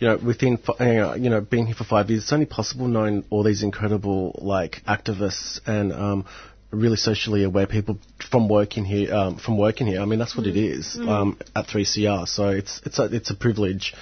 you 0.00 0.08
know, 0.08 0.16
within 0.16 0.58
uh, 0.80 1.14
you 1.14 1.28
know 1.30 1.40
being 1.42 1.66
here 1.66 1.74
for 1.74 1.84
five 1.84 2.08
years, 2.10 2.22
it's 2.24 2.32
only 2.32 2.46
possible 2.46 2.88
knowing 2.88 3.24
all 3.30 3.42
these 3.42 3.62
incredible 3.62 4.38
like 4.42 4.82
activists 4.88 5.60
and 5.66 5.92
um, 5.92 6.26
really 6.70 6.96
socially 6.96 7.44
aware 7.44 7.66
people 7.66 7.98
from 8.30 8.48
working 8.48 8.84
here. 8.84 9.14
Um, 9.14 9.36
from 9.36 9.58
working 9.58 9.86
here, 9.86 10.00
I 10.00 10.06
mean 10.06 10.18
that's 10.18 10.36
what 10.36 10.46
it 10.46 10.56
is 10.56 10.96
Mm. 10.98 11.08
um, 11.08 11.38
at 11.54 11.66
3CR. 11.66 12.26
So 12.26 12.48
it's 12.48 12.80
it's 12.84 12.98
a, 12.98 13.04
it's 13.04 13.30
a 13.30 13.34
privilege. 13.36 13.94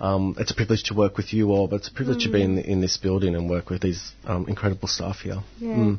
Um, 0.00 0.34
it's 0.38 0.50
a 0.50 0.54
privilege 0.54 0.82
to 0.84 0.94
work 0.94 1.16
with 1.16 1.32
you 1.32 1.50
all, 1.50 1.68
but 1.68 1.76
it's 1.76 1.88
a 1.88 1.92
privilege 1.92 2.24
to 2.24 2.32
be 2.32 2.42
in, 2.42 2.58
in 2.58 2.80
this 2.80 2.96
building 2.96 3.36
and 3.36 3.48
work 3.48 3.70
with 3.70 3.80
these 3.82 4.12
um, 4.24 4.46
incredible 4.48 4.88
staff 4.88 5.18
here. 5.20 5.38
Yeah. 5.58 5.94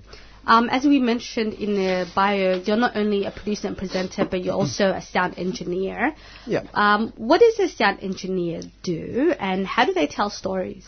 Um, 0.47 0.69
as 0.69 0.83
we 0.85 0.99
mentioned 0.99 1.53
in 1.53 1.73
the 1.75 2.07
bio, 2.15 2.61
you're 2.65 2.77
not 2.77 2.95
only 2.95 3.25
a 3.25 3.31
producer 3.31 3.67
and 3.67 3.77
presenter, 3.77 4.25
but 4.25 4.43
you're 4.43 4.53
also 4.55 4.91
a 4.91 5.01
sound 5.01 5.39
engineer. 5.39 6.15
Yeah. 6.45 6.63
Um, 6.73 7.13
what 7.17 7.39
does 7.41 7.59
a 7.59 7.67
sound 7.69 7.99
engineer 8.01 8.61
do, 8.83 9.33
and 9.39 9.65
how 9.65 9.85
do 9.85 9.93
they 9.93 10.07
tell 10.07 10.29
stories? 10.29 10.85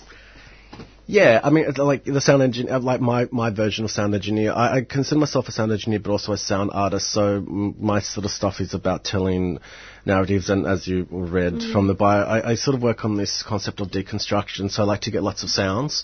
Yeah, 1.10 1.40
I 1.42 1.52
mean, 1.52 1.72
like 1.78 2.04
the 2.04 2.20
sound 2.20 2.44
engineer, 2.44 2.80
like 2.80 3.00
my, 3.00 3.30
my 3.32 3.50
version 3.50 3.86
of 3.86 3.92
sound 3.92 4.14
engineer. 4.14 4.52
I, 4.52 4.78
I 4.78 4.82
consider 4.82 5.18
myself 5.20 5.48
a 5.48 5.54
sound 5.54 5.72
engineer, 5.72 6.00
but 6.00 6.12
also 6.12 6.34
a 6.34 6.38
sound 6.38 6.72
artist. 6.74 7.10
So 7.10 7.40
my 7.40 8.02
sort 8.02 8.26
of 8.26 8.32
stuff 8.32 8.60
is 8.60 8.74
about 8.74 9.06
telling 9.06 9.60
narratives, 10.06 10.50
and 10.50 10.68
as 10.68 10.86
you 10.86 11.08
read 11.10 11.54
Mm. 11.54 11.72
from 11.72 11.88
the 11.88 11.94
bio, 11.94 12.26
I, 12.26 12.52
I 12.52 12.56
sort 12.56 12.76
of 12.76 12.84
work 12.84 13.06
on 13.06 13.16
this 13.16 13.42
concept 13.42 13.80
of 13.80 13.88
deconstruction. 13.90 14.70
So 14.70 14.84
I 14.84 14.86
like 14.86 15.02
to 15.02 15.12
get 15.12 15.24
lots 15.24 15.44
of 15.44 15.50
sounds 15.50 16.04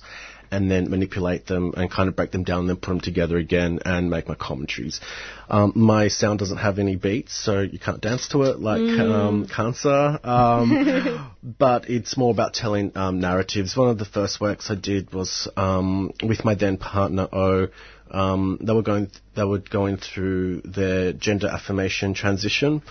and 0.54 0.70
then 0.70 0.90
manipulate 0.90 1.48
them 1.48 1.74
and 1.76 1.90
kind 1.90 2.08
of 2.08 2.16
break 2.16 2.32
them 2.32 2.44
down 2.44 2.60
and 2.60 2.70
then 2.70 2.76
put 2.78 2.92
them 2.92 3.02
together 3.02 3.38
again 3.38 3.80
and 3.86 4.10
make 4.10 4.28
my 4.28 4.36
commentaries. 4.36 5.02
Um, 5.50 5.74
my 5.76 6.08
sound 6.10 6.40
doesn't 6.40 6.58
have 6.58 6.78
any 6.78 6.96
beats, 6.96 7.34
so 7.34 7.62
you 7.62 7.80
can't 7.80 8.00
dance 8.02 8.28
to 8.30 8.44
it 8.44 8.60
like 8.60 8.82
Mm. 8.82 9.12
um, 9.12 9.48
Khansa. 9.48 10.24
Um, 10.26 11.36
but 11.60 11.90
it's 11.90 12.16
more 12.18 12.32
about 12.32 12.54
telling 12.54 12.92
um, 12.96 13.20
narratives. 13.20 13.76
One 13.76 13.90
of 13.90 13.98
the 13.98 14.06
first 14.06 14.40
works 14.40 14.70
I 14.70 14.76
did 14.76 15.12
was 15.12 15.48
um, 15.58 16.12
with 16.22 16.46
my 16.46 16.54
then 16.56 16.78
partner 16.78 17.28
O. 17.34 17.68
Um, 18.12 18.60
they 18.62 18.74
were 18.74 18.84
going 18.84 19.10
they 19.36 19.44
were 19.44 19.58
going 19.58 19.98
through 19.98 20.62
their 20.66 21.14
gender 21.14 21.48
affirmation 21.48 22.14
transition. 22.14 22.84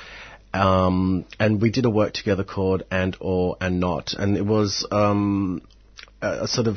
Um, 0.55 1.25
and 1.39 1.63
we 1.63 1.71
did 1.71 1.85
a 1.85 1.91
work 1.91 2.13
together 2.13 2.45
called 2.45 2.83
And 2.91 3.17
Or 3.21 3.57
and 3.61 3.81
Not, 3.81 4.13
and 4.15 4.37
it 4.37 4.45
was 4.45 4.87
um, 4.91 5.63
a, 6.21 6.45
a 6.45 6.49
sort 6.49 6.67
of 6.67 6.77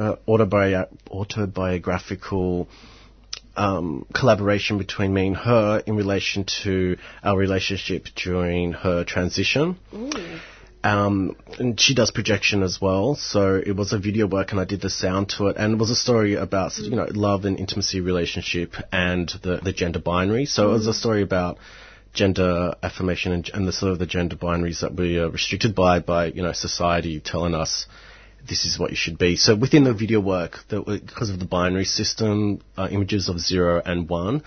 uh, 0.00 0.16
autobi- 0.26 0.88
autobiographical 1.10 2.68
um, 3.56 4.06
collaboration 4.14 4.78
between 4.78 5.12
me 5.12 5.26
and 5.28 5.36
her 5.36 5.82
in 5.86 5.96
relation 5.96 6.44
to 6.62 6.96
our 7.22 7.36
relationship 7.36 8.06
during 8.16 8.72
her 8.72 9.04
transition. 9.04 9.76
Um, 10.82 11.36
and 11.58 11.78
she 11.78 11.94
does 11.94 12.10
projection 12.10 12.62
as 12.62 12.80
well, 12.80 13.14
so 13.14 13.56
it 13.56 13.76
was 13.76 13.92
a 13.92 13.98
video 13.98 14.26
work, 14.26 14.52
and 14.52 14.60
I 14.60 14.64
did 14.64 14.80
the 14.80 14.88
sound 14.88 15.28
to 15.36 15.48
it, 15.48 15.56
and 15.58 15.74
it 15.74 15.78
was 15.78 15.90
a 15.90 15.94
story 15.94 16.36
about 16.36 16.78
you 16.78 16.96
know 16.96 17.06
love 17.10 17.44
and 17.44 17.58
intimacy 17.58 18.00
relationship 18.00 18.74
and 18.90 19.28
the 19.42 19.58
the 19.62 19.74
gender 19.74 19.98
binary. 19.98 20.46
So 20.46 20.70
it 20.70 20.72
was 20.72 20.86
a 20.86 20.94
story 20.94 21.20
about 21.20 21.58
gender 22.14 22.74
affirmation 22.82 23.32
and, 23.32 23.50
and 23.52 23.68
the 23.68 23.72
sort 23.72 23.92
of 23.92 23.98
the 23.98 24.06
gender 24.06 24.36
binaries 24.36 24.80
that 24.80 24.94
we 24.94 25.18
are 25.18 25.28
restricted 25.28 25.74
by 25.74 26.00
by 26.00 26.26
you 26.26 26.42
know 26.42 26.52
society 26.52 27.20
telling 27.20 27.54
us 27.54 27.86
this 28.48 28.64
is 28.64 28.78
what 28.78 28.90
you 28.90 28.96
should 28.96 29.18
be. 29.18 29.36
So 29.36 29.54
within 29.54 29.84
the 29.84 29.94
video 29.94 30.20
work, 30.20 30.58
the, 30.68 30.80
because 30.82 31.30
of 31.30 31.38
the 31.38 31.44
binary 31.44 31.84
system, 31.84 32.60
uh, 32.76 32.88
images 32.90 33.28
of 33.28 33.38
zero 33.38 33.80
and 33.84 34.08
one, 34.08 34.42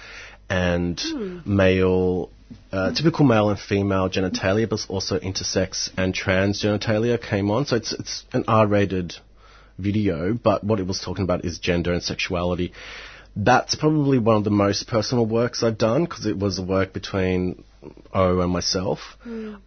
and 0.49 1.01
male, 1.45 2.29
uh, 2.71 2.93
typical 2.93 3.25
male 3.25 3.49
and 3.49 3.59
female 3.59 4.09
genitalia, 4.09 4.69
but 4.69 4.85
also 4.89 5.19
intersex 5.19 5.89
and 5.97 6.13
trans 6.13 6.61
genitalia 6.61 7.21
came 7.21 7.49
on. 7.51 7.65
So 7.65 7.77
it's 7.77 7.93
it's 7.93 8.25
an 8.33 8.43
R-rated 8.47 9.15
video, 9.77 10.33
but 10.33 10.63
what 10.63 10.79
it 10.79 10.87
was 10.87 10.99
talking 11.01 11.23
about 11.23 11.45
is 11.45 11.59
gender 11.59 11.93
and 11.93 12.03
sexuality. 12.03 12.73
That's 13.35 13.73
probably 13.73 14.19
one 14.19 14.35
of 14.35 14.43
the 14.43 14.51
most 14.51 14.87
personal 14.87 15.25
works 15.25 15.63
I've 15.63 15.77
done 15.77 16.03
because 16.03 16.27
it 16.27 16.37
was 16.37 16.59
a 16.59 16.61
work 16.63 16.93
between 16.93 17.63
O 18.13 18.39
and 18.41 18.51
myself. 18.51 18.99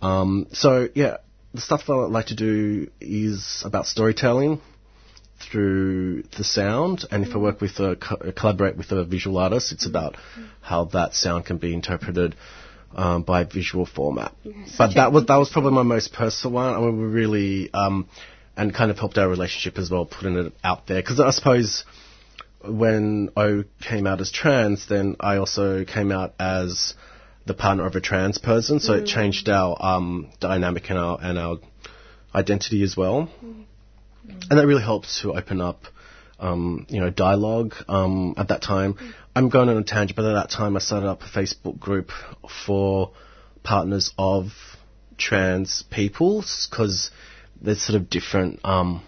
Um, 0.01 0.47
so 0.53 0.89
yeah, 0.95 1.16
the 1.57 1.62
stuff 1.62 1.86
that 1.86 1.92
I 1.92 2.07
like 2.07 2.26
to 2.26 2.36
do 2.36 2.90
is 3.00 3.62
about 3.64 3.86
storytelling 3.86 4.61
through 5.40 6.22
the 6.36 6.44
sound, 6.44 7.04
and 7.11 7.26
if 7.26 7.34
I 7.34 7.38
work 7.38 7.61
with 7.61 7.78
a 7.78 7.96
co- 7.96 8.32
collaborate 8.32 8.76
with 8.76 8.90
a 8.92 9.04
visual 9.04 9.38
artist, 9.38 9.72
it's 9.72 9.86
about 9.86 10.16
how 10.61 10.86
that 10.86 11.14
sound 11.14 11.44
can 11.46 11.59
be 11.59 11.74
interpreted 11.74 12.36
um, 12.94 13.22
by 13.22 13.44
visual 13.44 13.86
format. 13.86 14.32
but 14.78 14.94
that 14.94 15.12
was 15.12 15.26
that 15.26 15.36
was 15.36 15.50
probably 15.50 15.72
my 15.72 15.82
most 15.82 16.12
personal 16.12 16.54
one. 16.54 16.74
I 16.74 16.78
mean, 16.80 17.00
we 17.00 17.07
really 17.07 17.70
um, 17.74 18.09
and 18.57 18.74
kind 18.74 18.90
of 18.90 18.98
helped 18.98 19.18
our 19.18 19.28
relationship 19.28 19.78
as 19.78 19.90
well, 19.90 20.07
putting 20.07 20.36
it 20.36 20.52
out 20.64 20.86
there 20.86 21.02
because 21.02 21.20
I 21.20 21.30
suppose 21.30 21.84
when 22.64 23.30
I 23.36 23.64
came 23.80 24.07
out 24.07 24.20
as 24.20 24.30
trans, 24.32 24.88
then 24.88 25.16
I 25.20 25.36
also 25.36 25.84
came 25.84 26.11
out 26.11 26.34
as 26.40 26.94
the 27.47 27.55
partner 27.55 27.86
of 27.86 27.94
a 27.94 28.01
trans 28.01 28.38
person, 28.38 28.80
so 28.80 28.94
it 28.94 29.05
Mm. 29.05 29.07
changed 29.07 29.49
our 29.49 29.76
um, 29.80 30.28
dynamic 30.40 30.90
and 30.90 30.99
our 30.99 31.18
and 31.22 31.38
our 31.38 31.59
identity 32.34 32.82
as 32.82 32.97
well, 32.97 33.28
and 34.51 34.59
that 34.59 34.66
really 34.66 34.82
helps 34.82 35.20
to 35.22 35.32
open 35.34 35.61
up, 35.61 35.86
um, 36.40 36.86
you 36.88 37.01
know, 37.01 37.11
dialogue. 37.11 37.74
Um, 37.88 38.34
at 38.36 38.49
that 38.49 38.62
time, 38.62 38.97
I'm 39.34 39.49
going 39.49 39.68
on 39.68 39.76
a 39.76 39.84
tangent, 39.84 40.16
but 40.16 40.24
at 40.24 40.34
that 40.34 40.51
time, 40.51 40.76
I 40.76 40.80
started 40.80 41.09
up 41.09 41.22
a 41.22 41.26
Facebook 41.26 41.78
group 41.78 42.11
for 42.66 43.12
partners 43.62 44.12
of 44.18 44.49
trans 45.16 45.84
people 45.90 46.44
because 46.70 47.11
there's 47.61 47.80
sort 47.82 47.97
of 48.01 48.11
different. 48.11 48.61
Um, 48.64 49.03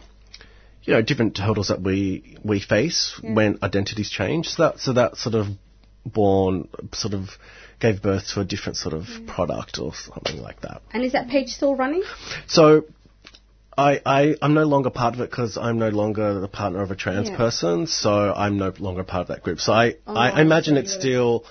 you 0.84 0.94
know, 0.94 1.02
different 1.02 1.36
hurdles 1.36 1.68
that 1.68 1.82
we 1.82 2.38
we 2.42 2.60
face 2.60 3.20
when 3.22 3.58
identities 3.62 4.08
change. 4.08 4.46
So 4.48 4.62
that 4.62 4.78
so 4.78 4.94
that 4.94 5.16
sort 5.18 5.34
of 5.34 5.48
born 6.06 6.68
sort 6.94 7.12
of 7.12 7.28
gave 7.80 8.02
birth 8.02 8.28
to 8.34 8.40
a 8.40 8.44
different 8.44 8.76
sort 8.76 8.94
of 8.94 9.06
product 9.26 9.78
or 9.78 9.94
something 9.94 10.40
like 10.40 10.60
that. 10.62 10.82
And 10.92 11.04
is 11.04 11.12
that 11.12 11.28
page 11.28 11.50
still 11.50 11.76
running? 11.76 12.02
So 12.46 12.86
I, 13.76 14.00
I 14.04 14.34
I'm 14.42 14.54
no 14.54 14.64
longer 14.64 14.90
part 14.90 15.14
of 15.14 15.20
it 15.20 15.30
because 15.30 15.56
I'm 15.56 15.78
no 15.78 15.88
longer 15.90 16.40
the 16.40 16.48
partner 16.48 16.82
of 16.82 16.90
a 16.90 16.96
trans 16.96 17.28
Yeah. 17.30 17.36
person. 17.36 17.86
So 17.86 18.10
I'm 18.34 18.58
no 18.58 18.72
longer 18.78 19.04
part 19.04 19.22
of 19.22 19.28
that 19.28 19.42
group. 19.44 19.60
So 19.60 19.72
I 19.72 19.94
Oh, 20.06 20.14
I, 20.14 20.30
I 20.30 20.40
imagine 20.42 20.76
it's 20.76 20.92
still 20.92 21.44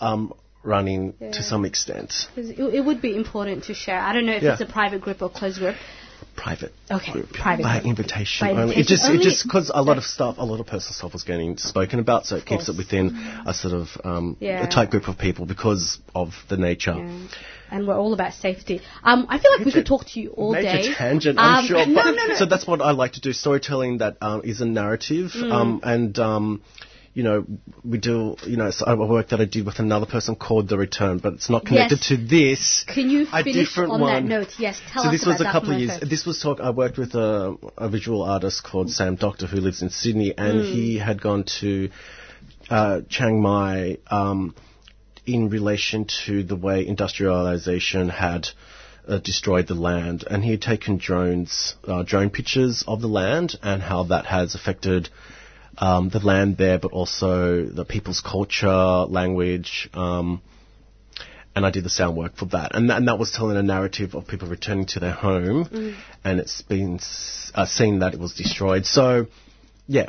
um, 0.00 0.32
running 0.62 1.14
Yeah. 1.20 1.32
to 1.32 1.42
some 1.42 1.64
extent. 1.66 2.28
it, 2.36 2.58
it 2.58 2.80
would 2.84 3.02
be 3.02 3.14
important 3.14 3.64
to 3.64 3.74
share. 3.74 4.00
I 4.00 4.12
don't 4.14 4.24
know 4.24 4.32
if 4.32 4.42
Yeah. 4.42 4.52
it's 4.52 4.62
a 4.62 4.66
private 4.66 5.02
group 5.02 5.20
or 5.20 5.28
closed 5.28 5.58
group. 5.58 5.76
Private. 6.36 6.72
Okay, 6.90 7.12
group. 7.12 7.32
private 7.32 7.62
by 7.62 7.80
group. 7.80 7.86
invitation 7.98 8.46
By 8.46 8.50
only. 8.62 8.74
It 8.74 8.78
invitation 8.78 8.96
just 8.96 9.04
only. 9.10 9.20
it 9.20 9.24
just 9.24 9.42
because 9.44 9.70
a 9.74 9.82
lot 9.82 9.98
of 9.98 10.04
stuff, 10.04 10.36
a 10.38 10.44
lot 10.44 10.60
of 10.60 10.66
personal 10.66 10.92
stuff 10.94 11.12
was 11.12 11.22
getting 11.22 11.56
spoken 11.58 11.98
about, 12.00 12.26
so 12.26 12.36
it 12.36 12.44
keeps 12.46 12.68
it 12.68 12.76
within 12.76 13.16
a 13.46 13.54
sort 13.54 13.74
of 13.74 13.88
um, 14.04 14.36
Yeah. 14.40 14.62
a 14.66 14.70
tight 14.70 14.90
group 14.90 15.08
of 15.08 15.16
people 15.18 15.46
because 15.46 15.98
of 16.14 16.34
the 16.48 16.56
nature. 16.56 16.92
And 17.70 17.88
we're 17.88 17.96
all 17.98 18.12
about 18.12 18.34
safety. 18.34 18.80
Um, 19.02 19.26
I 19.28 19.38
feel 19.38 19.50
like 19.56 19.64
we 19.66 19.72
could 19.72 19.86
talk 19.86 20.04
to 20.08 20.20
you 20.20 20.30
all 20.30 20.52
Major 20.52 20.88
day. 20.88 20.94
tangent, 20.94 21.38
I'm 21.38 21.60
Um, 21.60 21.66
sure. 21.66 21.86
No, 21.86 22.02
no, 22.02 22.26
no. 22.26 22.34
So 22.36 22.44
that's 22.46 22.66
what 22.66 22.80
I 22.82 22.90
like 22.90 23.12
to 23.12 23.20
do: 23.20 23.32
storytelling 23.32 23.98
that 23.98 24.16
um, 24.20 24.42
is 24.44 24.60
a 24.60 24.66
narrative, 24.66 25.32
Mm. 25.34 25.52
um, 25.52 25.80
and 25.82 26.18
um, 26.18 26.62
you 27.14 27.22
know, 27.22 27.46
we 27.84 27.98
do, 27.98 28.34
you 28.44 28.56
know, 28.56 28.70
so 28.72 28.84
a 28.86 28.96
work 29.06 29.28
that 29.28 29.40
I 29.40 29.44
did 29.44 29.64
with 29.64 29.78
another 29.78 30.04
person 30.06 30.34
called 30.34 30.68
The 30.68 30.76
Return, 30.76 31.18
but 31.18 31.34
it's 31.34 31.48
not 31.48 31.64
connected 31.64 31.98
Yes. 32.00 32.08
to 32.08 32.16
this. 32.16 32.84
Can 32.92 33.08
you 33.08 33.22
a 33.32 33.44
finish 33.44 33.54
different 33.68 33.92
on 33.92 34.00
one. 34.00 34.12
that 34.14 34.24
note? 34.24 34.48
Yes, 34.58 34.80
tell 34.92 35.04
so 35.04 35.08
us 35.08 35.14
this 35.14 35.22
about 35.22 35.32
was 35.38 35.40
a 35.40 35.44
couple 35.52 35.72
of 35.74 35.78
years. 35.80 35.98
first. 35.98 36.10
This 36.10 36.26
was 36.26 36.40
talk. 36.40 36.58
I 36.60 36.70
worked 36.70 36.98
with 36.98 37.14
a, 37.14 37.56
a 37.78 37.88
visual 37.88 38.22
artist 38.22 38.64
called 38.64 38.90
Sam 38.90 39.14
Doctor 39.14 39.46
who 39.46 39.58
lives 39.58 39.80
in 39.82 39.90
Sydney, 39.90 40.34
and 40.36 40.54
Mm. 40.62 40.72
he 40.72 40.98
had 40.98 41.22
gone 41.22 41.44
to 41.60 41.90
uh, 42.68 43.02
Chiang 43.08 43.40
Mai 43.40 43.98
um, 44.10 44.54
in 45.24 45.48
relation 45.50 46.06
to 46.26 46.42
the 46.42 46.56
way 46.56 46.84
industrialization 46.86 48.08
had. 48.08 48.48
Uh, 49.06 49.18
destroyed 49.18 49.66
the 49.66 49.74
land, 49.74 50.24
and 50.30 50.42
he 50.42 50.52
had 50.52 50.62
taken 50.62 50.96
drones, 50.96 51.74
uh, 51.86 52.02
drone 52.04 52.30
pictures 52.30 52.82
of 52.88 53.02
the 53.02 53.06
land, 53.06 53.54
and 53.62 53.82
how 53.82 54.02
that 54.04 54.24
has 54.24 54.54
affected 54.54 55.10
um, 55.78 56.08
the 56.08 56.18
land 56.20 56.56
there, 56.56 56.78
but 56.78 56.92
also 56.92 57.64
the 57.66 57.84
people's 57.84 58.20
culture, 58.20 58.68
language, 59.08 59.88
um, 59.94 60.40
and 61.56 61.64
I 61.64 61.70
did 61.70 61.84
the 61.84 61.90
sound 61.90 62.16
work 62.16 62.36
for 62.36 62.46
that. 62.46 62.74
And, 62.74 62.90
that. 62.90 62.96
and 62.98 63.08
that 63.08 63.18
was 63.18 63.30
telling 63.30 63.56
a 63.56 63.62
narrative 63.62 64.14
of 64.14 64.26
people 64.26 64.48
returning 64.48 64.86
to 64.86 65.00
their 65.00 65.12
home, 65.12 65.64
Mm. 65.66 65.94
and 66.24 66.40
it's 66.40 66.62
been 66.62 66.96
s- 66.96 67.52
uh, 67.54 67.66
seen 67.66 68.00
that 68.00 68.12
it 68.14 68.20
was 68.20 68.34
destroyed. 68.34 68.86
So, 68.86 69.26
yeah, 69.86 70.08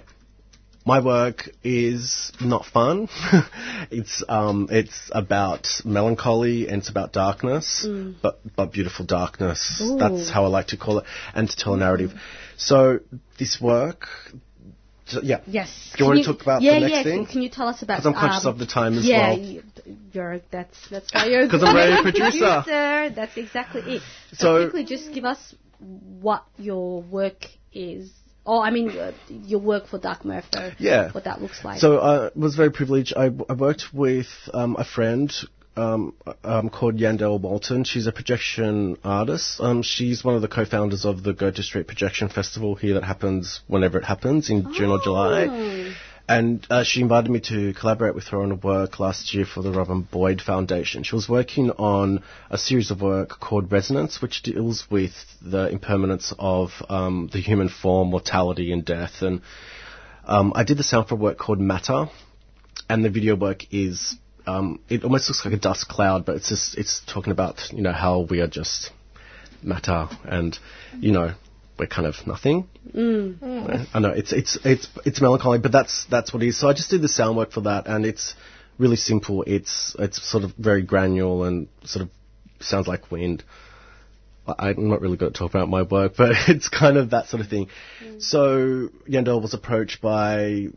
my 0.87 0.99
work 1.01 1.49
is 1.63 2.31
not 2.41 2.65
fun. 2.65 3.09
it's 3.91 4.23
um, 4.29 4.67
it's 4.71 5.09
about 5.11 5.67
melancholy 5.83 6.67
and 6.67 6.77
it's 6.81 6.89
about 6.89 7.13
darkness, 7.13 7.85
Mm. 7.87 8.15
but 8.21 8.39
but 8.55 8.71
beautiful 8.71 9.05
darkness. 9.05 9.79
Ooh. 9.83 9.97
That's 9.97 10.29
how 10.29 10.45
I 10.45 10.47
like 10.47 10.67
to 10.67 10.77
call 10.77 10.99
it, 10.99 11.05
and 11.35 11.47
to 11.49 11.55
tell 11.55 11.73
a 11.75 11.77
narrative. 11.77 12.13
So 12.57 12.99
this 13.37 13.59
work, 13.61 14.07
so, 15.05 15.21
yeah. 15.21 15.41
Yes. 15.45 15.93
Do 15.95 16.03
you 16.03 16.09
want 16.09 16.23
to 16.23 16.33
talk 16.33 16.41
about 16.41 16.61
yeah, 16.61 16.75
the 16.75 16.79
next 16.81 16.91
yeah, 16.93 17.03
thing? 17.03 17.25
Can, 17.25 17.33
can 17.33 17.41
you 17.43 17.49
tell 17.49 17.67
us 17.67 17.81
about? 17.83 17.97
Because 17.97 18.07
I'm 18.07 18.13
conscious 18.13 18.45
um, 18.45 18.53
of 18.53 18.59
the 18.59 18.65
time 18.65 18.97
as 18.97 19.05
yeah, 19.05 19.29
well. 19.29 19.39
Yeah, 19.39 19.61
you're 20.11 20.41
that's 20.51 20.89
that's 20.89 21.13
why 21.13 21.25
you're 21.27 21.47
'Cause 21.49 21.63
I'm 21.63 21.75
radio 21.75 21.97
the 22.03 22.11
producer. 22.11 23.13
That's 23.15 23.37
exactly 23.37 23.81
it. 23.81 24.01
So, 24.33 24.37
So- 24.37 24.63
quickly, 24.69 24.85
just 24.85 25.13
give 25.13 25.25
us 25.25 25.55
what 25.79 26.43
your 26.57 27.01
work 27.03 27.45
is. 27.71 28.11
Oh, 28.47 28.61
I 28.61 28.69
mean, 28.69 28.91
uh, 28.91 29.11
your 29.27 29.59
work 29.59 29.87
for 29.87 29.97
Dark 29.97 30.21
Mofo. 30.21 30.75
Yeah. 30.77 31.11
What 31.11 31.23
that 31.23 31.41
looks 31.41 31.63
like. 31.65 31.79
So 31.79 31.99
I 31.99 32.29
was 32.35 32.55
very 32.55 32.71
privileged. 32.71 33.13
I, 33.17 33.31
I 33.49 33.53
worked 33.53 33.85
with 33.91 34.27
um, 34.53 34.75
a 34.77 34.85
friend 34.85 35.33
um, 35.75 36.13
um, 36.43 36.69
called 36.69 36.97
Yandell 36.97 37.39
Walton. 37.39 37.83
She's 37.83 38.07
a 38.07 38.11
projection 38.11 38.97
artist. 39.03 39.59
Um, 39.59 39.81
she's 39.81 40.23
one 40.23 40.35
of 40.35 40.41
the 40.41 40.47
co-founders 40.47 41.05
of 41.05 41.23
the 41.23 41.33
Gertrude 41.33 41.65
Street 41.65 41.87
Projection 41.87 42.29
Festival 42.29 42.75
here 42.75 42.95
that 42.95 43.03
happens 43.03 43.61
whenever 43.67 43.97
it 43.97 44.05
happens 44.05 44.49
in 44.49 44.73
June 44.73 44.91
or 44.91 44.99
July. 45.01 45.93
And 46.27 46.65
uh, 46.71 46.83
she 46.83 47.01
invited 47.01 47.29
me 47.29 47.39
to 47.49 47.73
collaborate 47.75 48.15
with 48.15 48.29
her 48.29 48.41
on 48.41 48.51
a 48.51 48.55
work 48.55 48.99
last 48.99 49.35
year 49.35 49.45
for 49.45 49.61
the 49.61 49.71
Robin 49.71 50.01
Boyd 50.01 50.41
Foundation. 50.41 51.03
She 51.03 51.13
was 51.13 51.29
working 51.29 51.69
on 51.71 52.23
a 52.49 52.57
series 52.57 52.89
of 52.89 53.01
work 53.01 53.29
called 53.39 53.71
Resonance, 53.71 54.23
which 54.23 54.41
deals 54.41 54.87
with 54.89 55.13
the 55.39 55.69
impermanence 55.69 56.33
of 56.39 56.71
um, 56.89 57.29
the 57.31 57.39
human 57.39 57.69
form, 57.69 58.09
mortality, 58.09 58.71
and 58.71 58.83
death. 58.83 59.21
And 59.21 59.41
um, 60.25 60.53
I 60.55 60.63
did 60.63 60.77
the 60.77 60.83
sound 60.83 61.09
for 61.09 61.13
a 61.13 61.17
work 61.17 61.37
called 61.37 61.59
Matter, 61.59 62.07
and 62.89 63.05
the 63.05 63.11
video 63.11 63.35
work 63.35 63.71
is 63.71 64.17
um, 64.47 64.79
it 64.89 65.03
almost 65.03 65.29
looks 65.29 65.45
like 65.45 65.53
a 65.53 65.59
dust 65.59 65.87
cloud, 65.87 66.25
but 66.25 66.35
it's 66.35 66.49
just 66.49 66.77
it's 66.77 67.01
talking 67.05 67.31
about 67.31 67.61
you 67.71 67.81
know 67.81 67.91
how 67.91 68.21
we 68.21 68.41
are 68.41 68.47
just 68.47 68.91
matter, 69.61 70.07
and 70.23 70.57
you 70.99 71.11
know 71.11 71.33
we're 71.77 71.87
kind 71.87 72.07
of 72.07 72.15
nothing. 72.25 72.67
Mm. 72.95 73.87
I 73.93 73.99
know 73.99 74.09
it's 74.09 74.31
it's 74.31 74.57
it's 74.63 74.87
it's 75.05 75.21
melancholy, 75.21 75.59
but 75.59 75.71
that's 75.71 76.05
that's 76.09 76.33
what 76.33 76.43
it 76.43 76.47
is. 76.47 76.59
So 76.59 76.69
I 76.69 76.73
just 76.73 76.89
did 76.89 77.01
the 77.01 77.07
sound 77.09 77.37
work 77.37 77.51
for 77.51 77.61
that, 77.61 77.87
and 77.87 78.05
it's 78.05 78.35
really 78.77 78.95
simple. 78.95 79.43
It's 79.43 79.95
it's 79.99 80.21
sort 80.29 80.43
of 80.43 80.53
very 80.57 80.83
granular 80.83 81.47
and 81.47 81.67
sort 81.83 82.03
of 82.03 82.11
sounds 82.59 82.87
like 82.87 83.11
wind. 83.11 83.43
I'm 84.47 84.89
not 84.89 85.01
really 85.01 85.17
good 85.17 85.29
at 85.29 85.33
talking 85.33 85.59
about 85.59 85.69
my 85.69 85.81
work, 85.81 86.13
but 86.17 86.31
it's 86.47 86.69
kind 86.69 86.97
of 86.97 87.11
that 87.11 87.27
sort 87.27 87.41
of 87.41 87.49
thing. 87.49 87.69
So 88.19 88.89
Yandell 89.09 89.41
was 89.41 89.53
approached 89.53 90.01
by 90.01 90.67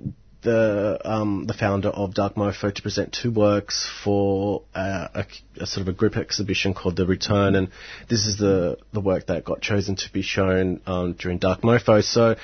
the 0.42 1.00
um, 1.04 1.44
the 1.46 1.54
founder 1.54 1.88
of 1.88 2.14
Dark 2.14 2.34
Mofo 2.34 2.72
to 2.72 2.82
present 2.82 3.12
two 3.12 3.30
works 3.30 3.88
for 4.04 4.62
uh, 4.74 5.08
a, 5.14 5.26
a 5.60 5.66
sort 5.66 5.82
of 5.82 5.88
a 5.88 5.92
group 5.92 6.16
exhibition 6.16 6.74
called 6.74 6.96
The 6.96 7.06
Return, 7.06 7.54
and 7.54 7.70
this 8.08 8.26
is 8.26 8.38
the 8.38 8.78
the 8.92 9.00
work 9.00 9.26
that 9.26 9.44
got 9.44 9.60
chosen 9.60 9.96
to 9.96 10.12
be 10.12 10.22
shown 10.22 10.80
um, 10.86 11.14
during 11.14 11.38
Dark 11.38 11.62
Mofo. 11.62 12.02
So. 12.02 12.36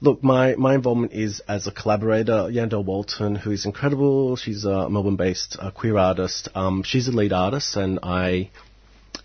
Look, 0.00 0.22
my, 0.22 0.54
my 0.54 0.76
involvement 0.76 1.10
is 1.10 1.42
as 1.48 1.66
a 1.66 1.72
collaborator. 1.72 2.48
Yandell 2.52 2.84
Walton, 2.84 3.34
who 3.34 3.50
is 3.50 3.66
incredible. 3.66 4.36
She's 4.36 4.64
a 4.64 4.88
Melbourne-based 4.88 5.56
uh, 5.58 5.72
queer 5.72 5.98
artist. 5.98 6.48
Um, 6.54 6.84
she's 6.84 7.08
a 7.08 7.10
lead 7.10 7.32
artist, 7.32 7.74
and 7.74 7.98
I 8.04 8.50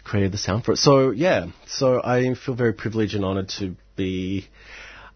created 0.03 0.31
the 0.31 0.39
sound 0.39 0.65
for 0.65 0.71
it. 0.71 0.77
So 0.77 1.11
yeah, 1.11 1.47
so 1.67 2.01
I 2.03 2.33
feel 2.33 2.55
very 2.55 2.73
privileged 2.73 3.13
and 3.13 3.23
honoured 3.23 3.49
to 3.59 3.75
be 3.95 4.47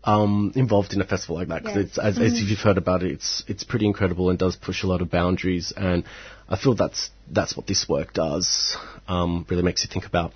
um, 0.07 0.53
involved 0.55 0.93
in 0.93 1.01
a 1.01 1.05
festival 1.05 1.35
like 1.35 1.49
that 1.49 1.63
because 1.63 1.75
Yes. 1.77 1.85
it's 1.89 1.97
as, 1.99 2.17
as 2.17 2.33
Mhm. 2.41 2.49
you've 2.49 2.59
heard 2.59 2.77
about 2.77 3.03
it, 3.03 3.11
it's 3.11 3.43
it's 3.47 3.63
pretty 3.63 3.85
incredible 3.85 4.29
and 4.29 4.39
does 4.39 4.55
push 4.55 4.83
a 4.83 4.87
lot 4.87 5.01
of 5.01 5.11
boundaries. 5.11 5.73
And 5.75 6.03
I 6.49 6.55
feel 6.55 6.73
that's 6.75 7.09
that's 7.37 7.55
what 7.57 7.67
this 7.67 7.87
work 7.89 8.13
does. 8.13 8.77
Um, 9.07 9.45
really 9.49 9.63
makes 9.63 9.83
you 9.83 9.89
think 9.93 10.05
about 10.05 10.31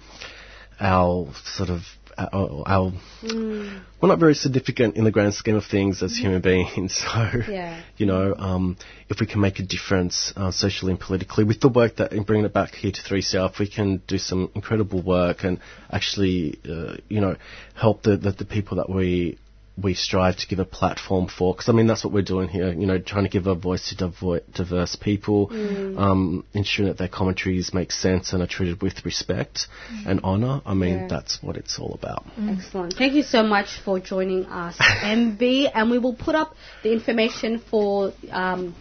our 0.80 1.28
sort 1.46 1.70
of 1.70 1.82
our, 2.18 2.64
our 2.68 2.92
Mm. 3.24 3.82
we're 4.02 4.10
not 4.10 4.20
very 4.20 4.34
significant 4.34 4.96
in 4.98 5.04
the 5.04 5.12
grand 5.12 5.34
scheme 5.36 5.56
of 5.56 5.66
things 5.66 6.02
as 6.04 6.18
human 6.18 6.42
beings. 6.42 6.94
So, 7.04 7.20
Yeah. 7.48 7.80
you 7.98 8.08
know, 8.08 8.34
um, 8.36 8.76
if 9.10 9.20
we 9.22 9.28
can 9.28 9.40
make 9.42 9.60
a 9.60 9.64
difference 9.64 10.34
uh, 10.36 10.50
socially 10.52 10.92
and 10.92 11.00
politically 11.00 11.44
with 11.44 11.60
the 11.62 11.70
work 11.70 11.98
that, 11.98 12.12
and 12.12 12.26
bringing 12.26 12.46
it 12.46 12.54
back 12.54 12.74
here 12.74 12.92
to 12.92 13.02
3CR, 13.02 13.52
if 13.52 13.60
we 13.60 13.68
can 13.68 14.02
do 14.08 14.18
some 14.18 14.50
incredible 14.56 15.02
work 15.04 15.44
and 15.44 15.60
actually, 15.92 16.60
uh, 16.68 16.96
you 17.10 17.22
know, 17.22 17.36
help 17.76 18.02
the, 18.02 18.18
the, 18.18 18.32
the 18.32 18.46
people 18.46 18.78
that 18.78 18.90
we 18.90 19.38
we 19.82 19.94
strive 19.94 20.38
to 20.38 20.48
give 20.48 20.60
a 20.60 20.66
platform 20.66 21.28
for, 21.28 21.54
because 21.54 21.70
I 21.70 21.72
mean 21.74 21.88
that's 21.88 22.04
what 22.04 22.14
we're 22.14 22.22
doing 22.24 22.48
here. 22.50 22.72
You 22.72 22.86
know, 22.88 23.00
trying 23.00 23.24
to 23.24 23.30
give 23.30 23.48
a 23.48 23.56
voice 23.56 23.90
to 23.90 23.96
divo- 23.96 24.42
diverse 24.54 24.96
people, 24.96 25.50
Mm. 25.50 25.98
um, 26.00 26.46
ensuring 26.54 26.90
that 26.92 26.98
their 26.98 27.08
commentaries 27.08 27.74
make 27.74 27.92
sense 27.92 28.34
and 28.34 28.42
are 28.44 28.48
treated 28.48 28.82
with 28.82 29.04
respect 29.06 29.68
and 30.06 30.22
honour. 30.24 30.62
I 30.66 30.74
mean, 30.74 30.98
Yeah. 31.00 31.08
that's 31.08 31.42
what 31.44 31.58
it's 31.58 31.80
all 31.80 31.94
about. 31.94 32.26
Excellent. 32.50 32.94
Thank 32.94 33.14
you 33.14 33.24
so 33.24 33.44
much 33.44 33.70
for 33.86 34.00
joining 34.00 34.46
us, 34.46 34.76
MV. 34.80 35.72
And 35.74 35.90
we 35.90 35.98
will 35.98 36.14
put 36.16 36.36
up 36.36 36.56
the 36.84 36.92
information 36.92 37.60
for 37.60 38.14
um, 38.32 38.76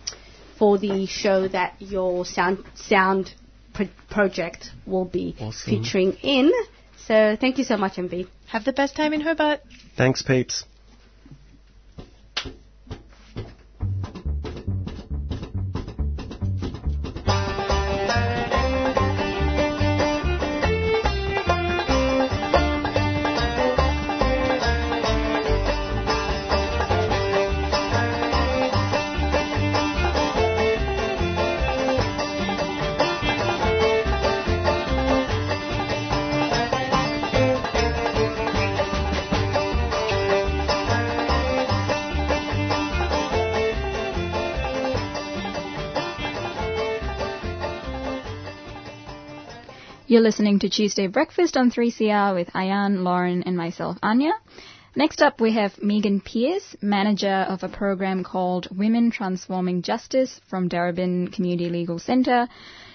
for 0.59 0.77
the 0.79 1.07
show 1.07 1.49
that 1.49 1.75
your 1.81 2.25
sound 2.27 2.59
sound 2.75 3.33
pro- 3.73 3.89
project 4.11 4.71
will 4.87 5.07
be 5.07 5.35
Awesome. 5.41 5.71
featuring 5.71 6.13
in. 6.23 6.53
So 7.07 7.37
thank 7.41 7.59
you 7.59 7.65
so 7.65 7.77
much, 7.77 7.97
MV. 7.97 8.27
Have 8.49 8.65
the 8.65 8.73
best 8.73 8.95
time 8.95 9.13
in 9.15 9.21
Hobart. 9.23 9.61
Thanks, 9.97 10.23
peeps. 10.23 10.65
You're 50.11 50.23
listening 50.23 50.59
to 50.59 50.69
Tuesday 50.69 51.07
Breakfast 51.07 51.57
on 51.57 51.71
3CR 51.71 52.35
with 52.35 52.49
Ayan, 52.49 53.05
Lauren, 53.05 53.45
and 53.45 53.57
myself, 53.57 53.97
Anya. 54.03 54.33
Next 54.97 55.23
up, 55.23 55.41
we 55.41 55.53
have 55.53 55.81
Megan 55.81 56.21
Pierce, 56.21 56.75
manager 56.83 57.47
of 57.49 57.63
a 57.63 57.69
program 57.69 58.25
called 58.25 58.67
Women 58.77 59.13
Transforming 59.13 59.83
Justice 59.83 60.41
from 60.51 60.69
Darebin 60.69 61.33
Community 61.33 61.71
Legal 61.71 62.01
Centre. 62.01 62.49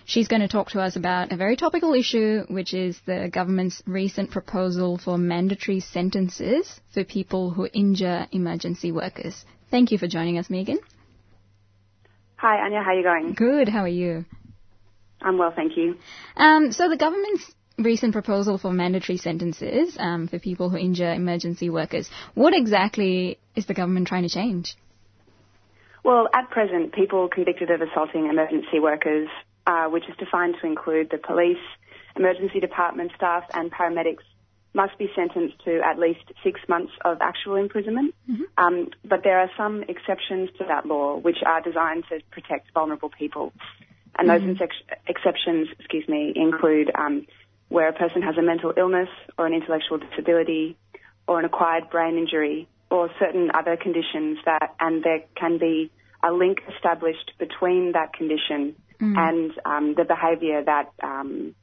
She's 0.03 0.28
going 0.28 0.41
to 0.41 0.49
talk 0.49 0.72
to 0.72 0.82
us 0.82 0.97
about 0.97 1.32
a 1.32 1.38
very 1.38 1.55
topical 1.55 1.93
issue, 1.93 2.43
which 2.49 2.74
is 2.74 2.99
the 3.05 3.30
government's 3.32 3.82
recent 3.88 4.30
proposal 4.30 4.97
for 4.97 5.18
mandatory 5.18 5.80
sentences 5.80 6.82
for 6.93 7.05
people 7.05 7.49
who 7.49 7.70
injure 7.72 8.28
emergency 8.34 8.91
workers. 8.91 9.45
Thank 9.72 9.93
you 9.93 9.97
for 9.97 10.07
joining 10.07 10.38
us, 10.38 10.49
Megan. 10.49 10.80
Hi, 12.36 12.57
Anya. 12.66 12.82
How 12.84 12.91
are 12.91 12.95
you 12.95 13.03
going? 13.03 13.34
Good. 13.36 13.70
How 13.70 13.84
are 13.84 13.88
you? 13.88 14.26
I'm 15.26 15.39
well, 15.39 15.51
thank 15.53 15.76
you. 15.76 15.97
Um, 16.38 16.71
so 16.71 16.88
the 16.88 16.97
government's 16.97 17.51
recent 17.80 18.13
proposal 18.13 18.59
for 18.59 18.71
mandatory 18.71 19.17
sentences 19.17 19.97
um, 19.99 20.28
for 20.28 20.38
people 20.38 20.69
who 20.69 20.78
injure 20.78 21.11
emergency 21.11 21.69
workers. 21.69 22.07
What 22.36 22.53
exactly 22.53 23.39
is 23.55 23.65
the 23.65 23.73
government 23.73 24.07
trying 24.07 24.23
to 24.23 24.30
change? 24.30 24.76
Well, 26.03 26.30
at 26.32 26.51
present, 26.51 26.93
people 26.93 27.28
convicted 27.28 27.71
of 27.71 27.82
assaulting 27.82 28.28
emergency 28.28 28.80
workers, 28.80 29.28
uh, 29.65 29.88
which 29.88 30.03
is 30.07 30.15
defined 30.17 30.57
to 30.61 30.67
include 30.67 31.09
the 31.09 31.17
police, 31.17 31.57
emergency 32.15 32.59
department 32.59 33.11
staff, 33.15 33.43
and 33.51 33.71
paramedics, 33.71 34.23
must 34.76 34.95
be 34.99 35.07
sentenced 35.15 35.55
to 35.65 35.82
at 35.84 35.97
least 35.97 36.19
six 36.43 36.59
months 36.69 36.91
of 37.03 37.17
actual 37.21 37.55
imprisonment. 37.55 38.13
Um, 38.57 38.89
but 39.03 39.21
there 39.23 39.39
are 39.39 39.49
some 39.57 39.84
exceptions 39.88 40.49
to 40.59 40.65
that 40.67 40.86
law, 40.86 41.17
which 41.17 41.38
are 41.43 41.61
designed 41.61 42.03
to 42.09 42.19
protect 42.30 42.71
vulnerable 42.73 43.09
people. 43.09 43.53
And 44.18 44.30
those 44.30 44.41
Mhm. 44.41 44.57
insec- 44.57 44.97
exceptions, 45.07 45.70
excuse 45.80 46.07
me, 46.07 46.32
include 46.36 46.91
um, 46.95 47.26
where 47.70 47.88
a 47.89 47.93
person 47.93 48.22
has 48.22 48.38
a 48.38 48.41
mental 48.41 48.74
illness 48.78 49.09
or 49.38 49.45
an 49.45 49.53
intellectual 49.53 49.97
disability 49.97 50.78
or 51.28 51.39
an 51.39 51.45
acquired 51.45 51.89
brain 51.89 52.18
injury 52.18 52.68
or 52.89 53.09
certain 53.20 53.51
other 53.53 53.76
conditions 53.76 54.38
that, 54.45 54.76
and 54.80 55.03
there 55.03 55.24
can 55.36 55.57
be 55.57 55.89
a 56.24 56.32
link 56.32 56.59
established 56.76 57.32
between 57.38 57.91
that 57.93 58.13
condition 58.13 58.76
Mm. 59.01 59.18
and 59.18 59.51
um, 59.66 59.93
the 59.95 60.05
behaviour 60.05 60.63
that 60.63 60.89
um, 61.03 61.53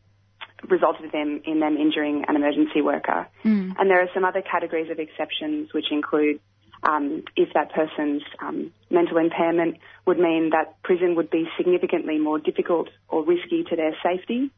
resulted 0.69 1.11
them 1.13 1.41
in 1.47 1.61
them 1.61 1.79
injuring 1.79 2.27
an 2.29 2.37
emergency 2.37 2.83
worker. 2.83 3.27
Mm. 3.43 3.75
And 3.79 3.91
there 3.91 4.03
are 4.03 4.09
some 4.13 4.25
other 4.27 4.43
categories 4.43 4.91
of 4.91 4.99
exceptions 4.99 5.73
which 5.73 5.91
include 5.91 6.41
um, 6.83 7.25
if 7.37 7.53
that 7.55 7.73
person's 7.73 8.23
um, 8.41 8.73
mental 8.91 9.19
impairment 9.19 9.77
would 10.07 10.19
mean 10.19 10.51
that 10.51 10.83
prison 10.83 11.15
would 11.17 11.31
be 11.31 11.47
significantly 11.57 12.19
more 12.19 12.39
difficult 12.39 12.89
or 13.09 13.25
risky 13.25 13.65
to 13.71 13.77
their 13.77 13.97
safety, 14.03 14.51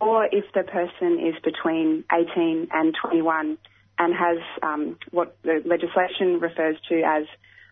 or 0.00 0.24
if 0.24 0.44
the 0.54 0.62
person 0.62 1.18
is 1.20 1.34
between 1.44 2.04
18 2.12 2.68
and 2.72 2.96
21 3.00 3.58
and 3.98 4.14
has 4.14 4.38
um, 4.62 4.96
what 5.10 5.36
the 5.42 5.62
legislation 5.66 6.40
refers 6.40 6.76
to 6.88 7.02
as 7.02 7.24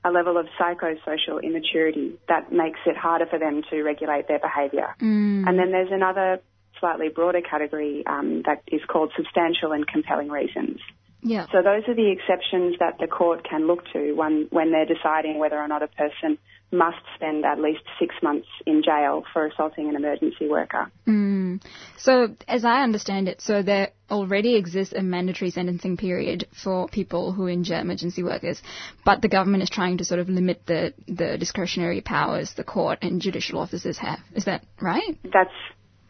a 0.05 0.11
level 0.11 0.37
of 0.37 0.47
psychosocial 0.61 1.43
immaturity 1.43 2.19
that 2.29 2.53
makes 2.53 2.79
it 2.87 2.97
harder 2.97 3.27
for 3.27 3.39
them 3.39 3.63
to 3.71 3.83
regulate 3.83 4.29
their 4.29 4.39
behaviour. 4.39 4.95
Mm. 5.01 5.49
And 5.49 5.59
then 5.59 5.73
there's 5.73 5.91
another 5.91 6.41
slightly 6.79 7.09
broader 7.09 7.41
category 7.41 8.05
um, 8.07 8.43
that 8.47 8.63
is 8.69 8.81
called 8.87 9.13
substantial 9.17 9.73
and 9.73 9.87
compelling 9.87 10.29
reasons. 10.29 10.79
Yeah. 11.23 11.47
So 11.51 11.63
those 11.63 11.83
are 11.89 11.95
the 11.95 12.11
exceptions 12.11 12.77
that 12.79 12.99
the 12.99 13.07
court 13.07 13.47
can 13.49 13.67
look 13.67 13.85
to 13.93 14.13
when, 14.13 14.47
when 14.51 14.71
they're 14.71 14.87
deciding 14.87 15.39
whether 15.39 15.57
or 15.57 15.69
not 15.69 15.83
a 15.83 15.89
person 15.89 16.39
must 16.71 16.99
spend 17.15 17.45
at 17.47 17.59
least 17.59 17.81
six 17.99 18.15
months 18.23 18.47
in 18.67 18.83
jail 18.83 19.25
for 19.33 19.47
assaulting 19.47 19.89
an 19.89 19.97
emergency 19.97 20.47
worker. 20.49 20.91
Mm. 21.07 21.63
So, 21.97 22.35
as 22.47 22.65
I 22.65 22.83
understand 22.83 23.27
it, 23.29 23.41
so 23.41 23.63
there 23.63 23.93
already 24.11 24.57
exists 24.57 24.95
a 24.95 25.03
mandatory 25.03 25.51
sentencing 25.51 25.97
period 25.97 26.47
for 26.63 26.89
people 26.89 27.33
who 27.33 27.49
injure 27.49 27.79
emergency 27.81 28.23
workers, 28.23 28.61
but 29.05 29.23
the 29.23 29.29
government 29.29 29.63
is 29.63 29.71
trying 29.71 29.99
to 29.99 30.05
sort 30.05 30.21
of 30.21 30.29
limit 30.29 30.63
the, 30.67 30.93
the 31.07 31.39
discretionary 31.39 32.03
powers 32.03 32.53
the 32.55 32.65
court 32.65 32.99
and 33.03 33.23
judicial 33.23 33.59
officers 33.61 33.97
have. 33.99 34.21
Is 34.35 34.45
that 34.45 34.65
right? 34.81 35.19
That's 35.25 35.55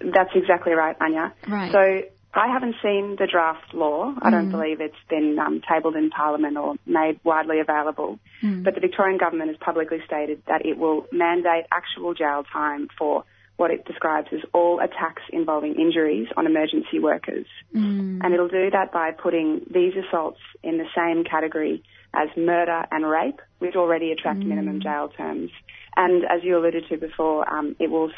that's 0.01 0.31
exactly 0.35 0.73
right, 0.73 0.97
Anya. 1.01 1.35
Right. 1.49 1.73
So 1.73 2.18
I 2.35 2.49
haven't 2.49 2.77
seen 2.83 3.17
the 3.19 3.27
draft 3.27 3.73
law. 3.73 4.15
I 4.21 4.31
don't 4.31 4.49
Mm. 4.49 4.53
believe 4.53 4.81
it's 4.81 4.95
been 5.09 5.39
um, 5.39 5.61
tabled 5.69 5.97
in 5.97 6.11
Parliament 6.11 6.57
or 6.57 6.77
made 6.87 7.19
widely 7.25 7.59
available. 7.59 8.19
Mm. 8.43 8.65
But 8.65 8.75
the 8.75 8.81
Victorian 8.81 9.19
government 9.19 9.51
has 9.51 9.57
publicly 9.59 10.01
stated 10.05 10.43
that 10.47 10.65
it 10.67 10.77
will 10.77 11.07
mandate 11.11 11.65
actual 11.73 12.15
jail 12.15 12.45
time 12.45 12.89
for 12.99 13.25
what 13.57 13.71
it 13.73 13.85
describes 13.87 14.29
as 14.33 14.41
all 14.53 14.79
attacks 14.79 15.23
involving 15.33 15.75
injuries 15.75 16.29
on 16.37 16.47
emergency 16.47 17.01
workers. 17.01 17.47
Mm. 17.75 18.21
And 18.23 18.35
it'll 18.35 18.49
do 18.49 18.71
that 18.71 18.93
by 18.93 19.11
putting 19.11 19.63
these 19.71 19.95
assaults 19.97 20.39
in 20.63 20.79
the 20.79 20.87
same 20.95 21.25
category 21.25 21.83
as 22.15 22.29
murder 22.37 22.87
and 22.93 23.05
rape, 23.09 23.41
which 23.59 23.75
already 23.75 24.13
attract 24.13 24.39
minimum 24.39 24.81
jail 24.81 25.09
terms. 25.09 25.51
And 25.97 26.25
as 26.25 26.45
you 26.45 26.57
alluded 26.57 26.85
to 26.89 26.97
before, 26.99 27.53
um, 27.53 27.75
it 27.81 27.91
will 27.91 28.13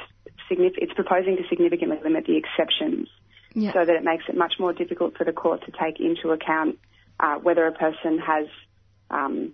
it's 0.50 0.92
proposing 0.94 1.36
to 1.36 1.44
significantly 1.48 1.98
limit 2.02 2.26
the 2.26 2.36
exceptions 2.36 3.08
Yeah. 3.54 3.72
so 3.72 3.84
that 3.84 3.94
it 3.96 4.04
makes 4.04 4.24
it 4.28 4.36
much 4.36 4.54
more 4.58 4.72
difficult 4.72 5.16
for 5.16 5.24
the 5.24 5.32
court 5.32 5.64
to 5.66 5.72
take 5.72 5.98
into 6.00 6.30
account 6.30 6.78
uh, 7.18 7.36
whether 7.36 7.66
a 7.66 7.72
person 7.72 8.18
has 8.18 8.46
um, 9.10 9.52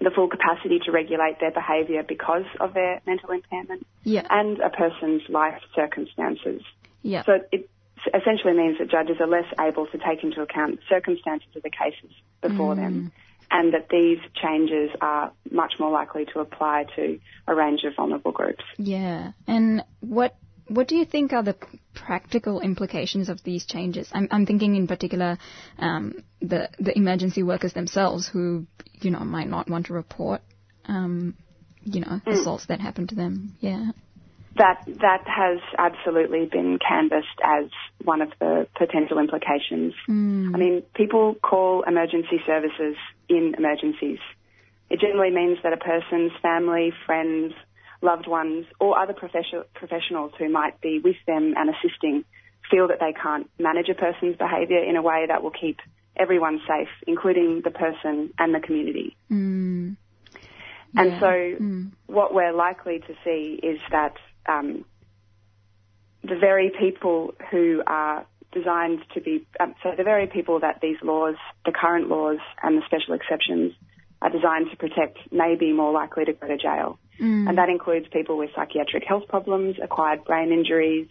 the 0.00 0.10
full 0.10 0.28
capacity 0.28 0.78
to 0.84 0.90
regulate 0.92 1.38
their 1.40 1.50
behaviour 1.52 2.02
because 2.02 2.44
of 2.60 2.74
their 2.74 3.00
mental 3.06 3.30
impairment 3.30 3.86
Yeah. 4.04 4.26
and 4.28 4.58
a 4.60 4.70
person's 4.70 5.22
life 5.28 5.60
circumstances. 5.74 6.62
Yeah. 7.02 7.22
So 7.24 7.40
it 7.52 7.68
essentially 8.14 8.54
means 8.54 8.78
that 8.78 8.90
judges 8.90 9.16
are 9.20 9.26
less 9.26 9.46
able 9.60 9.86
to 9.86 9.98
take 9.98 10.22
into 10.22 10.40
account 10.42 10.76
the 10.76 10.82
circumstances 10.88 11.48
of 11.56 11.62
the 11.62 11.70
cases 11.70 12.10
before 12.40 12.74
Mm. 12.74 12.76
them 12.76 13.12
and 13.50 13.74
that 13.74 13.88
these 13.90 14.18
changes 14.34 14.90
are 15.00 15.30
much 15.50 15.74
more 15.78 15.90
likely 15.90 16.24
to 16.26 16.40
apply 16.40 16.84
to 16.96 17.18
a 17.46 17.54
range 17.54 17.84
of 17.84 17.94
vulnerable 17.94 18.32
groups. 18.32 18.64
Yeah. 18.76 19.32
And 19.46 19.84
what 20.00 20.36
what 20.68 20.88
do 20.88 20.96
you 20.96 21.04
think 21.04 21.32
are 21.32 21.42
the 21.42 21.56
practical 21.94 22.60
implications 22.60 23.28
of 23.28 23.42
these 23.42 23.66
changes? 23.66 24.08
I'm, 24.12 24.28
I'm 24.30 24.46
thinking 24.46 24.76
in 24.76 24.86
particular 24.86 25.38
um, 25.78 26.24
the 26.40 26.68
the 26.78 26.96
emergency 26.96 27.42
workers 27.42 27.72
themselves, 27.72 28.28
who 28.28 28.66
you 29.00 29.10
know 29.10 29.20
might 29.20 29.48
not 29.48 29.68
want 29.68 29.86
to 29.86 29.92
report, 29.94 30.40
um, 30.86 31.34
you 31.84 32.00
know, 32.00 32.20
Mm. 32.26 32.40
assaults 32.40 32.66
that 32.66 32.80
happen 32.80 33.06
to 33.08 33.14
them. 33.14 33.54
Yeah. 33.60 33.90
That 34.56 34.82
that 35.00 35.24
has 35.26 35.58
absolutely 35.78 36.46
been 36.46 36.78
canvassed 36.78 37.40
as 37.44 37.66
one 38.02 38.22
of 38.22 38.30
the 38.40 38.66
potential 38.76 39.18
implications. 39.18 39.94
Mm. 40.08 40.54
I 40.54 40.58
mean, 40.58 40.82
people 40.94 41.34
call 41.34 41.82
emergency 41.82 42.40
services 42.46 42.96
in 43.28 43.54
emergencies. 43.56 44.18
It 44.88 45.00
generally 45.00 45.30
means 45.34 45.58
that 45.62 45.72
a 45.72 45.76
person's 45.76 46.32
family, 46.40 46.92
friends, 47.04 47.52
loved 48.02 48.26
ones, 48.26 48.66
or 48.78 48.98
other 48.98 49.12
profession- 49.12 49.64
professionals 49.74 50.32
who 50.38 50.48
might 50.48 50.80
be 50.80 50.98
with 50.98 51.16
them 51.26 51.54
and 51.56 51.70
assisting 51.70 52.24
feel 52.70 52.88
that 52.88 52.98
they 53.00 53.12
can't 53.12 53.48
manage 53.58 53.88
a 53.88 53.94
person's 53.94 54.36
behaviour 54.36 54.78
in 54.78 54.96
a 54.96 55.02
way 55.02 55.26
that 55.28 55.42
will 55.42 55.52
keep 55.52 55.78
everyone 56.16 56.60
safe, 56.66 56.88
including 57.06 57.60
the 57.62 57.70
person 57.70 58.32
and 58.38 58.54
the 58.54 58.60
community. 58.60 59.16
Mm. 59.30 59.96
And 60.96 61.10
Yeah. 61.10 61.20
so, 61.20 61.32
Mm. 61.60 61.92
what 62.06 62.32
we're 62.32 62.52
likely 62.52 63.00
to 63.00 63.14
see 63.24 63.60
is 63.62 63.78
that 63.90 64.16
um, 64.46 64.84
the 66.22 66.36
very 66.36 66.70
people 66.70 67.34
who 67.50 67.82
are 67.86 68.24
designed 68.52 69.02
to 69.14 69.20
be, 69.20 69.44
um, 69.60 69.74
so 69.82 69.92
the 69.96 70.04
very 70.04 70.26
people 70.26 70.60
that 70.60 70.80
these 70.80 70.96
laws, 71.02 71.36
the 71.64 71.72
current 71.72 72.08
laws 72.08 72.38
and 72.62 72.78
the 72.78 72.82
special 72.86 73.14
exceptions 73.14 73.74
are 74.22 74.30
designed 74.30 74.70
to 74.70 74.76
protect 74.76 75.18
may 75.30 75.56
be 75.56 75.72
more 75.72 75.92
likely 75.92 76.24
to 76.24 76.32
go 76.32 76.46
to 76.46 76.56
jail. 76.56 76.98
Mm. 77.20 77.48
And 77.48 77.58
that 77.58 77.68
includes 77.68 78.06
people 78.08 78.36
with 78.36 78.50
psychiatric 78.54 79.04
health 79.04 79.28
problems, 79.28 79.76
acquired 79.82 80.24
brain 80.24 80.52
injuries, 80.52 81.08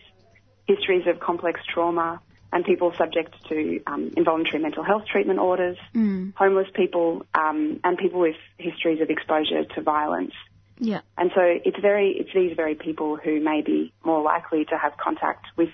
histories 0.68 1.08
of 1.08 1.20
complex 1.20 1.60
trauma, 1.72 2.20
and 2.54 2.64
people 2.64 2.94
subject 2.98 3.34
to 3.50 3.82
um, 3.86 4.12
involuntary 4.16 4.62
mental 4.62 4.84
health 4.84 5.04
treatment 5.12 5.40
orders, 5.40 5.78
Mm. 5.94 6.34
homeless 6.36 6.68
people, 6.74 7.26
um, 7.34 7.80
and 7.84 7.98
people 7.98 8.20
with 8.20 8.38
histories 8.58 9.02
of 9.02 9.10
exposure 9.10 9.66
to 9.76 9.82
violence. 9.82 10.34
Yeah. 10.80 11.02
And 11.18 11.32
so 11.36 11.42
it's 11.42 11.80
very, 11.80 12.12
it's 12.12 12.34
these 12.34 12.56
very 12.56 12.76
people 12.76 13.18
who 13.18 13.40
may 13.40 13.62
be 13.62 13.94
more 14.04 14.22
likely 14.22 14.66
to 14.66 14.78
have 14.78 14.98
contact 14.98 15.46
with 15.58 15.70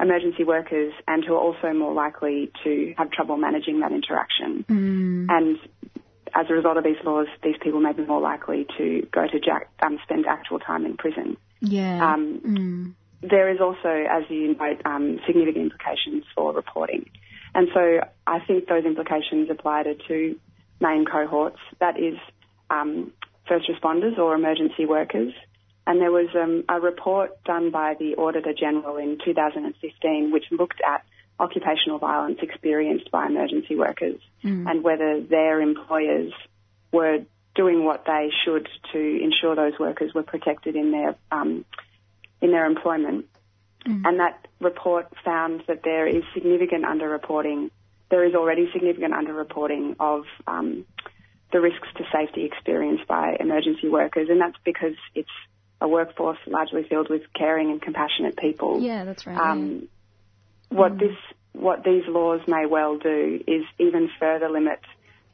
emergency 0.00 0.44
workers 0.44 0.92
and 1.06 1.24
who 1.24 1.34
are 1.34 1.40
also 1.40 1.72
more 1.72 1.92
likely 1.92 2.50
to 2.64 2.94
have 2.96 3.10
trouble 3.10 3.36
managing 3.36 3.80
that 3.80 3.92
interaction. 3.92 4.64
Mm. 4.68 5.26
And 5.28 5.58
as 6.34 6.46
a 6.48 6.52
result 6.52 6.76
of 6.76 6.84
these 6.84 6.96
laws, 7.04 7.26
these 7.42 7.56
people 7.60 7.80
may 7.80 7.92
be 7.92 8.04
more 8.04 8.20
likely 8.20 8.66
to 8.76 9.06
go 9.12 9.26
to 9.26 9.40
jack, 9.40 9.70
um, 9.82 9.98
spend 10.02 10.26
actual 10.26 10.58
time 10.58 10.84
in 10.84 10.96
prison. 10.96 11.36
Yeah. 11.60 12.12
Um, 12.12 12.40
mm. 12.44 13.28
there 13.28 13.50
is 13.50 13.60
also, 13.60 13.88
as 13.88 14.24
you 14.28 14.54
note, 14.54 14.82
um, 14.84 15.20
significant 15.26 15.72
implications 15.72 16.24
for 16.34 16.52
reporting. 16.52 17.10
And 17.54 17.68
so 17.74 18.00
I 18.26 18.40
think 18.40 18.68
those 18.68 18.84
implications 18.84 19.50
apply 19.50 19.84
to 19.84 19.94
two 20.06 20.38
main 20.80 21.04
cohorts. 21.04 21.58
That 21.80 21.98
is 21.98 22.18
um, 22.70 23.12
first 23.48 23.68
responders 23.68 24.18
or 24.18 24.34
emergency 24.34 24.86
workers. 24.86 25.32
And 25.86 26.00
there 26.00 26.12
was 26.12 26.28
um, 26.34 26.64
a 26.68 26.80
report 26.80 27.42
done 27.44 27.70
by 27.70 27.94
the 27.98 28.14
Auditor 28.16 28.52
General 28.52 28.96
in 28.98 29.18
2015 29.24 30.30
which 30.30 30.44
looked 30.50 30.80
at 30.86 31.02
occupational 31.40 31.98
violence 31.98 32.38
experienced 32.42 33.10
by 33.10 33.26
emergency 33.26 33.76
workers 33.76 34.20
Mm. 34.44 34.70
and 34.70 34.84
whether 34.84 35.20
their 35.20 35.60
employers 35.60 36.32
were 36.92 37.20
doing 37.54 37.84
what 37.84 38.04
they 38.04 38.30
should 38.44 38.68
to 38.92 38.98
ensure 38.98 39.56
those 39.56 39.78
workers 39.78 40.14
were 40.14 40.22
protected 40.22 40.76
in 40.76 40.92
their 40.92 41.16
um, 41.32 41.64
in 42.40 42.52
their 42.52 42.66
employment. 42.66 43.26
Mm. 43.86 44.02
And 44.06 44.20
that 44.20 44.46
report 44.60 45.06
found 45.24 45.64
that 45.66 45.82
there 45.82 46.06
is 46.06 46.22
significant 46.34 46.84
underreporting. 46.84 47.70
There 48.10 48.24
is 48.24 48.34
already 48.34 48.70
significant 48.72 49.12
underreporting 49.12 49.96
of 49.98 50.24
um, 50.46 50.86
the 51.52 51.60
risks 51.60 51.88
to 51.96 52.04
safety 52.12 52.44
experienced 52.44 53.06
by 53.06 53.36
emergency 53.38 53.88
workers, 53.88 54.28
and 54.30 54.40
that's 54.40 54.56
because 54.64 54.94
it's 55.14 55.28
a 55.80 55.88
workforce 55.88 56.38
largely 56.46 56.84
filled 56.84 57.08
with 57.08 57.22
caring 57.34 57.70
and 57.70 57.80
compassionate 57.82 58.36
people. 58.36 58.80
Yeah, 58.80 59.04
that's 59.04 59.26
right. 59.26 59.36
Um, 59.38 59.88
what 60.70 60.98
this, 60.98 61.16
what 61.52 61.84
these 61.84 62.04
laws 62.06 62.40
may 62.46 62.66
well 62.66 62.98
do 62.98 63.42
is 63.46 63.64
even 63.78 64.10
further 64.18 64.48
limit 64.48 64.80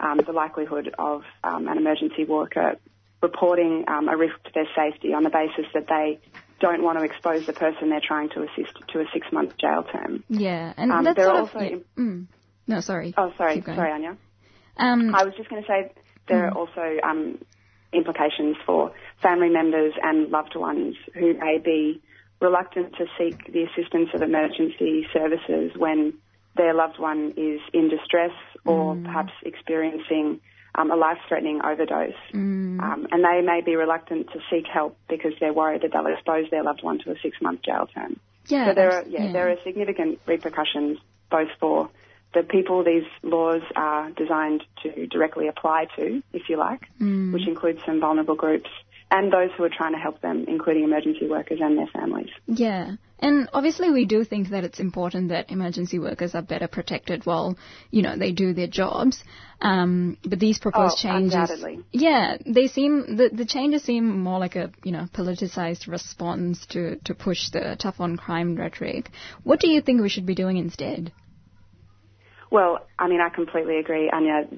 um, 0.00 0.20
the 0.24 0.32
likelihood 0.32 0.94
of 0.98 1.22
um, 1.42 1.68
an 1.68 1.78
emergency 1.78 2.24
worker 2.24 2.76
reporting 3.22 3.84
um, 3.88 4.08
a 4.08 4.16
risk 4.16 4.34
to 4.44 4.50
their 4.54 4.68
safety 4.76 5.12
on 5.14 5.22
the 5.24 5.30
basis 5.30 5.66
that 5.72 5.86
they 5.88 6.18
don't 6.60 6.82
want 6.82 6.98
to 6.98 7.04
expose 7.04 7.46
the 7.46 7.52
person 7.52 7.90
they're 7.90 8.00
trying 8.06 8.28
to 8.30 8.42
assist 8.42 8.76
to 8.88 9.00
a 9.00 9.04
six-month 9.12 9.56
jail 9.58 9.84
term. 9.90 10.22
yeah. 10.28 10.72
And 10.76 10.92
Um, 10.92 11.04
that's 11.04 11.16
there 11.16 11.26
sort 11.26 11.36
are 11.36 11.42
of. 11.42 11.54
also 11.54 11.60
yeah. 11.60 11.76
Mm. 11.98 12.26
No, 12.66 12.80
sorry. 12.80 13.12
Oh, 13.16 13.32
sorry, 13.36 13.62
sorry, 13.62 13.92
Anya. 13.92 14.16
Um, 14.76 15.14
I 15.14 15.24
was 15.24 15.34
just 15.36 15.50
going 15.50 15.62
to 15.62 15.68
say 15.68 15.92
there 16.28 16.46
are 16.46 16.52
also 16.52 16.98
um, 17.02 17.38
implications 17.92 18.56
for 18.64 18.92
family 19.22 19.50
members 19.50 19.92
and 20.02 20.30
loved 20.30 20.56
ones 20.56 20.96
who 21.14 21.34
may 21.34 21.58
be 21.58 22.02
reluctant 22.44 22.94
to 22.96 23.06
seek 23.18 23.52
the 23.52 23.62
assistance 23.64 24.10
of 24.14 24.22
emergency 24.22 25.06
services 25.12 25.72
when 25.76 26.14
their 26.56 26.74
loved 26.74 26.98
one 26.98 27.34
is 27.36 27.60
in 27.72 27.88
distress 27.88 28.30
or 28.64 28.96
perhaps 28.96 29.32
experiencing 29.44 30.40
um, 30.76 30.90
a 30.90 30.96
life-threatening 30.96 31.60
overdose. 31.64 32.12
Mm. 32.32 32.80
Um, 32.80 33.06
and 33.10 33.24
they 33.24 33.40
may 33.44 33.60
be 33.60 33.76
reluctant 33.76 34.28
to 34.32 34.38
seek 34.50 34.66
help 34.72 34.96
because 35.08 35.32
they're 35.40 35.52
worried 35.52 35.82
that 35.82 35.92
they'll 35.92 36.06
expose 36.06 36.50
their 36.50 36.62
loved 36.62 36.82
one 36.82 36.98
to 37.00 37.10
a 37.10 37.14
six-month 37.22 37.62
jail 37.62 37.88
term. 37.94 38.18
Yeah, 38.46 38.68
so 38.68 38.74
there 38.74 38.92
are 38.92 39.04
yeah, 39.08 39.24
yeah. 39.24 39.32
there 39.32 39.50
are 39.50 39.56
significant 39.64 40.20
repercussions 40.26 40.98
both 41.30 41.48
for 41.58 41.88
the 42.34 42.42
people 42.42 42.84
these 42.84 43.04
laws 43.22 43.62
are 43.76 44.10
designed 44.10 44.62
to 44.82 45.06
directly 45.06 45.48
apply 45.48 45.86
to, 45.96 46.22
if 46.32 46.48
you 46.48 46.56
like, 46.56 46.82
Mm. 47.00 47.32
which 47.32 47.46
includes 47.46 47.80
some 47.86 48.00
vulnerable 48.00 48.34
groups 48.34 48.70
and 49.14 49.32
those 49.32 49.50
who 49.56 49.62
are 49.62 49.70
trying 49.70 49.92
to 49.92 49.98
help 49.98 50.20
them, 50.22 50.44
including 50.48 50.82
emergency 50.82 51.28
workers 51.28 51.60
and 51.62 51.78
their 51.78 51.86
families. 51.86 52.30
Yeah. 52.46 52.96
And 53.20 53.48
obviously 53.52 53.92
we 53.92 54.06
do 54.06 54.24
think 54.24 54.48
that 54.48 54.64
it's 54.64 54.80
important 54.80 55.28
that 55.28 55.52
emergency 55.52 56.00
workers 56.00 56.34
are 56.34 56.42
better 56.42 56.66
protected 56.66 57.24
while, 57.24 57.56
you 57.92 58.02
know, 58.02 58.18
they 58.18 58.32
do 58.32 58.52
their 58.52 58.66
jobs. 58.66 59.22
Um, 59.60 60.18
but 60.24 60.40
these 60.40 60.58
proposed 60.58 60.96
Oh, 60.98 61.02
changes, 61.02 61.32
undoubtedly. 61.32 61.84
yeah, 61.92 62.38
they 62.44 62.66
seem, 62.66 63.16
the, 63.16 63.30
the 63.32 63.44
changes 63.44 63.84
seem 63.84 64.18
more 64.20 64.40
like 64.40 64.56
a, 64.56 64.72
you 64.82 64.90
know, 64.90 65.06
politicized 65.14 65.86
response 65.86 66.66
to, 66.70 66.96
to 67.04 67.14
push 67.14 67.50
the 67.50 67.76
tough 67.78 68.00
on 68.00 68.16
crime 68.16 68.56
rhetoric. 68.56 69.10
What 69.44 69.60
do 69.60 69.70
you 69.70 69.80
think 69.80 70.02
we 70.02 70.08
should 70.08 70.26
be 70.26 70.34
doing 70.34 70.56
instead? 70.56 71.12
Well, 72.50 72.84
I 72.98 73.06
mean, 73.06 73.20
I 73.20 73.28
completely 73.28 73.78
agree, 73.78 74.10
Anya. 74.12 74.48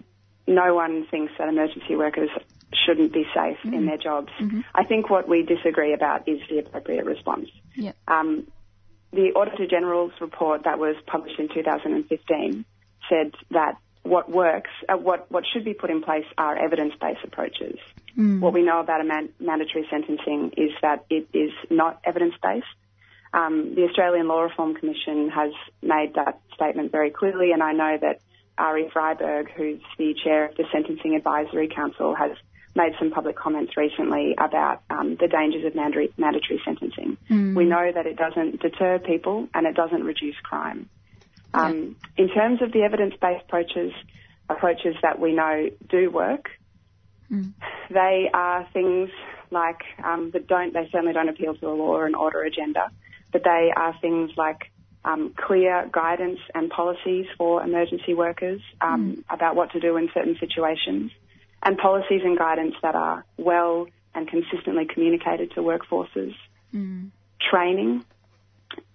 No 0.47 0.75
one 0.75 1.07
thinks 1.11 1.35
that 1.39 1.49
emergency 1.49 1.95
workers 1.95 2.31
shouldn't 2.75 3.13
be 3.13 3.25
safe 3.35 3.59
in 3.65 3.87
their 3.87 3.97
jobs. 3.99 4.31
I 4.75 4.85
think 4.85 5.09
what 5.09 5.29
we 5.29 5.43
disagree 5.43 5.93
about 5.93 6.29
is 6.29 6.41
the 6.51 6.59
appropriate 6.59 7.05
response. 7.05 7.49
Yeah. 7.75 7.93
Um, 8.09 8.47
the 9.13 9.33
Auditor 9.35 9.67
General's 9.67 10.13
report 10.21 10.65
that 10.65 10.79
was 10.79 10.97
published 11.07 11.39
in 11.39 11.49
2015 11.49 12.65
said 13.09 13.33
that 13.51 13.77
what 14.03 14.31
works, 14.31 14.71
uh, 14.89 14.97
what, 14.97 15.31
what 15.31 15.45
should 15.53 15.65
be 15.65 15.75
put 15.75 15.91
in 15.91 16.03
place 16.03 16.25
are 16.39 16.57
evidence-based 16.57 17.25
approaches. 17.25 17.79
What 18.41 18.53
we 18.53 18.63
know 18.63 18.81
about 18.81 19.01
a 19.01 19.05
man- 19.05 19.31
mandatory 19.41 19.87
sentencing 19.91 20.53
is 20.57 20.71
that 20.83 21.05
it 21.11 21.29
is 21.33 21.51
not 21.71 22.01
evidence-based. 22.05 22.67
Um, 23.35 23.75
the 23.75 23.83
Australian 23.83 24.29
Law 24.29 24.43
Reform 24.43 24.75
Commission 24.75 25.29
has 25.31 25.53
made 25.83 26.15
that 26.15 26.41
statement 26.55 26.93
very 26.93 27.11
clearly, 27.11 27.53
and 27.53 27.63
I 27.63 27.73
know 27.73 27.99
that 28.01 28.21
Arie 28.59 28.91
Freiberg, 28.95 29.51
who's 29.51 29.81
the 29.99 30.15
chair 30.25 30.47
of 30.47 30.57
the 30.57 30.65
Sentencing 30.73 31.15
Advisory 31.15 31.69
Council, 31.69 32.15
has 32.15 32.33
made 32.77 32.93
some 32.99 33.11
public 33.11 33.37
comments 33.37 33.77
recently 33.77 34.35
about 34.39 34.83
um, 34.91 35.17
the 35.19 35.29
dangers 35.29 35.65
of 35.65 35.75
mandatory, 35.75 36.13
mandatory 36.17 36.61
sentencing. 36.65 37.17
We 37.55 37.65
know 37.65 37.91
that 37.93 38.07
it 38.07 38.17
doesn't 38.17 38.61
deter 38.61 38.99
people 38.99 39.49
and 39.55 39.67
it 39.67 39.75
doesn't 39.75 40.05
reduce 40.05 40.37
crime. 40.43 40.89
Um, 41.55 41.97
in 42.17 42.29
terms 42.29 42.61
of 42.61 42.73
the 42.73 42.83
evidence-based 42.83 43.45
approaches, 43.47 43.93
approaches 44.49 44.95
that 45.03 45.19
we 45.19 45.33
know 45.33 45.71
do 45.89 46.11
work, 46.11 46.51
they 47.91 48.31
are 48.33 48.69
things 48.73 49.11
like 49.51 49.81
um, 50.05 50.31
that 50.33 50.47
don't. 50.47 50.73
They 50.73 50.89
certainly 50.93 51.13
don't 51.15 51.29
appeal 51.29 51.55
to 51.55 51.67
a 51.69 51.75
law 51.75 52.03
and 52.03 52.15
order 52.15 52.43
agenda, 52.43 52.91
but 53.33 53.43
they 53.43 53.73
are 53.75 53.97
things 54.01 54.33
like 54.37 54.71
um, 55.05 55.33
clear 55.37 55.89
guidance 55.91 56.41
and 56.55 56.69
policies 56.69 57.27
for 57.39 57.63
emergency 57.63 58.13
workers 58.13 58.61
um, 58.81 59.25
about 59.31 59.57
what 59.57 59.73
to 59.73 59.81
do 59.81 59.97
in 59.97 60.11
certain 60.13 60.37
situations, 60.39 61.11
and 61.67 61.77
policies 61.77 62.23
and 62.25 62.39
guidance 62.39 62.75
that 62.81 62.95
are 62.95 63.25
well 63.37 63.89
and 64.15 64.29
consistently 64.29 64.87
communicated 64.87 65.51
to 65.51 65.61
workforces. 65.61 66.35
Training, 67.51 68.05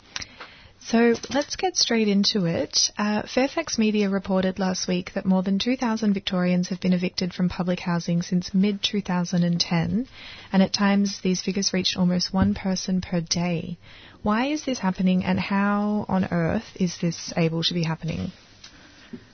So 0.86 1.14
let's 1.32 1.56
get 1.56 1.76
straight 1.76 2.08
into 2.08 2.44
it. 2.44 2.90
Uh, 2.98 3.22
Fairfax 3.22 3.78
Media 3.78 4.10
reported 4.10 4.58
last 4.58 4.86
week 4.86 5.12
that 5.14 5.24
more 5.24 5.42
than 5.42 5.58
2,000 5.58 6.12
Victorians 6.12 6.68
have 6.68 6.80
been 6.80 6.92
evicted 6.92 7.32
from 7.32 7.48
public 7.48 7.80
housing 7.80 8.20
since 8.20 8.52
mid 8.52 8.82
2010, 8.82 10.06
and 10.52 10.62
at 10.62 10.72
times 10.74 11.20
these 11.22 11.40
figures 11.40 11.72
reached 11.72 11.96
almost 11.96 12.34
one 12.34 12.52
person 12.52 13.00
per 13.00 13.22
day. 13.22 13.78
Why 14.22 14.48
is 14.48 14.66
this 14.66 14.78
happening, 14.78 15.24
and 15.24 15.40
how 15.40 16.04
on 16.06 16.26
earth 16.30 16.76
is 16.78 16.98
this 17.00 17.32
able 17.34 17.62
to 17.62 17.72
be 17.72 17.84
happening? 17.84 18.30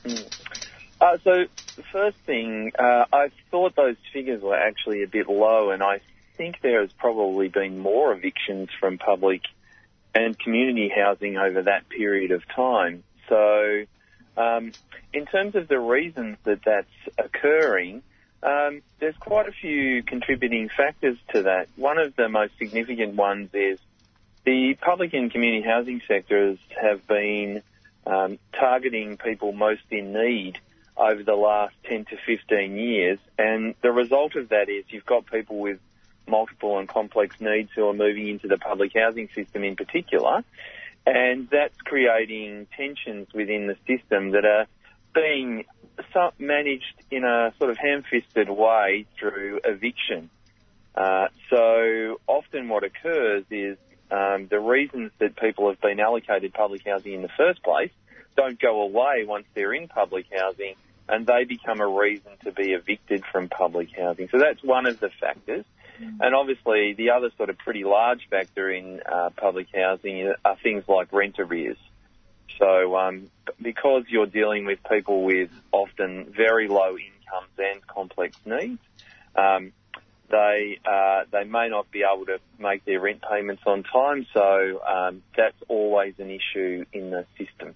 Uh, 0.04 1.18
so 1.24 1.46
the 1.74 1.82
first 1.90 2.16
thing, 2.26 2.70
uh, 2.78 3.06
I 3.12 3.30
thought 3.50 3.74
those 3.74 3.96
figures 4.12 4.40
were 4.40 4.56
actually 4.56 5.02
a 5.02 5.08
bit 5.08 5.28
low, 5.28 5.70
and 5.70 5.82
I 5.82 6.00
think 6.36 6.60
there 6.62 6.80
has 6.82 6.92
probably 6.92 7.48
been 7.48 7.76
more 7.80 8.12
evictions 8.12 8.68
from 8.78 8.98
public 8.98 9.40
and 10.14 10.38
community 10.38 10.90
housing 10.94 11.36
over 11.36 11.62
that 11.62 11.88
period 11.88 12.30
of 12.30 12.46
time. 12.48 13.04
So, 13.28 13.84
um, 14.36 14.72
in 15.12 15.26
terms 15.26 15.54
of 15.54 15.68
the 15.68 15.78
reasons 15.78 16.36
that 16.44 16.60
that's 16.64 16.88
occurring, 17.18 18.02
um, 18.42 18.82
there's 18.98 19.16
quite 19.16 19.48
a 19.48 19.52
few 19.52 20.02
contributing 20.02 20.70
factors 20.74 21.18
to 21.32 21.42
that. 21.42 21.68
One 21.76 21.98
of 21.98 22.16
the 22.16 22.28
most 22.28 22.56
significant 22.58 23.14
ones 23.14 23.50
is 23.52 23.78
the 24.44 24.74
public 24.80 25.12
and 25.12 25.30
community 25.30 25.62
housing 25.62 26.00
sectors 26.08 26.58
have 26.80 27.06
been 27.06 27.62
um, 28.06 28.38
targeting 28.58 29.18
people 29.18 29.52
most 29.52 29.82
in 29.90 30.12
need 30.12 30.58
over 30.96 31.22
the 31.22 31.34
last 31.34 31.74
10 31.84 32.06
to 32.06 32.16
15 32.26 32.76
years, 32.76 33.18
and 33.38 33.74
the 33.82 33.92
result 33.92 34.36
of 34.36 34.50
that 34.50 34.68
is 34.68 34.84
you've 34.88 35.06
got 35.06 35.26
people 35.26 35.58
with 35.58 35.78
multiple 36.30 36.78
and 36.78 36.88
complex 36.88 37.40
needs 37.40 37.70
who 37.74 37.88
are 37.88 37.94
moving 37.94 38.28
into 38.28 38.48
the 38.48 38.56
public 38.56 38.92
housing 38.94 39.28
system 39.34 39.64
in 39.64 39.76
particular, 39.76 40.44
and 41.06 41.48
that's 41.50 41.76
creating 41.82 42.66
tensions 42.76 43.28
within 43.34 43.66
the 43.66 43.76
system 43.86 44.30
that 44.30 44.44
are 44.44 44.66
being 45.14 45.64
managed 46.38 46.94
in 47.10 47.24
a 47.24 47.52
sort 47.58 47.70
of 47.70 47.76
ham-fisted 47.76 48.48
way 48.48 49.06
through 49.18 49.60
eviction. 49.64 50.30
Uh, 50.94 51.28
so 51.48 52.20
often 52.26 52.68
what 52.68 52.84
occurs 52.84 53.44
is 53.50 53.76
um, 54.10 54.48
the 54.48 54.58
reasons 54.58 55.12
that 55.18 55.36
people 55.36 55.68
have 55.68 55.80
been 55.80 56.00
allocated 56.00 56.52
public 56.52 56.82
housing 56.84 57.12
in 57.12 57.22
the 57.22 57.30
first 57.36 57.62
place 57.62 57.90
don't 58.36 58.60
go 58.60 58.82
away 58.82 59.24
once 59.24 59.46
they're 59.54 59.72
in 59.72 59.88
public 59.88 60.26
housing 60.34 60.74
and 61.08 61.26
they 61.26 61.44
become 61.44 61.80
a 61.80 61.86
reason 61.86 62.30
to 62.44 62.52
be 62.52 62.72
evicted 62.72 63.24
from 63.30 63.48
public 63.48 63.88
housing. 63.96 64.28
So 64.30 64.38
that's 64.38 64.62
one 64.62 64.86
of 64.86 65.00
the 65.00 65.10
factors. 65.20 65.64
And 66.00 66.34
obviously, 66.34 66.94
the 66.94 67.10
other 67.10 67.30
sort 67.36 67.50
of 67.50 67.58
pretty 67.58 67.84
large 67.84 68.28
factor 68.28 68.70
in 68.70 69.00
uh, 69.00 69.30
public 69.36 69.68
housing 69.74 70.32
are 70.44 70.56
things 70.62 70.84
like 70.88 71.12
rent 71.12 71.38
arrears. 71.38 71.78
So, 72.58 72.96
um, 72.96 73.30
because 73.60 74.04
you're 74.08 74.26
dealing 74.26 74.66
with 74.66 74.78
people 74.88 75.22
with 75.22 75.50
often 75.72 76.32
very 76.36 76.68
low 76.68 76.96
incomes 76.96 77.52
and 77.58 77.86
complex 77.86 78.36
needs. 78.44 78.80
Um, 79.34 79.72
they 80.30 80.78
uh, 80.84 81.24
they 81.32 81.44
may 81.44 81.68
not 81.68 81.90
be 81.90 82.02
able 82.02 82.26
to 82.26 82.38
make 82.58 82.84
their 82.84 83.00
rent 83.00 83.22
payments 83.28 83.62
on 83.66 83.82
time, 83.82 84.26
so 84.32 84.80
um, 84.86 85.22
that's 85.36 85.56
always 85.68 86.14
an 86.18 86.30
issue 86.30 86.84
in 86.92 87.10
the 87.10 87.26
system. 87.36 87.74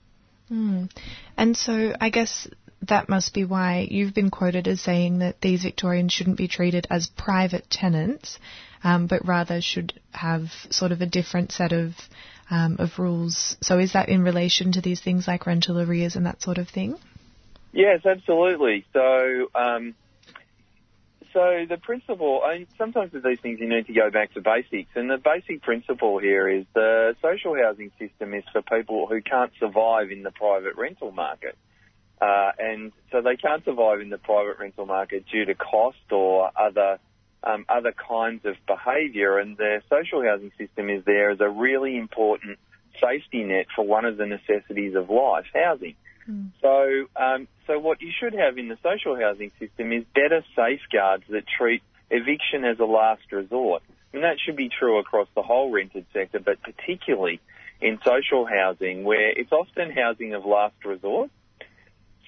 Mm. 0.50 0.90
And 1.36 1.56
so 1.56 1.94
I 2.00 2.10
guess 2.10 2.48
that 2.88 3.08
must 3.08 3.34
be 3.34 3.44
why 3.44 3.86
you've 3.90 4.14
been 4.14 4.30
quoted 4.30 4.68
as 4.68 4.80
saying 4.80 5.18
that 5.18 5.40
these 5.40 5.62
Victorians 5.62 6.12
shouldn't 6.12 6.36
be 6.36 6.48
treated 6.48 6.86
as 6.90 7.06
private 7.06 7.68
tenants, 7.70 8.38
um, 8.82 9.06
but 9.06 9.26
rather 9.26 9.60
should 9.60 9.92
have 10.12 10.50
sort 10.70 10.92
of 10.92 11.00
a 11.00 11.06
different 11.06 11.52
set 11.52 11.72
of 11.72 11.94
um, 12.50 12.76
of 12.78 12.98
rules. 12.98 13.56
So 13.62 13.78
is 13.78 13.94
that 13.94 14.08
in 14.08 14.22
relation 14.22 14.72
to 14.72 14.80
these 14.80 15.00
things 15.00 15.26
like 15.26 15.46
rental 15.46 15.80
arrears 15.80 16.14
and 16.14 16.26
that 16.26 16.42
sort 16.42 16.58
of 16.58 16.68
thing? 16.68 16.96
Yes, 17.72 18.04
absolutely. 18.04 18.84
So. 18.92 19.50
Um, 19.54 19.94
so 21.32 21.66
the 21.68 21.78
principle, 21.78 22.42
I 22.44 22.64
sometimes 22.78 23.12
with 23.12 23.24
these 23.24 23.40
things 23.40 23.58
you 23.58 23.68
need 23.68 23.88
to 23.88 23.92
go 23.92 24.08
back 24.08 24.32
to 24.34 24.40
basics, 24.40 24.90
and 24.94 25.10
the 25.10 25.18
basic 25.18 25.62
principle 25.62 26.18
here 26.18 26.48
is 26.48 26.64
the 26.74 27.16
social 27.20 27.56
housing 27.56 27.90
system 27.98 28.34
is 28.34 28.44
for 28.52 28.62
people 28.62 29.08
who 29.08 29.20
can't 29.20 29.50
survive 29.58 30.12
in 30.12 30.22
the 30.22 30.30
private 30.30 30.76
rental 30.76 31.10
market. 31.10 31.58
Uh, 32.20 32.52
and 32.58 32.92
so 33.10 33.20
they 33.20 33.36
can't 33.36 33.64
survive 33.64 34.00
in 34.00 34.08
the 34.08 34.18
private 34.18 34.58
rental 34.58 34.86
market 34.86 35.24
due 35.30 35.44
to 35.44 35.54
cost 35.54 36.10
or 36.10 36.50
other 36.56 36.98
um, 37.42 37.66
other 37.68 37.92
kinds 37.92 38.44
of 38.46 38.54
behaviour. 38.66 39.38
And 39.38 39.56
the 39.56 39.82
social 39.90 40.22
housing 40.22 40.52
system 40.56 40.88
is 40.88 41.04
there 41.04 41.30
as 41.30 41.40
a 41.40 41.48
really 41.48 41.96
important 41.96 42.58
safety 43.00 43.44
net 43.44 43.66
for 43.74 43.84
one 43.84 44.04
of 44.04 44.16
the 44.16 44.26
necessities 44.26 44.94
of 44.94 45.10
life, 45.10 45.46
housing. 45.52 45.94
Mm. 46.28 46.52
So, 46.62 47.22
um, 47.22 47.48
so 47.66 47.78
what 47.78 48.00
you 48.00 48.10
should 48.18 48.34
have 48.34 48.56
in 48.58 48.68
the 48.68 48.78
social 48.82 49.16
housing 49.16 49.50
system 49.58 49.92
is 49.92 50.04
better 50.14 50.42
safeguards 50.56 51.24
that 51.28 51.44
treat 51.58 51.82
eviction 52.10 52.64
as 52.64 52.78
a 52.78 52.84
last 52.84 53.30
resort. 53.32 53.82
And 54.12 54.22
that 54.22 54.36
should 54.44 54.56
be 54.56 54.68
true 54.68 54.98
across 54.98 55.28
the 55.34 55.42
whole 55.42 55.70
rented 55.70 56.06
sector, 56.12 56.38
but 56.38 56.62
particularly 56.62 57.40
in 57.80 57.98
social 58.04 58.46
housing, 58.46 59.04
where 59.04 59.30
it's 59.30 59.52
often 59.52 59.90
housing 59.90 60.34
of 60.34 60.44
last 60.46 60.76
resort. 60.84 61.30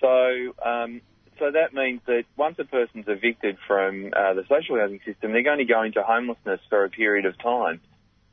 So, 0.01 0.55
um, 0.65 1.01
so 1.39 1.51
that 1.51 1.75
means 1.75 2.01
that 2.07 2.25
once 2.37 2.57
a 2.59 2.65
person's 2.65 3.07
evicted 3.09 3.59
from 3.67 4.13
uh, 4.17 4.35
the 4.35 4.45
social 4.49 4.79
housing 4.79 5.01
system, 5.05 5.33
they're 5.33 5.43
going 5.43 5.59
to 5.59 5.65
go 5.65 5.83
into 5.83 6.03
homelessness 6.03 6.61
for 6.69 6.85
a 6.85 6.91
period 6.91 7.27
of 7.27 7.39
time. 7.39 7.81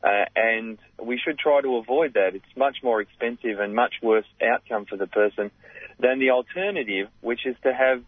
Uh, 0.03 0.25
and 0.35 0.77
we 1.01 1.17
should 1.17 1.39
try 1.39 1.61
to 1.61 1.77
avoid 1.77 2.15
that. 2.15 2.35
It's 2.35 2.57
much 2.57 2.77
more 2.83 2.99
expensive 3.01 3.59
and 3.59 3.73
much 3.73 3.95
worse 4.01 4.25
outcome 4.41 4.85
for 4.85 4.97
the 4.97 5.07
person 5.07 5.49
than 5.99 6.19
the 6.19 6.31
alternative, 6.31 7.07
which 7.21 7.45
is 7.45 7.55
to 7.63 7.73
have 7.73 8.03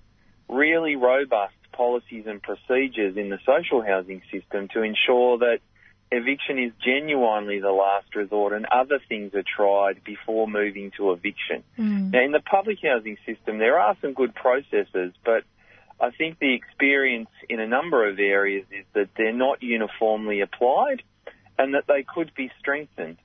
really 0.49 0.95
robust 0.97 1.53
policies 1.71 2.25
and 2.27 2.41
procedures 2.41 3.15
in 3.17 3.29
the 3.29 3.39
social 3.45 3.81
housing 3.81 4.21
system 4.31 4.67
to 4.73 4.81
ensure 4.81 5.37
that 5.39 5.59
eviction 6.11 6.59
is 6.59 6.71
genuinely 6.83 7.59
the 7.59 7.71
last 7.71 8.15
resort 8.15 8.53
and 8.53 8.65
other 8.65 8.99
things 9.09 9.33
are 9.33 9.43
tried 9.43 10.03
before 10.03 10.47
moving 10.47 10.91
to 10.97 11.11
eviction. 11.11 11.63
Mm. 11.77 12.11
Now, 12.11 12.21
in 12.23 12.31
the 12.31 12.39
public 12.39 12.79
housing 12.83 13.17
system, 13.25 13.57
there 13.57 13.79
are 13.79 13.97
some 14.01 14.13
good 14.13 14.35
processes, 14.35 15.13
but 15.23 15.43
I 15.99 16.11
think 16.11 16.39
the 16.39 16.53
experience 16.53 17.29
in 17.49 17.59
a 17.59 17.67
number 17.67 18.07
of 18.07 18.19
areas 18.19 18.65
is 18.71 18.85
that 18.93 19.09
they're 19.17 19.33
not 19.33 19.63
uniformly 19.63 20.41
applied 20.41 21.01
and 21.57 21.73
that 21.73 21.85
they 21.87 22.03
could 22.03 22.33
be 22.35 22.51
strengthened. 22.59 23.17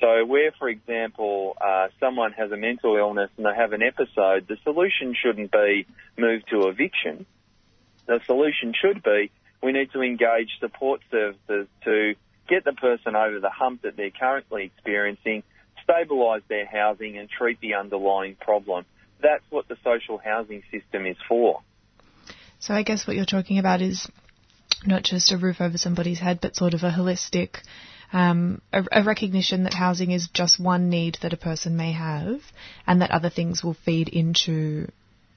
So 0.00 0.24
where, 0.24 0.52
for 0.58 0.68
example, 0.68 1.56
uh, 1.60 1.88
someone 2.00 2.32
has 2.32 2.50
a 2.50 2.56
mental 2.56 2.96
illness 2.96 3.30
and 3.36 3.46
they 3.46 3.54
have 3.54 3.72
an 3.72 3.82
episode, 3.82 4.46
the 4.48 4.56
solution 4.64 5.14
shouldn't 5.14 5.52
be 5.52 5.86
move 6.18 6.44
to 6.46 6.68
eviction. 6.68 7.26
The 8.06 8.20
solution 8.26 8.74
should 8.78 9.02
be 9.02 9.30
we 9.64 9.72
need 9.72 9.90
to 9.92 10.02
engage 10.02 10.50
support 10.60 11.00
services 11.10 11.66
to 11.84 12.14
get 12.48 12.64
the 12.64 12.74
person 12.74 13.16
over 13.16 13.40
the 13.40 13.48
hump 13.48 13.82
that 13.82 13.96
they're 13.96 14.10
currently 14.10 14.64
experiencing, 14.64 15.42
stabilise 15.88 16.42
their 16.48 16.66
housing 16.66 17.16
and 17.16 17.30
treat 17.30 17.58
the 17.60 17.74
underlying 17.74 18.36
problem. 18.36 18.84
That's 19.22 19.44
what 19.48 19.66
the 19.66 19.76
social 19.82 20.18
housing 20.18 20.62
system 20.70 21.06
is 21.06 21.16
for. 21.26 21.62
So 22.58 22.74
I 22.74 22.82
guess 22.82 23.06
what 23.06 23.16
you're 23.16 23.24
talking 23.24 23.58
about 23.58 23.80
is 23.80 24.06
not 24.84 25.02
just 25.02 25.32
a 25.32 25.38
roof 25.38 25.62
over 25.62 25.78
somebody's 25.78 26.18
head, 26.18 26.40
but 26.42 26.56
sort 26.56 26.74
of 26.74 26.82
a 26.82 26.90
holistic, 26.90 27.56
um, 28.12 28.60
a, 28.70 28.84
a, 28.92 29.02
recognition 29.02 29.64
that 29.64 29.72
housing 29.72 30.10
is 30.10 30.28
just 30.28 30.60
one 30.60 30.90
need 30.90 31.16
that 31.22 31.32
a 31.32 31.38
person 31.38 31.76
may 31.76 31.92
have, 31.92 32.40
and 32.86 33.00
that 33.00 33.10
other 33.10 33.30
things 33.30 33.64
will 33.64 33.74
feed 33.74 34.08
into 34.10 34.88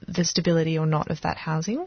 the 0.06 0.24
stability 0.24 0.78
or 0.78 0.86
not 0.86 1.10
of 1.10 1.22
that 1.22 1.38
housing. 1.38 1.86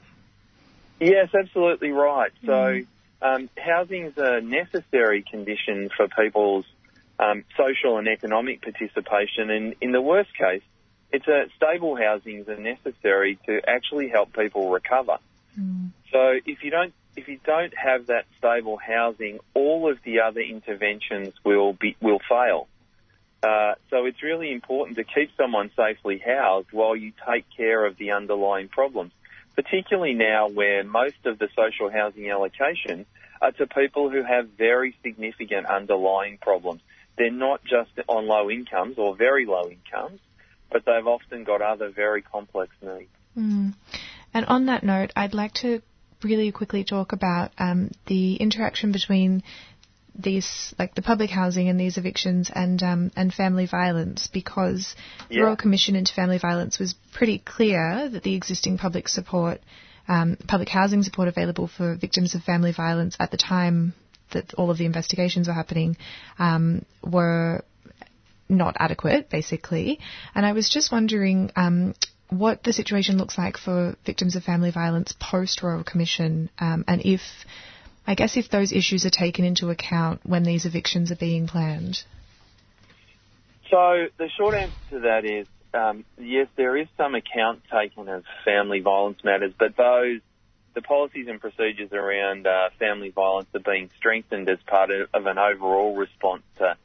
Yes, 1.02 1.30
absolutely 1.34 1.90
right. 1.90 2.32
So, 2.46 2.52
mm. 2.52 2.88
um, 3.24 3.50
housing 3.58 4.06
is 4.06 4.18
a 4.18 4.40
necessary 4.40 5.24
condition 5.24 5.90
for 5.96 6.08
people's 6.08 6.66
um, 7.20 7.44
social 7.58 7.98
and 7.98 8.08
economic 8.08 8.62
participation, 8.62 9.50
and 9.50 9.76
in 9.82 9.92
the 9.92 10.02
worst 10.02 10.30
case, 10.38 10.62
it's 11.12 11.28
a 11.28 11.48
stable 11.58 11.96
housing 11.96 12.46
is 12.46 12.48
necessary 12.48 13.40
to 13.48 13.62
actually 13.68 14.10
help 14.10 14.32
people 14.34 14.70
recover. 14.70 15.18
Mm. 15.60 15.90
So, 16.12 16.40
if 16.46 16.64
you 16.64 16.70
don't 16.70 16.94
if 17.18 17.28
you 17.28 17.40
don't 17.44 17.74
have 17.76 18.08
that 18.08 18.26
stable 18.38 18.78
housing, 18.78 19.40
all 19.56 19.92
of 19.92 19.98
the 20.04 20.22
other 20.22 20.42
interventions 20.42 21.34
will 21.44 21.74
be 21.74 21.96
will 22.00 22.20
fail. 22.30 22.68
Uh, 23.44 23.74
so 23.90 24.06
it's 24.06 24.22
really 24.22 24.52
important 24.52 24.98
to 24.98 25.04
keep 25.04 25.32
someone 25.36 25.72
safely 25.76 26.22
housed 26.24 26.72
while 26.72 26.96
you 26.96 27.12
take 27.28 27.46
care 27.58 27.86
of 27.86 27.98
the 27.98 28.12
underlying 28.12 28.68
problems, 28.68 29.12
particularly 29.56 30.14
now 30.14 30.48
where 30.48 30.84
most 30.84 31.26
of 31.26 31.40
the 31.40 31.50
social 31.56 31.90
housing 31.90 32.30
allocation 32.30 33.06
are 33.42 33.52
to 33.54 33.68
people 33.68 34.10
who 34.10 34.24
have 34.24 34.50
very 34.50 34.96
significant 35.04 35.66
underlying 35.66 36.38
problems. 36.38 36.82
They're 37.18 37.32
not 37.32 37.64
just 37.64 37.92
on 38.08 38.28
low 38.28 38.50
incomes 38.50 38.98
or 38.98 39.16
very 39.16 39.46
low 39.46 39.70
incomes, 39.70 40.20
but 40.72 40.86
they've 40.86 41.06
often 41.08 41.44
got 41.44 41.62
other 41.62 41.90
very 41.90 42.22
complex 42.22 42.74
needs. 42.82 43.10
Mm. 43.38 43.74
And 44.34 44.46
on 44.46 44.68
that 44.68 44.84
note, 44.84 45.12
I'd 45.16 45.34
like 45.34 45.54
to 45.56 45.82
really 46.24 46.52
quickly 46.52 46.84
talk 46.84 47.14
about 47.14 47.52
um, 47.58 47.92
the 48.06 48.36
interaction 48.36 48.92
between 48.92 49.44
these, 50.14 50.74
like 50.78 50.96
the 50.96 51.02
public 51.02 51.30
housing 51.30 51.70
and 51.70 51.80
these 51.80 51.98
evictions 51.98 52.52
and 52.54 52.82
um, 52.84 53.12
and 53.16 53.34
family 53.34 53.66
violence, 53.66 54.28
because 54.28 54.96
yeah. 55.30 55.38
the 55.38 55.46
Royal 55.46 55.56
Commission 55.56 55.96
into 55.96 56.14
Family 56.14 56.38
Violence 56.38 56.80
was 56.80 56.94
pretty 57.14 57.40
clear 57.40 58.10
that 58.10 58.24
the 58.24 58.36
existing 58.36 58.78
public 58.78 59.08
support, 59.08 59.62
um, 60.08 60.38
public 60.48 60.70
housing 60.70 61.04
support 61.04 61.28
available 61.28 61.68
for 61.68 61.96
victims 61.96 62.36
of 62.36 62.44
family 62.44 62.72
violence 62.72 63.16
at 63.20 63.32
the 63.32 63.38
time 63.38 63.94
that 64.32 64.54
all 64.56 64.70
of 64.72 64.78
the 64.78 64.86
investigations 64.86 65.48
were 65.48 65.54
happening 65.54 65.98
um, 66.40 66.86
were 67.04 67.64
not 68.50 68.76
adequate, 68.80 69.30
basically. 69.30 70.00
And 70.36 70.46
I 70.46 70.54
was 70.54 70.70
just 70.70 70.92
wondering, 70.92 71.52
um, 71.56 71.94
what 72.32 72.64
the 72.64 72.74
situation 72.74 73.18
looks 73.18 73.38
like 73.38 73.58
for 73.58 73.96
victims 74.06 74.36
of 74.36 74.44
family 74.44 74.72
violence 74.72 75.14
post 75.20 75.62
Royal 75.62 75.84
Commission, 75.84 76.50
um, 76.60 76.86
and 76.88 77.02
if, 77.02 77.22
I 78.06 78.16
guess, 78.16 78.36
if 78.36 78.50
those 78.50 78.72
issues 78.72 79.06
are 79.06 79.12
taken 79.12 79.46
into 79.46 79.70
account 79.70 80.22
when 80.24 80.44
these 80.44 80.66
evictions 80.66 81.12
are 81.12 81.16
being 81.16 81.48
planned. 81.48 82.04
So 83.70 84.08
the 84.18 84.30
short 84.38 84.56
answer 84.56 84.76
to 84.92 85.00
that 85.02 85.24
is 85.24 85.48
um, 85.74 86.04
yes, 86.18 86.48
there 86.58 86.76
is 86.76 86.88
some 86.98 87.16
account 87.16 87.62
taken 87.72 88.10
of 88.10 88.24
family 88.44 88.82
violence 88.82 89.20
matters, 89.24 89.54
but 89.58 89.78
those 89.78 90.20
the 90.74 90.82
policies 90.82 91.28
and 91.28 91.40
procedures 91.40 91.92
around 91.92 92.48
uh, 92.48 92.70
family 92.80 93.10
violence 93.10 93.50
are 93.54 93.60
being 93.60 93.90
strengthened 93.98 94.50
as 94.50 94.58
part 94.68 94.90
of, 94.90 95.10
of 95.14 95.26
an 95.26 95.38
overall 95.38 95.96
response 95.96 96.44
to 96.58 96.78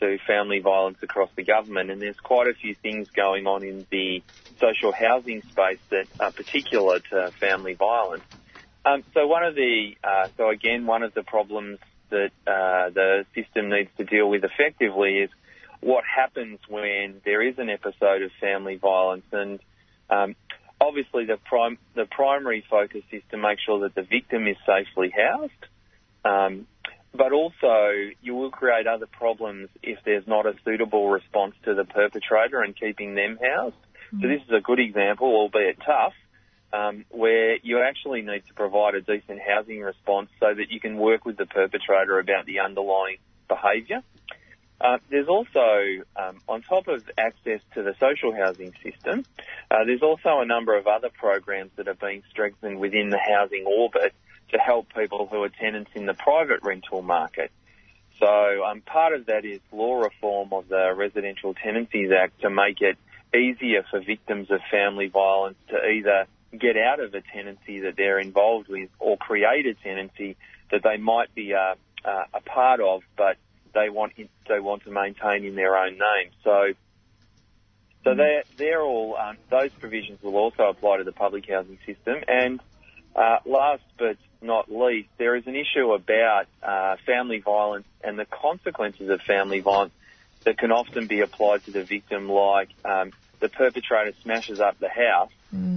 to 0.00 0.16
family 0.28 0.60
violence 0.60 0.98
across 1.02 1.30
the 1.36 1.42
government, 1.42 1.90
and 1.90 2.00
there's 2.00 2.18
quite 2.22 2.46
a 2.46 2.54
few 2.54 2.76
things 2.82 3.08
going 3.16 3.48
on 3.48 3.64
in 3.64 3.84
the 3.90 4.22
social 4.60 4.92
housing 4.92 5.42
space 5.50 5.80
that 5.90 6.06
are 6.20 6.30
particular 6.30 7.00
to 7.10 7.32
family 7.40 7.74
violence. 7.74 8.22
Um, 8.88 9.04
so 9.12 9.26
one 9.26 9.44
of 9.44 9.54
the, 9.54 9.96
uh, 10.02 10.28
so 10.36 10.48
again, 10.48 10.86
one 10.86 11.02
of 11.02 11.12
the 11.12 11.22
problems 11.22 11.78
that 12.10 12.30
uh, 12.46 12.90
the 12.90 13.26
system 13.34 13.68
needs 13.68 13.90
to 13.98 14.04
deal 14.04 14.28
with 14.28 14.44
effectively 14.44 15.18
is 15.18 15.30
what 15.80 16.04
happens 16.04 16.58
when 16.68 17.20
there 17.24 17.42
is 17.42 17.58
an 17.58 17.68
episode 17.68 18.22
of 18.22 18.30
family 18.40 18.76
violence, 18.76 19.26
and 19.32 19.60
um, 20.10 20.34
obviously 20.80 21.26
the 21.26 21.36
prime, 21.36 21.78
the 21.94 22.06
primary 22.06 22.64
focus 22.68 23.02
is 23.12 23.22
to 23.30 23.36
make 23.36 23.58
sure 23.64 23.80
that 23.80 23.94
the 23.94 24.02
victim 24.02 24.46
is 24.46 24.56
safely 24.66 25.12
housed. 25.14 25.52
Um, 26.24 26.66
but 27.14 27.32
also 27.32 27.90
you 28.22 28.34
will 28.34 28.50
create 28.50 28.86
other 28.86 29.06
problems 29.06 29.68
if 29.82 29.98
there's 30.04 30.26
not 30.26 30.46
a 30.46 30.54
suitable 30.64 31.08
response 31.08 31.54
to 31.64 31.74
the 31.74 31.84
perpetrator 31.84 32.60
and 32.62 32.76
keeping 32.76 33.14
them 33.14 33.38
housed. 33.42 33.76
Mm-hmm. 34.12 34.22
So 34.22 34.28
this 34.28 34.42
is 34.42 34.52
a 34.52 34.60
good 34.60 34.78
example, 34.78 35.28
albeit 35.28 35.78
tough, 35.84 36.14
um, 36.72 37.04
where 37.10 37.56
you 37.62 37.80
actually 37.82 38.22
need 38.22 38.46
to 38.46 38.54
provide 38.54 38.94
a 38.94 39.00
decent 39.00 39.40
housing 39.40 39.80
response 39.80 40.30
so 40.40 40.52
that 40.54 40.70
you 40.70 40.80
can 40.80 40.96
work 40.96 41.24
with 41.24 41.36
the 41.36 41.46
perpetrator 41.46 42.18
about 42.18 42.46
the 42.46 42.60
underlying 42.60 43.18
behaviour. 43.48 44.02
Uh, 44.80 44.98
there's 45.10 45.26
also, 45.26 46.04
um, 46.16 46.40
on 46.48 46.62
top 46.62 46.86
of 46.86 47.02
access 47.18 47.60
to 47.74 47.82
the 47.82 47.94
social 47.98 48.32
housing 48.34 48.72
system, 48.82 49.24
uh, 49.70 49.84
there's 49.84 50.02
also 50.02 50.40
a 50.40 50.46
number 50.46 50.76
of 50.76 50.86
other 50.86 51.08
programs 51.08 51.70
that 51.76 51.88
are 51.88 51.94
being 51.94 52.22
strengthened 52.30 52.78
within 52.78 53.10
the 53.10 53.18
housing 53.18 53.64
orbit 53.66 54.12
to 54.52 54.58
help 54.58 54.86
people 54.94 55.26
who 55.26 55.42
are 55.42 55.48
tenants 55.48 55.90
in 55.94 56.06
the 56.06 56.14
private 56.14 56.60
rental 56.62 57.02
market. 57.02 57.50
So 58.20 58.64
um, 58.64 58.80
part 58.80 59.14
of 59.14 59.26
that 59.26 59.44
is 59.44 59.60
law 59.72 60.00
reform 60.00 60.52
of 60.52 60.68
the 60.68 60.92
Residential 60.94 61.54
Tenancies 61.54 62.10
Act 62.12 62.40
to 62.42 62.50
make 62.50 62.80
it 62.80 62.96
easier 63.36 63.84
for 63.90 64.00
victims 64.00 64.50
of 64.50 64.60
family 64.70 65.08
violence 65.08 65.58
to 65.68 65.76
either 65.76 66.26
get 66.56 66.76
out 66.76 67.00
of 67.00 67.14
a 67.14 67.20
tenancy 67.20 67.80
that 67.80 67.96
they're 67.96 68.18
involved 68.18 68.68
with 68.68 68.88
or 68.98 69.16
create 69.16 69.66
a 69.66 69.74
tenancy 69.74 70.36
that 70.70 70.82
they 70.82 70.96
might 70.96 71.34
be 71.34 71.54
uh, 71.54 71.74
uh, 72.04 72.24
a 72.34 72.40
part 72.40 72.80
of, 72.80 73.02
but 73.16 73.36
they 73.74 73.88
want 73.88 74.12
they 74.48 74.60
want 74.60 74.84
to 74.84 74.90
maintain 74.90 75.44
in 75.44 75.54
their 75.54 75.76
own 75.76 75.92
name. 75.92 76.30
So, 76.44 76.72
so 78.04 78.14
they're 78.14 78.44
they're 78.56 78.82
all 78.82 79.16
um, 79.16 79.36
those 79.50 79.70
provisions 79.72 80.22
will 80.22 80.36
also 80.36 80.64
apply 80.68 80.98
to 80.98 81.04
the 81.04 81.12
public 81.12 81.48
housing 81.48 81.78
system. 81.86 82.16
And 82.26 82.60
uh, 83.14 83.38
last 83.44 83.82
but 83.98 84.16
not 84.40 84.70
least, 84.70 85.08
there 85.18 85.36
is 85.36 85.46
an 85.46 85.56
issue 85.56 85.92
about 85.92 86.46
uh, 86.62 86.96
family 87.04 87.40
violence 87.40 87.86
and 88.02 88.18
the 88.18 88.26
consequences 88.26 89.08
of 89.10 89.20
family 89.22 89.60
violence 89.60 89.92
that 90.44 90.56
can 90.58 90.70
often 90.70 91.06
be 91.06 91.20
applied 91.20 91.64
to 91.64 91.72
the 91.72 91.82
victim, 91.82 92.28
like 92.28 92.68
um, 92.84 93.12
the 93.40 93.48
perpetrator 93.48 94.12
smashes 94.22 94.60
up 94.60 94.78
the 94.78 94.88
house 94.88 95.30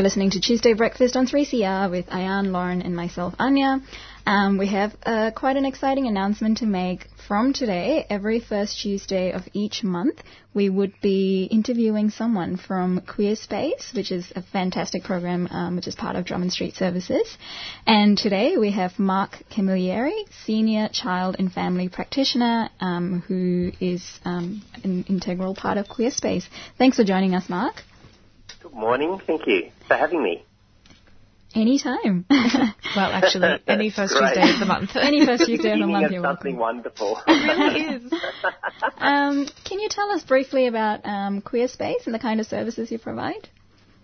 You're 0.00 0.04
listening 0.04 0.30
to 0.30 0.40
Tuesday 0.40 0.72
Breakfast 0.72 1.14
on 1.14 1.26
3CR 1.26 1.90
with 1.90 2.06
Ayan, 2.06 2.52
Lauren, 2.52 2.80
and 2.80 2.96
myself, 2.96 3.34
Anya. 3.38 3.82
Um, 4.24 4.56
we 4.56 4.68
have 4.68 4.96
uh, 5.04 5.30
quite 5.36 5.58
an 5.58 5.66
exciting 5.66 6.06
announcement 6.06 6.56
to 6.58 6.64
make 6.64 7.06
from 7.28 7.52
today. 7.52 8.06
Every 8.08 8.40
first 8.40 8.80
Tuesday 8.80 9.30
of 9.32 9.42
each 9.52 9.84
month, 9.84 10.22
we 10.54 10.70
would 10.70 10.94
be 11.02 11.46
interviewing 11.50 12.08
someone 12.08 12.56
from 12.56 13.02
Queer 13.06 13.36
Space, 13.36 13.92
which 13.94 14.10
is 14.10 14.32
a 14.34 14.40
fantastic 14.40 15.04
program 15.04 15.46
um, 15.50 15.76
which 15.76 15.86
is 15.86 15.94
part 15.94 16.16
of 16.16 16.24
Drummond 16.24 16.54
Street 16.54 16.76
Services. 16.76 17.36
And 17.86 18.16
today 18.16 18.56
we 18.56 18.70
have 18.70 18.98
Mark 18.98 19.32
Camilleri, 19.54 20.24
Senior 20.46 20.88
Child 20.88 21.36
and 21.38 21.52
Family 21.52 21.90
Practitioner, 21.90 22.70
um, 22.80 23.22
who 23.28 23.72
is 23.80 24.18
um, 24.24 24.62
an 24.82 25.04
integral 25.10 25.54
part 25.54 25.76
of 25.76 25.90
Queer 25.90 26.10
Space. 26.10 26.48
Thanks 26.78 26.96
for 26.96 27.04
joining 27.04 27.34
us, 27.34 27.50
Mark. 27.50 27.82
Good 28.62 28.74
morning. 28.74 29.20
Thank 29.26 29.46
you 29.46 29.70
for 29.88 29.94
having 29.94 30.22
me. 30.22 30.44
Anytime. 31.54 32.26
well, 32.30 33.10
actually, 33.10 33.58
any 33.66 33.90
first 33.90 34.14
Great. 34.14 34.34
Tuesday 34.34 34.52
of 34.52 34.60
the 34.60 34.66
month. 34.66 34.90
Any 34.94 35.24
first 35.24 35.46
Tuesday 35.46 35.72
of 35.72 35.80
the 35.80 35.86
month, 35.86 36.12
you're 36.12 36.22
something 36.22 36.56
wonderful. 36.56 37.20
It 37.26 37.32
really 37.32 37.96
is. 37.96 38.12
Um, 38.96 39.46
can 39.64 39.80
you 39.80 39.88
tell 39.88 40.10
us 40.10 40.22
briefly 40.22 40.66
about 40.66 41.04
um, 41.06 41.40
Queer 41.40 41.68
Space 41.68 42.02
and 42.04 42.14
the 42.14 42.18
kind 42.18 42.38
of 42.38 42.46
services 42.46 42.90
you 42.90 42.98
provide? 42.98 43.48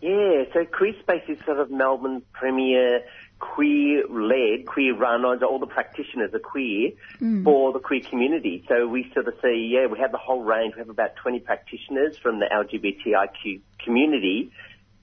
Yeah, 0.01 0.45
so 0.53 0.65
Queer 0.65 0.95
Space 1.01 1.23
is 1.29 1.39
sort 1.45 1.61
of 1.61 1.71
Melbourne's 1.71 2.23
premier 2.33 3.01
queer-led, 3.39 4.67
queer-run, 4.67 5.25
all 5.25 5.59
the 5.59 5.67
practitioners 5.67 6.33
are 6.35 6.39
queer 6.39 6.93
Mm. 7.21 7.45
for 7.45 7.73
the 7.73 7.79
queer 7.79 8.01
community. 8.01 8.65
So 8.69 8.87
we 8.87 9.11
sort 9.13 9.29
of 9.29 9.35
see, 9.43 9.71
yeah, 9.73 9.87
we 9.87 9.99
have 9.99 10.13
the 10.13 10.19
whole 10.19 10.43
range. 10.43 10.75
We 10.75 10.81
have 10.81 10.89
about 10.91 11.17
20 11.17 11.41
practitioners 11.41 12.17
from 12.19 12.39
the 12.39 12.47
LGBTIQ 12.47 13.61
community, 13.85 14.51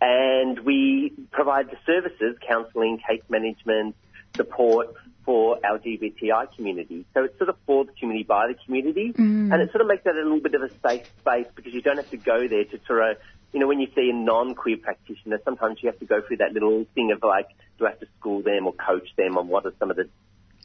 and 0.01 0.59
we 0.59 1.13
provide 1.31 1.69
the 1.69 1.77
services, 1.85 2.37
counselling, 2.47 2.99
case 3.07 3.23
management, 3.29 3.95
support 4.35 4.93
for 5.25 5.57
LGBTI 5.63 6.47
community. 6.55 7.05
So 7.13 7.23
it's 7.23 7.37
sort 7.37 7.49
of 7.49 7.55
for 7.65 7.85
the 7.85 7.93
community, 7.93 8.23
by 8.23 8.47
the 8.47 8.55
community, 8.65 9.13
Mm. 9.13 9.53
and 9.53 9.61
it 9.61 9.71
sort 9.71 9.81
of 9.81 9.87
makes 9.87 10.03
that 10.03 10.15
a 10.15 10.23
little 10.23 10.41
bit 10.41 10.55
of 10.55 10.63
a 10.63 10.69
safe 10.85 11.03
space 11.19 11.47
because 11.55 11.73
you 11.73 11.81
don't 11.81 11.97
have 11.97 12.09
to 12.09 12.17
go 12.17 12.47
there 12.47 12.65
to 12.65 12.79
sort 12.87 13.11
of, 13.11 13.17
you 13.53 13.59
know, 13.59 13.67
when 13.67 13.79
you 13.79 13.87
see 13.95 14.09
a 14.09 14.13
non-queer 14.13 14.77
practitioner, 14.77 15.39
sometimes 15.45 15.77
you 15.81 15.89
have 15.89 15.99
to 15.99 16.05
go 16.05 16.21
through 16.27 16.37
that 16.37 16.53
little 16.53 16.85
thing 16.95 17.11
of 17.11 17.23
like, 17.23 17.47
do 17.77 17.85
I 17.85 17.91
have 17.91 17.99
to 17.99 18.07
school 18.19 18.41
them 18.41 18.65
or 18.67 18.73
coach 18.73 19.07
them 19.15 19.37
on 19.37 19.47
what 19.47 19.65
are 19.65 19.73
some 19.79 19.91
of 19.91 19.97
the 19.97 20.09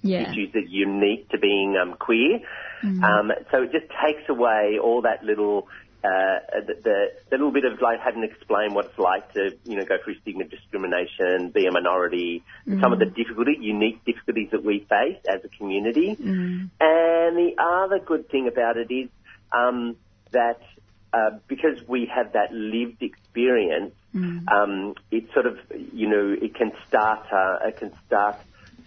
Yeah. 0.03 0.31
issues 0.31 0.53
that 0.53 0.65
are 0.65 0.75
unique 0.89 1.29
to 1.31 1.39
being 1.39 1.77
um, 1.77 1.95
queer. 1.99 2.41
Mm. 2.83 3.03
Um, 3.03 3.33
so 3.51 3.63
it 3.65 3.73
just 3.73 3.87
takes 4.05 4.29
away 4.29 4.79
all 4.81 5.03
that 5.03 5.25
little, 5.25 5.67
uh, 6.05 6.39
the, 6.67 6.75
the, 6.83 6.99
the 7.31 7.37
little 7.37 7.51
bit 7.51 7.65
of 7.65 7.83
like 7.83 7.99
having 8.01 8.23
to 8.23 8.29
explain 8.29 8.75
what 8.75 8.87
it's 8.87 8.99
like 8.99 9.33
to, 9.33 9.59
you 9.65 9.77
know, 9.77 9.85
go 9.85 9.97
through 10.03 10.15
stigma 10.21 10.45
discrimination, 10.45 11.51
be 11.51 11.67
a 11.67 11.73
minority, 11.73 12.45
some 12.81 12.93
of 12.93 13.01
the 13.01 13.07
difficulty, 13.07 13.57
unique 13.61 14.05
difficulties 14.05 14.51
that 14.53 14.65
we 14.65 14.87
face 14.89 15.19
as 15.29 15.45
a 15.45 15.49
community. 15.59 16.15
Mm. 16.15 16.71
And 16.81 17.37
the 17.37 17.57
other 17.59 17.99
good 17.99 18.31
thing 18.31 18.47
about 18.47 18.77
it 18.77 18.91
is 18.95 19.09
um, 19.53 19.97
that 20.31 20.61
uh, 21.13 21.39
because 21.49 21.77
we 21.89 22.11
have 22.15 22.33
that 22.33 22.53
lived 22.53 23.03
experience, 23.03 23.95
Mm. 24.15 24.49
um, 24.51 24.95
it 25.11 25.25
sort 25.35 25.45
of, 25.45 25.59
you 25.93 26.09
know, 26.09 26.35
it 26.41 26.55
can 26.55 26.73
start, 26.89 27.27
uh, 27.31 27.69
it 27.69 27.79
can 27.79 27.93
start 28.07 28.37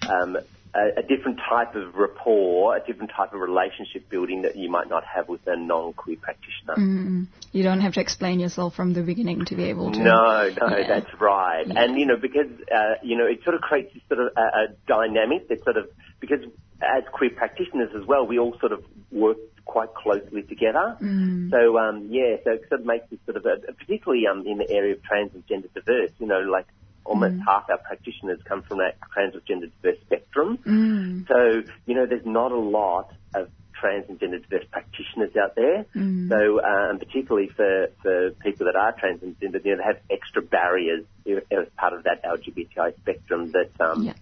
um, 0.09 0.35
a, 0.73 0.99
a 0.99 1.03
different 1.03 1.39
type 1.47 1.75
of 1.75 1.93
rapport, 1.95 2.75
a 2.75 2.79
different 2.85 3.11
type 3.15 3.33
of 3.33 3.39
relationship 3.39 4.09
building 4.09 4.43
that 4.43 4.55
you 4.55 4.69
might 4.69 4.89
not 4.89 5.03
have 5.03 5.27
with 5.27 5.41
a 5.45 5.55
non-queer 5.55 6.17
practitioner. 6.21 6.75
Mm. 6.75 7.27
You 7.51 7.63
don't 7.63 7.81
have 7.81 7.93
to 7.93 8.01
explain 8.01 8.39
yourself 8.39 8.75
from 8.75 8.93
the 8.93 9.03
beginning 9.03 9.45
to 9.45 9.55
be 9.55 9.65
able 9.65 9.91
to. 9.91 9.99
No, 9.99 10.49
no, 10.59 10.77
Yeah. 10.77 10.87
that's 10.87 11.21
right. 11.21 11.65
And 11.67 11.99
you 11.99 12.05
know, 12.05 12.17
because 12.17 12.49
uh, 12.73 12.95
you 13.03 13.17
know, 13.17 13.25
it 13.25 13.43
sort 13.43 13.55
of 13.55 13.61
creates 13.61 13.93
this 13.93 14.03
sort 14.07 14.21
of 14.21 14.33
a, 14.37 14.41
a 14.41 14.67
dynamic 14.87 15.49
that 15.49 15.63
sort 15.63 15.77
of 15.77 15.87
because 16.19 16.39
as 16.81 17.03
queer 17.11 17.29
practitioners 17.29 17.89
as 17.95 18.07
well, 18.07 18.25
we 18.25 18.39
all 18.39 18.57
sort 18.59 18.71
of 18.71 18.83
work 19.11 19.37
quite 19.71 19.93
closely 19.93 20.43
together. 20.43 20.97
Mm. 21.01 21.49
So 21.49 21.77
um, 21.77 22.07
yeah, 22.09 22.35
so 22.43 22.51
it 22.51 22.63
sort 22.67 22.81
of 22.81 22.85
makes 22.85 23.09
this 23.09 23.19
sort 23.25 23.37
of 23.37 23.45
a, 23.45 23.71
particularly 23.71 24.27
um, 24.27 24.45
in 24.45 24.57
the 24.57 24.69
area 24.69 24.93
of 24.95 25.03
trans 25.03 25.33
and 25.33 25.47
gender 25.47 25.69
diverse. 25.73 26.11
You 26.19 26.27
know, 26.27 26.41
like 26.41 26.67
almost 27.05 27.35
Mm. 27.35 27.45
half 27.47 27.69
our 27.69 27.77
practitioners 27.77 28.39
come 28.43 28.61
from 28.63 28.77
that 28.79 28.97
trans 29.13 29.33
or 29.35 29.41
gender 29.47 29.67
diverse 29.81 29.99
spectrum. 30.05 30.57
Mm. 30.57 31.27
So 31.27 31.63
you 31.85 31.95
know, 31.95 32.05
there's 32.05 32.25
not 32.25 32.51
a 32.51 32.63
lot 32.79 33.11
of 33.33 33.49
trans 33.79 34.05
and 34.09 34.19
gender 34.19 34.39
diverse 34.39 34.67
practitioners 34.71 35.35
out 35.41 35.55
there. 35.55 35.85
Mm. 35.95 36.29
So, 36.29 36.59
and 36.63 36.99
particularly 36.99 37.49
for, 37.55 37.87
for 38.03 38.31
people 38.43 38.67
that 38.67 38.75
are 38.75 38.91
trans 38.91 39.23
and 39.23 39.39
gender, 39.39 39.59
you 39.63 39.71
know, 39.71 39.77
they 39.77 39.83
have 39.83 39.99
extra 40.09 40.41
barriers 40.41 41.05
as 41.25 41.67
part 41.77 41.93
of 41.93 42.03
that 42.03 42.23
LGBTI 42.23 42.95
spectrum 42.97 43.51
that 43.53 43.71
um, 43.79 44.13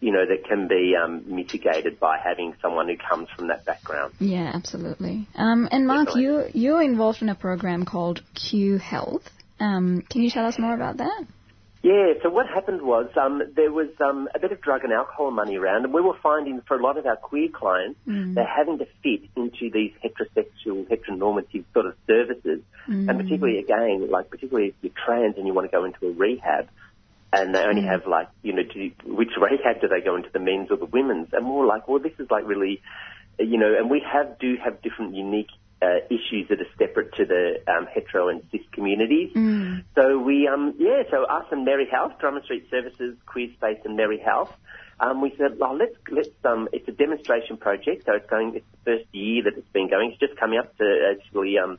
you 0.00 0.12
know, 0.12 0.24
that 0.26 0.44
can 0.48 0.66
be 0.68 0.94
um, 1.02 1.24
mitigated 1.26 2.00
by 2.00 2.18
having 2.22 2.54
someone 2.62 2.88
who 2.88 2.96
comes 2.96 3.28
from 3.36 3.48
that 3.48 3.64
background. 3.64 4.14
Yeah, 4.18 4.50
absolutely. 4.54 5.28
Um, 5.34 5.68
and 5.70 5.86
Mark, 5.86 6.16
you 6.16 6.44
you're 6.54 6.82
involved 6.82 7.22
in 7.22 7.28
a 7.28 7.34
program 7.34 7.84
called 7.84 8.22
Q 8.34 8.78
Health. 8.78 9.28
Um, 9.58 10.02
can 10.08 10.22
you 10.22 10.30
tell 10.30 10.46
us 10.46 10.58
more 10.58 10.74
about 10.74 10.96
that? 10.98 11.26
Yeah, 11.82 12.12
so 12.22 12.28
what 12.28 12.46
happened 12.46 12.82
was 12.82 13.08
um, 13.16 13.40
there 13.56 13.72
was 13.72 13.88
um, 14.04 14.28
a 14.34 14.38
bit 14.38 14.52
of 14.52 14.60
drug 14.60 14.84
and 14.84 14.92
alcohol 14.92 15.30
money 15.30 15.56
around, 15.56 15.84
and 15.84 15.94
we 15.94 16.02
were 16.02 16.16
finding 16.22 16.60
for 16.68 16.76
a 16.78 16.82
lot 16.82 16.98
of 16.98 17.06
our 17.06 17.16
queer 17.16 17.48
clients, 17.48 17.98
Mm. 18.06 18.34
they're 18.34 18.44
having 18.46 18.78
to 18.78 18.86
fit 19.02 19.22
into 19.34 19.70
these 19.72 19.92
heterosexual, 20.04 20.86
heteronormative 20.88 21.64
sort 21.72 21.86
of 21.86 21.94
services, 22.06 22.60
Mm. 22.86 23.08
and 23.08 23.18
particularly 23.18 23.58
again, 23.58 24.10
like 24.10 24.28
particularly 24.28 24.68
if 24.68 24.74
you're 24.82 24.92
trans 25.06 25.36
and 25.38 25.46
you 25.46 25.54
want 25.54 25.70
to 25.70 25.74
go 25.74 25.84
into 25.86 26.06
a 26.06 26.12
rehab, 26.12 26.68
and 27.32 27.54
they 27.54 27.62
only 27.62 27.82
Mm. 27.82 27.90
have 27.90 28.06
like, 28.06 28.28
you 28.42 28.52
know, 28.52 28.62
do, 28.62 28.90
which 29.04 29.30
rehab 29.36 29.80
do 29.80 29.88
they 29.88 30.00
go 30.00 30.16
into, 30.16 30.30
the 30.32 30.38
men's 30.38 30.70
or 30.70 30.76
the 30.76 30.86
women's? 30.86 31.32
And 31.32 31.44
more 31.44 31.64
like, 31.64 31.86
well, 31.88 32.00
this 32.00 32.18
is 32.18 32.30
like 32.30 32.46
really, 32.46 32.82
you 33.38 33.58
know, 33.58 33.74
and 33.78 33.88
we 33.90 34.00
have 34.00 34.38
do 34.38 34.56
have 34.64 34.82
different 34.82 35.14
unique 35.14 35.50
uh, 35.82 36.00
issues 36.10 36.48
that 36.48 36.60
are 36.60 36.72
separate 36.78 37.14
to 37.14 37.24
the 37.24 37.62
um, 37.66 37.86
hetero 37.86 38.28
and 38.28 38.42
cis 38.50 38.60
communities. 38.72 39.30
Mm. 39.34 39.84
So 39.94 40.18
we, 40.18 40.46
um, 40.46 40.74
yeah, 40.78 41.04
so 41.10 41.24
us 41.24 41.46
and 41.50 41.64
Mary 41.64 41.88
Health, 41.90 42.12
Drummond 42.18 42.44
Street 42.44 42.66
Services, 42.70 43.16
Queer 43.26 43.48
Space 43.54 43.78
and 43.84 43.96
Mary 43.96 44.18
Health, 44.18 44.52
um, 44.98 45.22
we 45.22 45.34
said, 45.38 45.58
well, 45.58 45.74
let's, 45.74 45.94
let's, 46.10 46.28
um, 46.44 46.68
it's 46.72 46.86
a 46.86 46.92
demonstration 46.92 47.56
project, 47.56 48.04
so 48.04 48.12
it's 48.16 48.28
going, 48.28 48.56
it's 48.56 48.66
the 48.84 48.98
first 48.98 49.14
year 49.14 49.44
that 49.44 49.56
it's 49.56 49.72
been 49.72 49.88
going. 49.88 50.10
It's 50.10 50.20
just 50.20 50.36
coming 50.38 50.58
up 50.58 50.76
to 50.76 51.14
actually, 51.16 51.56
um, 51.56 51.78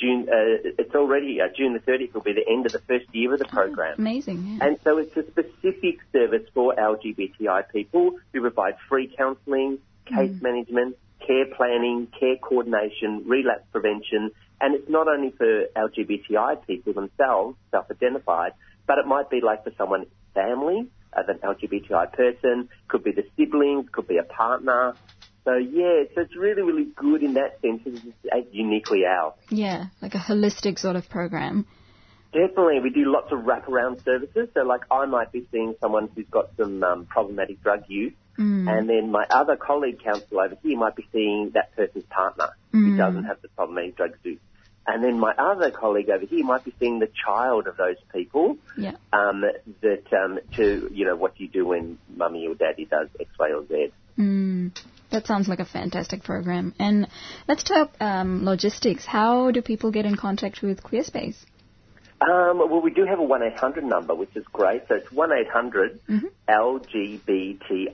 June, 0.00 0.28
uh, 0.28 0.72
it's 0.78 0.94
already, 0.94 1.40
uh, 1.40 1.48
June 1.54 1.74
the 1.74 1.80
30th 1.80 2.14
will 2.14 2.22
be 2.22 2.32
the 2.32 2.48
end 2.48 2.66
of 2.66 2.72
the 2.72 2.78
first 2.80 3.06
year 3.12 3.32
of 3.34 3.38
the 3.38 3.44
program. 3.44 3.96
Amazing. 3.98 4.58
Yeah. 4.58 4.66
And 4.66 4.78
so 4.82 4.98
it's 4.98 5.14
a 5.16 5.24
specific 5.30 5.98
service 6.12 6.48
for 6.54 6.74
LGBTI 6.74 7.64
people 7.72 8.12
We 8.32 8.40
provide 8.40 8.76
free 8.88 9.12
counselling, 9.14 9.78
case 10.06 10.30
Mm. 10.30 10.42
management, 10.42 10.96
care 11.20 11.46
planning, 11.46 12.06
care 12.18 12.36
coordination, 12.36 13.24
relapse 13.26 13.66
prevention, 13.72 14.30
and 14.60 14.74
it's 14.74 14.88
not 14.88 15.08
only 15.08 15.30
for 15.30 15.66
LGBTI 15.76 16.66
people 16.66 16.92
themselves, 16.92 17.56
self-identified, 17.70 18.52
but 18.86 18.98
it 18.98 19.06
might 19.06 19.28
be 19.30 19.40
like 19.40 19.64
for 19.64 19.72
someone's 19.76 20.06
family 20.34 20.86
of 21.12 21.28
an 21.28 21.38
LGBTI 21.42 22.12
person, 22.12 22.68
could 22.88 23.02
be 23.04 23.12
the 23.12 23.24
siblings, 23.36 23.88
could 23.90 24.06
be 24.06 24.16
a 24.18 24.22
partner. 24.22 24.94
So 25.44 25.56
yeah, 25.56 26.04
so 26.14 26.22
it's 26.22 26.36
really, 26.36 26.62
really 26.62 26.88
good 26.96 27.22
in 27.22 27.34
that 27.34 27.60
sense. 27.62 27.80
It's 27.86 28.04
just 28.04 28.52
uniquely 28.52 29.04
ours. 29.06 29.32
Yeah, 29.50 29.86
like 30.02 30.14
a 30.14 30.18
holistic 30.18 30.78
sort 30.78 30.96
of 30.96 31.08
program. 31.08 31.66
Definitely, 32.32 32.78
we 32.80 32.90
do 32.90 33.10
lots 33.10 33.32
of 33.32 33.40
wraparound 33.40 34.04
services. 34.04 34.48
So, 34.54 34.60
like, 34.62 34.82
I 34.90 35.04
might 35.06 35.32
be 35.32 35.48
seeing 35.50 35.74
someone 35.80 36.08
who's 36.14 36.28
got 36.30 36.50
some 36.56 36.82
um, 36.84 37.06
problematic 37.06 37.62
drug 37.62 37.80
use, 37.88 38.12
Mm. 38.38 38.68
and 38.70 38.88
then 38.88 39.10
my 39.10 39.24
other 39.28 39.56
colleague 39.56 39.98
counsellor 40.02 40.44
over 40.44 40.56
here 40.62 40.78
might 40.78 40.94
be 40.96 41.04
seeing 41.12 41.50
that 41.54 41.74
person's 41.76 42.04
partner 42.06 42.50
who 42.72 42.90
Mm. 42.92 42.96
doesn't 42.96 43.24
have 43.24 43.42
the 43.42 43.48
problematic 43.48 43.96
drug 43.96 44.12
use. 44.22 44.38
And 44.86 45.04
then 45.04 45.18
my 45.18 45.34
other 45.36 45.70
colleague 45.70 46.08
over 46.08 46.24
here 46.24 46.44
might 46.44 46.64
be 46.64 46.72
seeing 46.78 47.00
the 47.00 47.08
child 47.26 47.66
of 47.66 47.76
those 47.76 47.96
people. 48.14 48.56
Yeah. 48.78 48.92
Um, 49.12 49.42
that 49.82 50.04
um, 50.12 50.38
to 50.56 50.88
you 50.92 51.04
know 51.04 51.16
what 51.16 51.36
do 51.36 51.42
you 51.44 51.50
do 51.50 51.66
when 51.66 51.98
mummy 52.16 52.46
or 52.46 52.54
daddy 52.54 52.84
does 52.86 53.08
X, 53.20 53.28
Y, 53.38 53.50
or 53.52 53.66
Z. 53.66 53.92
Mm. 54.18 54.72
That 55.10 55.26
sounds 55.26 55.48
like 55.48 55.58
a 55.58 55.64
fantastic 55.64 56.22
program. 56.22 56.72
And 56.78 57.08
let's 57.48 57.64
talk 57.64 57.92
um, 58.00 58.44
logistics. 58.44 59.04
How 59.04 59.50
do 59.50 59.60
people 59.60 59.90
get 59.90 60.06
in 60.06 60.16
contact 60.16 60.62
with 60.62 60.82
Queerspace? 60.82 61.36
Um, 62.20 62.58
well, 62.58 62.82
we 62.82 62.92
do 62.92 63.06
have 63.06 63.18
a 63.18 63.22
1-800 63.22 63.82
number, 63.82 64.14
which 64.14 64.36
is 64.36 64.44
great. 64.52 64.82
So 64.88 64.96
it's 64.96 65.08
1-800 65.08 66.00
LGBTIQ. 66.48 67.88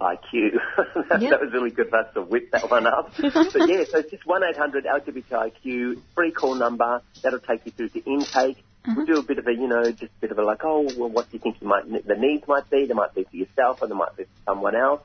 that, 1.09 1.39
was 1.41 1.53
really 1.53 1.71
good 1.71 1.91
for 1.91 1.99
us 1.99 2.13
to 2.15 2.23
whip 2.23 2.51
that 2.51 2.69
one 2.69 2.87
up. 2.89 3.13
but 3.19 3.69
yeah, 3.69 3.85
so 3.89 3.99
it's 3.99 4.11
just 4.11 4.25
1-800 4.27 4.85
LGBTIQ, 4.85 6.03
free 6.15 6.33
call 6.33 6.57
number. 6.57 7.03
That'll 7.23 7.39
take 7.39 7.65
you 7.67 7.73
through 7.73 7.91
to 7.91 8.05
intake. 8.05 8.59
We'll 8.95 9.07
do 9.07 9.19
a 9.19 9.23
bit 9.23 9.39
of 9.39 9.47
a, 9.49 9.53
you 9.53 9.67
know, 9.67 9.91
just 9.91 10.13
a 10.13 10.21
bit 10.21 10.31
of 10.31 10.39
a 10.39 10.45
like, 10.45 10.65
oh, 10.65 10.83
well, 10.97 11.09
what 11.09 11.29
do 11.31 11.37
you 11.37 11.41
think 11.41 11.57
you 11.61 11.67
might, 11.67 11.87
the 12.07 12.15
needs 12.15 12.47
might 12.47 12.71
be? 12.71 12.87
There 12.87 12.95
might 12.95 13.15
be 13.15 13.25
for 13.25 13.37
yourself 13.37 13.83
or 13.83 13.89
there 13.89 13.97
might 13.97 14.17
be 14.17 14.25
for 14.25 14.31
someone 14.45 14.77
else. 14.77 15.03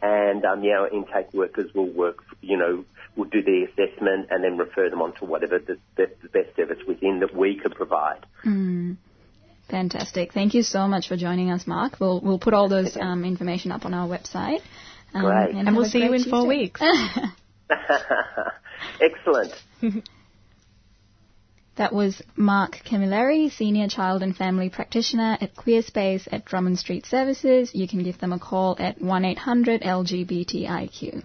And, 0.00 0.44
um, 0.44 0.62
yeah, 0.62 0.80
our 0.80 0.88
intake 0.88 1.32
workers 1.32 1.70
will 1.74 1.90
work, 1.90 2.18
you 2.40 2.56
know, 2.56 2.84
will 3.16 3.24
do 3.24 3.42
the 3.42 3.66
assessment 3.68 4.28
and 4.30 4.44
then 4.44 4.56
refer 4.56 4.88
them 4.90 5.02
on 5.02 5.14
to 5.16 5.24
whatever 5.24 5.58
the, 5.58 5.78
the, 5.96 6.06
the 6.22 6.28
best 6.28 6.54
service 6.56 6.78
within 6.86 7.20
that 7.20 7.34
we 7.34 7.58
could 7.60 7.74
provide. 7.74 8.24
Mm. 8.44 8.96
Fantastic. 9.68 10.32
Thank 10.32 10.54
you 10.54 10.62
so 10.62 10.88
much 10.88 11.08
for 11.08 11.16
joining 11.16 11.50
us, 11.50 11.66
Mark. 11.66 12.00
We'll 12.00 12.20
we'll 12.22 12.38
put 12.38 12.54
all 12.54 12.70
those 12.70 12.96
um, 12.96 13.24
information 13.24 13.70
up 13.70 13.84
on 13.84 13.92
our 13.92 14.08
website. 14.08 14.62
Um, 15.12 15.26
Great. 15.26 15.54
And, 15.54 15.68
And 15.68 15.76
we'll 15.76 15.84
see 15.84 15.98
you 15.98 16.08
great 16.08 16.24
in 16.24 16.30
four 16.30 16.46
weeks. 16.46 16.80
Excellent. 19.00 19.52
That 21.78 21.92
was 21.92 22.20
Mark 22.34 22.80
Camilleri, 22.84 23.52
Senior 23.52 23.86
Child 23.86 24.24
and 24.24 24.36
Family 24.36 24.68
Practitioner 24.68 25.38
at 25.40 25.54
Queerspace 25.54 26.26
at 26.32 26.44
Drummond 26.44 26.80
Street 26.80 27.06
Services. 27.06 27.70
You 27.72 27.86
can 27.86 28.02
give 28.02 28.18
them 28.18 28.32
a 28.32 28.38
call 28.40 28.74
at 28.80 28.98
1-800 28.98 29.84
LGBTIQ. 29.84 31.22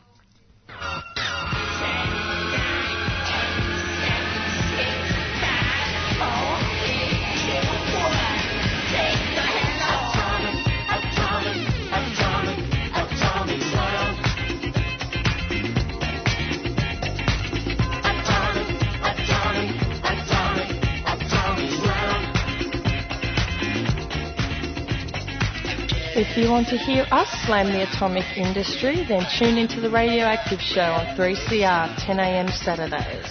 If 26.16 26.38
you 26.38 26.48
want 26.52 26.68
to 26.68 26.78
hear 26.78 27.08
us 27.10 27.28
slam 27.44 27.72
the 27.72 27.82
atomic 27.90 28.38
industry, 28.38 29.04
then 29.04 29.26
tune 29.36 29.58
into 29.58 29.82
the 29.82 29.90
Radioactive 29.90 30.62
Show 30.62 30.80
on 30.80 31.08
3CR, 31.18 31.96
10am 31.96 32.54
Saturdays. 32.54 33.26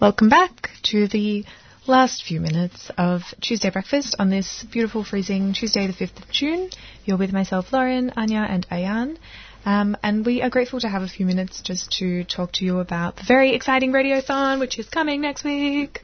Welcome 0.00 0.28
back 0.28 0.70
to 0.84 1.08
the 1.08 1.44
last 1.86 2.22
few 2.24 2.40
minutes 2.40 2.90
of 2.96 3.22
Tuesday 3.40 3.70
Breakfast 3.70 4.14
on 4.18 4.30
this 4.30 4.64
beautiful 4.70 5.04
freezing 5.04 5.52
Tuesday, 5.52 5.86
the 5.86 5.92
5th 5.92 6.22
of 6.22 6.30
June. 6.30 6.70
You're 7.04 7.16
with 7.16 7.32
myself, 7.32 7.72
Lauren, 7.72 8.12
Anya, 8.16 8.46
and 8.48 8.66
Ayan. 8.68 9.18
Um, 9.64 9.96
and 10.02 10.24
we 10.24 10.42
are 10.42 10.50
grateful 10.50 10.80
to 10.80 10.88
have 10.88 11.02
a 11.02 11.08
few 11.08 11.26
minutes 11.26 11.60
just 11.60 11.90
to 11.98 12.24
talk 12.24 12.52
to 12.54 12.64
you 12.64 12.78
about 12.78 13.16
the 13.16 13.24
very 13.26 13.54
exciting 13.54 13.92
Radiothon, 13.92 14.60
which 14.60 14.78
is 14.78 14.88
coming 14.88 15.20
next 15.20 15.44
week. 15.44 16.02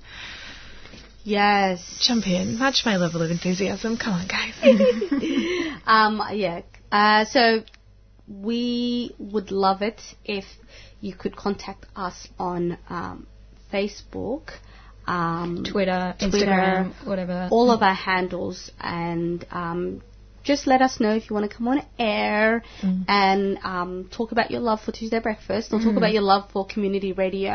Yes. 1.23 2.03
Jump 2.07 2.27
in. 2.27 2.59
Match 2.59 2.83
my 2.85 2.97
level 2.97 3.23
of 3.23 3.31
enthusiasm. 3.31 3.97
Come 3.99 4.15
on, 4.15 4.29
guys. 4.29 4.55
um, 5.87 6.23
yeah. 6.33 6.63
Uh, 6.91 7.25
so 7.25 7.63
we 8.27 9.15
would 9.19 9.51
love 9.51 9.83
it 9.83 10.01
if 10.25 10.45
you 11.01 11.15
could 11.15 11.37
contact 11.37 11.87
us 11.95 12.29
on 12.39 12.79
um, 12.89 13.27
Facebook, 13.73 14.51
um, 15.09 15.65
Twitter, 15.65 16.15
Instagram, 16.21 16.93
whatever. 17.07 17.49
all 17.51 17.71
of 17.71 17.83
our 17.83 17.95
handles, 17.95 18.71
and 18.81 19.45
um, 19.51 20.03
just 20.45 20.67
let 20.67 20.81
us 20.83 21.01
know 21.01 21.15
if 21.15 21.29
you 21.29 21.35
want 21.35 21.51
to 21.51 21.57
come 21.57 21.69
on 21.69 21.83
air 21.99 22.63
Mm. 22.83 23.05
and 23.09 23.59
um, 23.65 24.09
talk 24.17 24.33
about 24.33 24.51
your 24.51 24.61
love 24.61 24.81
for 24.85 24.93
Tuesday 24.93 25.21
Breakfast, 25.21 25.73
or 25.73 25.79
talk 25.79 25.95
Mm. 25.95 25.97
about 26.03 26.13
your 26.13 26.23
love 26.23 26.45
for 26.53 26.67
community 26.67 27.13
radio, 27.13 27.55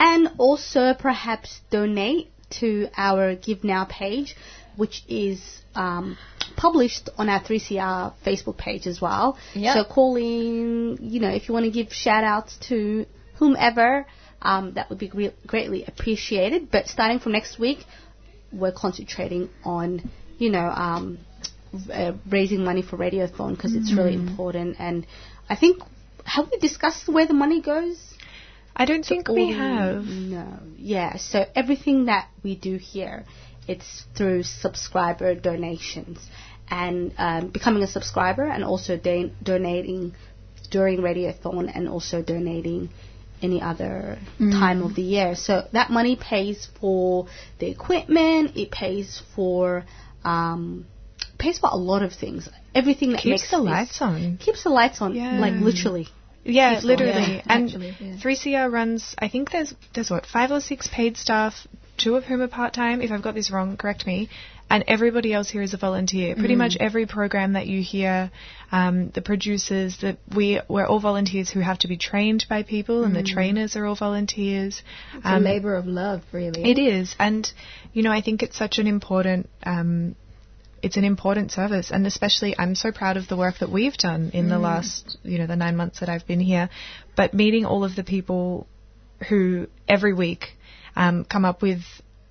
and 0.00 0.28
also 0.38 0.94
perhaps 0.94 1.60
donate 1.70 2.30
to 2.60 2.88
our 2.96 3.34
Give 3.34 3.62
Now 3.64 3.84
page, 3.84 4.36
which 4.76 5.02
is 5.08 5.40
um, 5.74 6.16
published 6.56 7.10
on 7.18 7.28
our 7.28 7.40
3CR 7.40 8.12
Facebook 8.24 8.56
page 8.56 8.86
as 8.86 9.00
well. 9.00 9.36
Yep. 9.54 9.74
So 9.76 9.84
call 9.84 10.16
in, 10.16 10.98
you 11.00 11.20
know, 11.20 11.28
if 11.30 11.48
you 11.48 11.54
want 11.54 11.66
to 11.66 11.70
give 11.70 11.92
shout 11.92 12.24
outs 12.24 12.56
to 12.68 13.04
whomever, 13.38 14.06
um, 14.42 14.74
that 14.74 14.88
would 14.90 14.98
be 14.98 15.08
gre- 15.08 15.36
greatly 15.46 15.84
appreciated. 15.84 16.70
But 16.70 16.88
starting 16.88 17.18
from 17.18 17.32
next 17.32 17.58
week, 17.58 17.84
we're 18.52 18.72
concentrating 18.72 19.50
on, 19.64 20.10
you 20.38 20.50
know, 20.50 20.68
um, 20.68 21.18
uh, 21.92 22.12
raising 22.28 22.64
money 22.64 22.82
for 22.82 22.96
Radiothon 22.96 23.50
because 23.56 23.74
it's 23.74 23.92
really 23.92 24.16
Mhm. 24.16 24.28
important. 24.28 24.76
And 24.78 25.06
I 25.50 25.56
think, 25.56 25.82
have 26.24 26.50
we 26.50 26.58
discussed 26.58 27.08
where 27.08 27.26
the 27.26 27.34
money 27.34 27.60
goes? 27.60 27.98
I 28.74 28.84
don't 28.84 29.04
think 29.04 29.28
we 29.28 29.50
have. 29.52 30.06
No. 30.06 30.46
Yeah. 30.78 31.16
So 31.16 31.44
everything 31.54 32.04
that 32.06 32.28
we 32.42 32.54
do 32.54 32.76
here 32.76 33.24
it's 33.68 34.04
through 34.14 34.42
subscriber 34.42 35.34
donations 35.34 36.18
and 36.70 37.12
um, 37.18 37.48
becoming 37.48 37.82
a 37.82 37.86
subscriber 37.86 38.44
and 38.44 38.64
also 38.64 38.96
da- 38.96 39.30
donating 39.42 40.14
during 40.70 41.00
Radiothon 41.00 41.70
and 41.74 41.88
also 41.88 42.22
donating 42.22 42.88
any 43.42 43.60
other 43.62 44.18
Mm. 44.40 44.52
time 44.52 44.82
of 44.82 44.94
the 44.94 45.02
year. 45.02 45.34
So 45.34 45.66
that 45.72 45.90
money 45.90 46.16
pays 46.16 46.68
for 46.80 47.26
the 47.58 47.66
equipment, 47.66 48.56
it 48.56 48.70
pays 48.70 49.22
for 49.34 49.84
um, 50.24 50.86
pays 51.38 51.58
for 51.58 51.70
a 51.72 51.76
lot 51.76 52.02
of 52.02 52.12
things. 52.12 52.48
Everything 52.74 53.12
that 53.12 53.20
Keeps 53.20 53.42
makes 53.42 53.50
the 53.50 53.58
lights 53.58 54.02
on. 54.02 54.36
Keeps 54.38 54.64
the 54.64 54.70
lights 54.70 55.00
on, 55.00 55.14
Yeah. 55.14 55.38
like 55.38 55.54
literally. 55.54 56.08
Yeah, 56.44 56.74
Keeps 56.74 56.84
literally. 56.84 57.12
on. 57.40 57.42
and 57.48 57.64
Actually, 57.68 57.96
yeah. 58.00 58.16
3CR 58.16 58.70
runs, 58.70 59.14
I 59.18 59.28
think 59.28 59.50
there's, 59.52 59.74
there's 59.94 60.10
what, 60.10 60.26
five 60.26 60.50
or 60.50 60.60
six 60.60 60.88
paid 60.88 61.16
staff, 61.16 61.66
two 61.98 62.16
of 62.16 62.24
whom 62.24 62.40
are 62.40 62.48
part-time. 62.48 63.02
If 63.02 63.10
I've 63.10 63.22
got 63.22 63.34
this 63.34 63.50
wrong, 63.50 63.76
correct 63.76 64.06
me. 64.06 64.28
And 64.70 64.84
everybody 64.86 65.32
else 65.32 65.48
here 65.48 65.62
is 65.62 65.72
a 65.72 65.78
volunteer. 65.78 66.34
Pretty 66.34 66.54
Mm. 66.54 66.58
much 66.58 66.76
every 66.78 67.06
program 67.06 67.54
that 67.54 67.66
you 67.66 67.82
hear, 67.82 68.30
um, 68.70 69.08
the 69.10 69.22
producers, 69.22 69.96
that 70.02 70.18
we, 70.34 70.60
we're 70.68 70.84
all 70.86 71.00
volunteers 71.00 71.48
who 71.50 71.60
have 71.60 71.78
to 71.78 71.88
be 71.88 71.96
trained 71.96 72.44
by 72.50 72.62
people 72.62 73.02
and 73.04 73.16
the 73.16 73.22
Mm. 73.22 73.32
trainers 73.34 73.76
are 73.76 73.86
all 73.86 73.94
volunteers. 73.94 74.82
It's 75.14 75.24
a 75.24 75.38
labour 75.38 75.74
of 75.74 75.86
love, 75.86 76.22
really. 76.32 76.62
It 76.70 76.78
is, 76.78 77.16
and 77.18 77.50
you 77.94 78.02
know, 78.02 78.12
I 78.12 78.20
think 78.20 78.42
it's 78.42 78.58
such 78.58 78.78
an 78.78 78.86
important. 78.86 79.48
Um, 79.64 80.14
it's 80.82 80.98
an 80.98 81.04
important 81.04 81.50
service, 81.50 81.90
and 81.90 82.06
especially 82.06 82.54
I'm 82.58 82.74
so 82.74 82.92
proud 82.92 83.16
of 83.16 83.26
the 83.26 83.36
work 83.36 83.58
that 83.60 83.70
we've 83.70 83.96
done 83.96 84.30
in 84.34 84.48
the 84.48 84.56
Mm. 84.56 84.60
last, 84.70 85.16
you 85.24 85.38
know, 85.38 85.46
the 85.46 85.56
nine 85.56 85.76
months 85.76 86.00
that 86.00 86.08
I've 86.10 86.26
been 86.26 86.40
here. 86.40 86.68
But 87.16 87.32
meeting 87.34 87.64
all 87.64 87.82
of 87.84 87.96
the 87.96 88.04
people 88.04 88.66
who 89.28 89.66
every 89.88 90.12
week 90.12 90.57
um, 90.96 91.24
come 91.24 91.44
up 91.44 91.62
with 91.62 91.84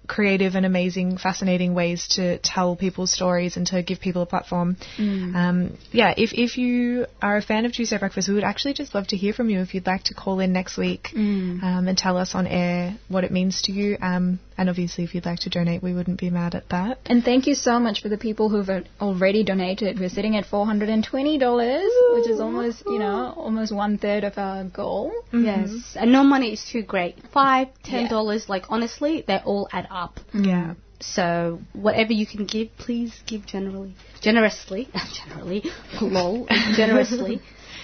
creative 0.07 0.55
and 0.55 0.65
amazing, 0.65 1.17
fascinating 1.17 1.73
ways 1.73 2.07
to 2.09 2.37
tell 2.39 2.75
people's 2.75 3.11
stories 3.11 3.57
and 3.57 3.67
to 3.67 3.83
give 3.83 3.99
people 3.99 4.21
a 4.21 4.25
platform. 4.25 4.77
Mm. 4.97 5.35
Um, 5.35 5.77
yeah, 5.91 6.13
if 6.17 6.33
if 6.33 6.57
you 6.57 7.05
are 7.21 7.37
a 7.37 7.41
fan 7.41 7.65
of 7.65 7.73
Tuesday 7.73 7.97
Breakfast, 7.97 8.27
we 8.29 8.33
would 8.35 8.43
actually 8.43 8.73
just 8.73 8.95
love 8.95 9.07
to 9.07 9.17
hear 9.17 9.33
from 9.33 9.49
you 9.49 9.59
if 9.61 9.73
you'd 9.73 9.85
like 9.87 10.03
to 10.05 10.13
call 10.13 10.39
in 10.39 10.53
next 10.53 10.77
week 10.77 11.09
Mm. 11.13 11.63
um, 11.63 11.87
and 11.87 11.97
tell 11.97 12.17
us 12.17 12.35
on 12.35 12.47
air 12.47 12.95
what 13.09 13.23
it 13.23 13.31
means 13.31 13.61
to 13.63 13.71
you. 13.71 13.97
Um, 14.01 14.39
and 14.57 14.69
obviously, 14.69 15.03
if 15.03 15.13
you'd 15.13 15.25
like 15.25 15.41
to 15.41 15.49
donate, 15.49 15.83
we 15.83 15.93
wouldn't 15.93 16.19
be 16.19 16.31
mad 16.31 16.55
at 16.55 16.67
that. 16.69 16.97
And 17.05 17.23
thank 17.23 17.45
you 17.45 17.53
so 17.53 17.79
much 17.79 18.01
for 18.01 18.09
the 18.09 18.17
people 18.17 18.49
who've 18.49 18.69
already 18.99 19.43
donated. 19.43 19.99
We're 19.99 20.09
sitting 20.09 20.35
at 20.35 20.45
$420, 20.45 22.15
which 22.15 22.27
is 22.27 22.39
almost, 22.39 22.83
you 22.85 22.97
know, 22.97 23.33
almost 23.37 23.71
one 23.71 23.97
third 23.99 24.23
of 24.23 24.37
our 24.37 24.63
goal. 24.63 25.11
Yes, 25.31 25.95
and 25.95 26.11
no 26.11 26.23
money 26.23 26.53
is 26.53 26.65
too 26.65 26.81
great. 26.81 27.15
Five, 27.31 27.67
ten 27.83 28.09
dollars, 28.09 28.49
like 28.49 28.65
honestly, 28.69 29.23
they 29.27 29.37
all 29.45 29.69
add 29.71 29.87
up. 29.91 29.96
Yeah. 30.33 30.75
So 30.99 31.59
whatever 31.73 32.13
you 32.13 32.25
can 32.25 32.45
give, 32.45 32.75
please 32.77 33.13
give 33.25 33.45
generally, 33.45 33.95
generously, 34.21 34.89
generally, 35.27 35.63
lol, 36.01 36.47
generously. 36.75 37.41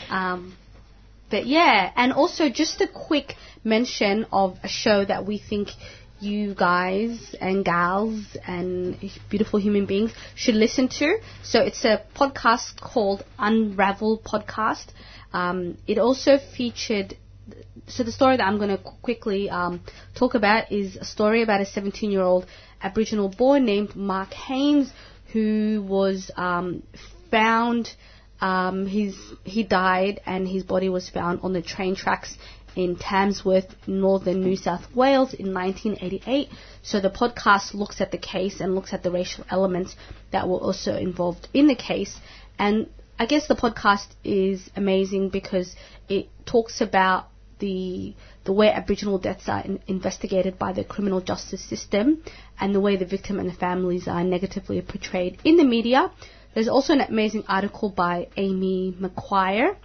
Um, 0.10 0.56
but 1.30 1.46
yeah, 1.46 1.92
and 1.96 2.14
also 2.14 2.50
just 2.50 2.82
a 2.82 2.88
quick 2.88 3.36
mention 3.64 4.26
of 4.32 4.58
a 4.64 4.68
show 4.68 5.06
that 5.06 5.26
we 5.26 5.38
think 5.38 5.70
you 6.20 6.56
guys 6.56 7.36
and 7.40 7.66
gals 7.66 8.38
and 8.48 8.98
beautiful 9.30 9.60
human 9.60 9.86
beings 9.86 10.12
should 10.36 10.56
listen 10.56 10.88
to. 10.88 11.18
So 11.44 11.60
it's 11.62 11.84
a 11.86 12.02
podcast 12.16 12.80
called 12.80 13.24
Unravel 13.38 14.20
Podcast. 14.20 14.86
Um, 15.34 15.78
it 15.88 15.98
also 15.98 16.38
featured 16.38 17.18
so 17.88 18.04
the 18.04 18.12
story 18.12 18.38
that 18.38 18.46
I'm 18.46 18.58
going 18.58 18.70
to 18.70 18.78
quickly 18.78 19.50
um, 19.50 19.82
talk 20.16 20.36
about 20.36 20.72
is 20.72 20.96
a 20.96 21.06
story 21.06 21.42
about 21.42 21.62
a 21.62 21.66
17 21.66 22.12
year 22.12 22.22
old 22.22 22.46
Aboriginal 22.82 23.30
boy 23.30 23.60
named 23.60 23.96
Mark 23.96 24.34
Haines 24.34 24.92
who 25.34 25.84
was 25.88 26.32
um, 26.38 26.84
found. 27.32 27.94
Um, 28.40 28.88
he 28.88 29.64
died 29.64 30.22
and 30.26 30.48
his 30.48 30.64
body 30.64 30.90
was 30.90 31.10
found 31.10 31.40
on 31.44 31.54
the 31.54 31.62
train 31.62 31.96
tracks 31.96 32.38
in 32.76 32.96
Tamworth, 32.98 33.74
northern 33.88 34.42
New 34.42 34.58
South 34.58 34.94
Wales 34.96 35.34
in 35.34 35.54
1988. 35.54 36.50
So 36.82 37.00
the 37.00 37.10
podcast 37.10 37.74
looks 37.74 38.02
at 38.02 38.12
the 38.12 38.18
case 38.18 38.60
and 38.60 38.76
looks 38.76 38.94
at 38.94 39.04
the 39.04 39.12
racial 39.12 39.46
elements 39.50 39.96
that 40.32 40.48
were 40.48 40.58
also 40.58 40.96
involved 40.96 41.48
in 41.54 41.68
the 41.68 41.76
case. 41.76 42.20
And 42.60 42.90
I 43.18 43.26
guess 43.26 43.48
the 43.48 43.56
podcast 43.56 44.08
is 44.24 44.70
amazing 44.76 45.30
because 45.30 45.76
it 46.10 46.28
talks 46.46 46.82
about 46.82 47.28
the 47.64 48.14
the 48.44 48.52
way 48.60 48.70
Aboriginal 48.70 49.18
deaths 49.18 49.48
are 49.48 49.62
in, 49.62 49.80
investigated 49.88 50.60
by 50.60 50.72
the 50.74 50.84
criminal 50.84 51.22
justice 51.22 51.64
system 51.74 52.22
and 52.60 52.76
the 52.76 52.82
way 52.86 52.98
the 52.98 53.12
victim 53.16 53.40
and 53.40 53.50
the 53.50 53.60
families 53.68 54.08
are 54.16 54.24
negatively 54.24 54.82
portrayed 54.82 55.38
in 55.46 55.56
the 55.56 55.64
media. 55.64 56.12
There's 56.54 56.68
also 56.68 56.92
an 56.94 57.02
amazing 57.02 57.46
article 57.48 57.90
by 57.90 58.28
Amy 58.36 58.94
McQuire, 59.04 59.78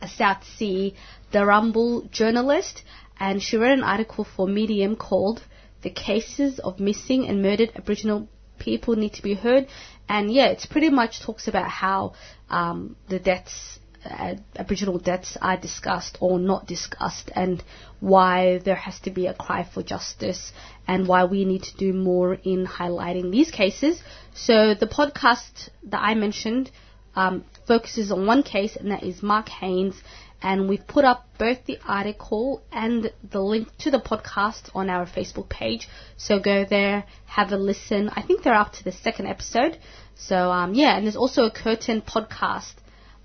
a 0.00 0.08
South 0.08 0.44
Sea 0.56 0.94
Darumbal 1.32 2.10
journalist, 2.10 2.82
and 3.20 3.42
she 3.42 3.58
wrote 3.58 3.78
an 3.78 3.84
article 3.84 4.24
for 4.24 4.48
Medium 4.48 4.96
called 4.96 5.42
"The 5.82 5.90
Cases 5.90 6.58
of 6.58 6.80
Missing 6.80 7.28
and 7.28 7.42
Murdered 7.42 7.72
Aboriginal 7.76 8.28
People 8.58 8.96
Need 8.96 9.12
to 9.18 9.22
Be 9.22 9.34
Heard." 9.34 9.68
And 10.08 10.32
yeah, 10.32 10.46
it's 10.46 10.64
pretty 10.64 10.88
much 10.88 11.20
talks 11.20 11.48
about 11.48 11.68
how 11.68 12.14
um, 12.48 12.96
the 13.10 13.18
deaths 13.18 13.78
uh, 14.04 14.34
Aboriginal 14.56 14.98
deaths 14.98 15.36
are 15.40 15.56
discussed 15.56 16.18
or 16.20 16.38
not 16.38 16.66
discussed, 16.66 17.30
and 17.34 17.62
why 18.00 18.58
there 18.58 18.74
has 18.74 18.98
to 19.00 19.10
be 19.10 19.26
a 19.26 19.34
cry 19.34 19.64
for 19.64 19.82
justice, 19.82 20.52
and 20.86 21.06
why 21.06 21.24
we 21.24 21.44
need 21.44 21.62
to 21.64 21.76
do 21.76 21.92
more 21.92 22.34
in 22.34 22.66
highlighting 22.66 23.30
these 23.30 23.50
cases. 23.50 24.02
So 24.34 24.74
the 24.74 24.86
podcast 24.86 25.70
that 25.84 26.00
I 26.00 26.14
mentioned 26.14 26.70
um, 27.14 27.44
focuses 27.66 28.12
on 28.12 28.26
one 28.26 28.42
case, 28.42 28.76
and 28.76 28.90
that 28.90 29.02
is 29.02 29.22
Mark 29.22 29.48
Haines. 29.48 30.00
And 30.40 30.68
we've 30.68 30.86
put 30.86 31.04
up 31.04 31.26
both 31.36 31.64
the 31.64 31.80
article 31.84 32.62
and 32.70 33.12
the 33.28 33.40
link 33.40 33.76
to 33.78 33.90
the 33.90 33.98
podcast 33.98 34.70
on 34.72 34.88
our 34.88 35.04
Facebook 35.04 35.48
page. 35.48 35.88
So 36.16 36.38
go 36.38 36.64
there, 36.64 37.06
have 37.26 37.50
a 37.50 37.56
listen. 37.56 38.08
I 38.08 38.22
think 38.22 38.44
they're 38.44 38.54
up 38.54 38.72
to 38.74 38.84
the 38.84 38.92
second 38.92 39.26
episode. 39.26 39.78
So 40.14 40.52
um, 40.52 40.74
yeah, 40.74 40.96
and 40.96 41.04
there's 41.04 41.16
also 41.16 41.42
a 41.46 41.50
Curtain 41.50 42.02
podcast 42.02 42.74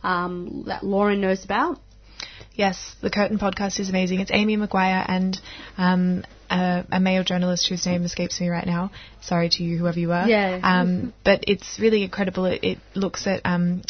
um, 0.03 0.63
that 0.67 0.84
Lauren 0.84 1.21
knows 1.21 1.43
about. 1.43 1.80
Yes, 2.55 2.95
the 3.01 3.09
Curtain 3.09 3.39
podcast 3.39 3.80
is 3.80 3.89
amazing. 3.89 4.19
It's 4.19 4.31
Amy 4.31 4.57
McQuire 4.57 5.03
and 5.07 5.39
um, 5.77 6.23
a, 6.51 6.85
a 6.91 6.99
male 6.99 7.23
journalist 7.23 7.67
whose 7.67 7.85
name 7.85 8.03
escapes 8.03 8.39
me 8.39 8.49
right 8.49 8.65
now. 8.65 8.91
Sorry 9.21 9.49
to 9.49 9.63
you, 9.63 9.77
whoever 9.77 9.99
you 9.99 10.11
are. 10.11 10.27
Yeah. 10.27 10.59
Um, 10.61 11.13
but 11.23 11.45
it's 11.47 11.80
really 11.80 12.03
incredible. 12.03 12.45
It, 12.45 12.63
it 12.63 12.77
looks 12.93 13.25
at 13.25 13.41
um, 13.43 13.81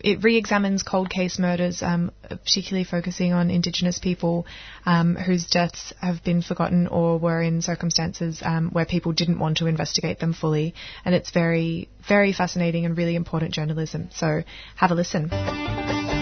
it 0.00 0.22
re-examines 0.22 0.82
cold 0.82 1.10
case 1.10 1.38
murders, 1.38 1.82
um, 1.82 2.12
particularly 2.28 2.84
focusing 2.84 3.32
on 3.32 3.50
Indigenous 3.50 3.98
people 3.98 4.46
um, 4.86 5.16
whose 5.16 5.46
deaths 5.46 5.92
have 6.00 6.22
been 6.22 6.42
forgotten 6.42 6.86
or 6.86 7.18
were 7.18 7.42
in 7.42 7.62
circumstances 7.62 8.40
um, 8.44 8.70
where 8.70 8.86
people 8.86 9.12
didn't 9.12 9.38
want 9.38 9.58
to 9.58 9.66
investigate 9.66 10.20
them 10.20 10.32
fully. 10.32 10.74
And 11.04 11.14
it's 11.14 11.30
very, 11.30 11.88
very 12.06 12.32
fascinating 12.32 12.84
and 12.84 12.96
really 12.96 13.16
important 13.16 13.52
journalism. 13.52 14.10
So 14.12 14.42
have 14.76 14.90
a 14.90 14.94
listen. 14.94 16.17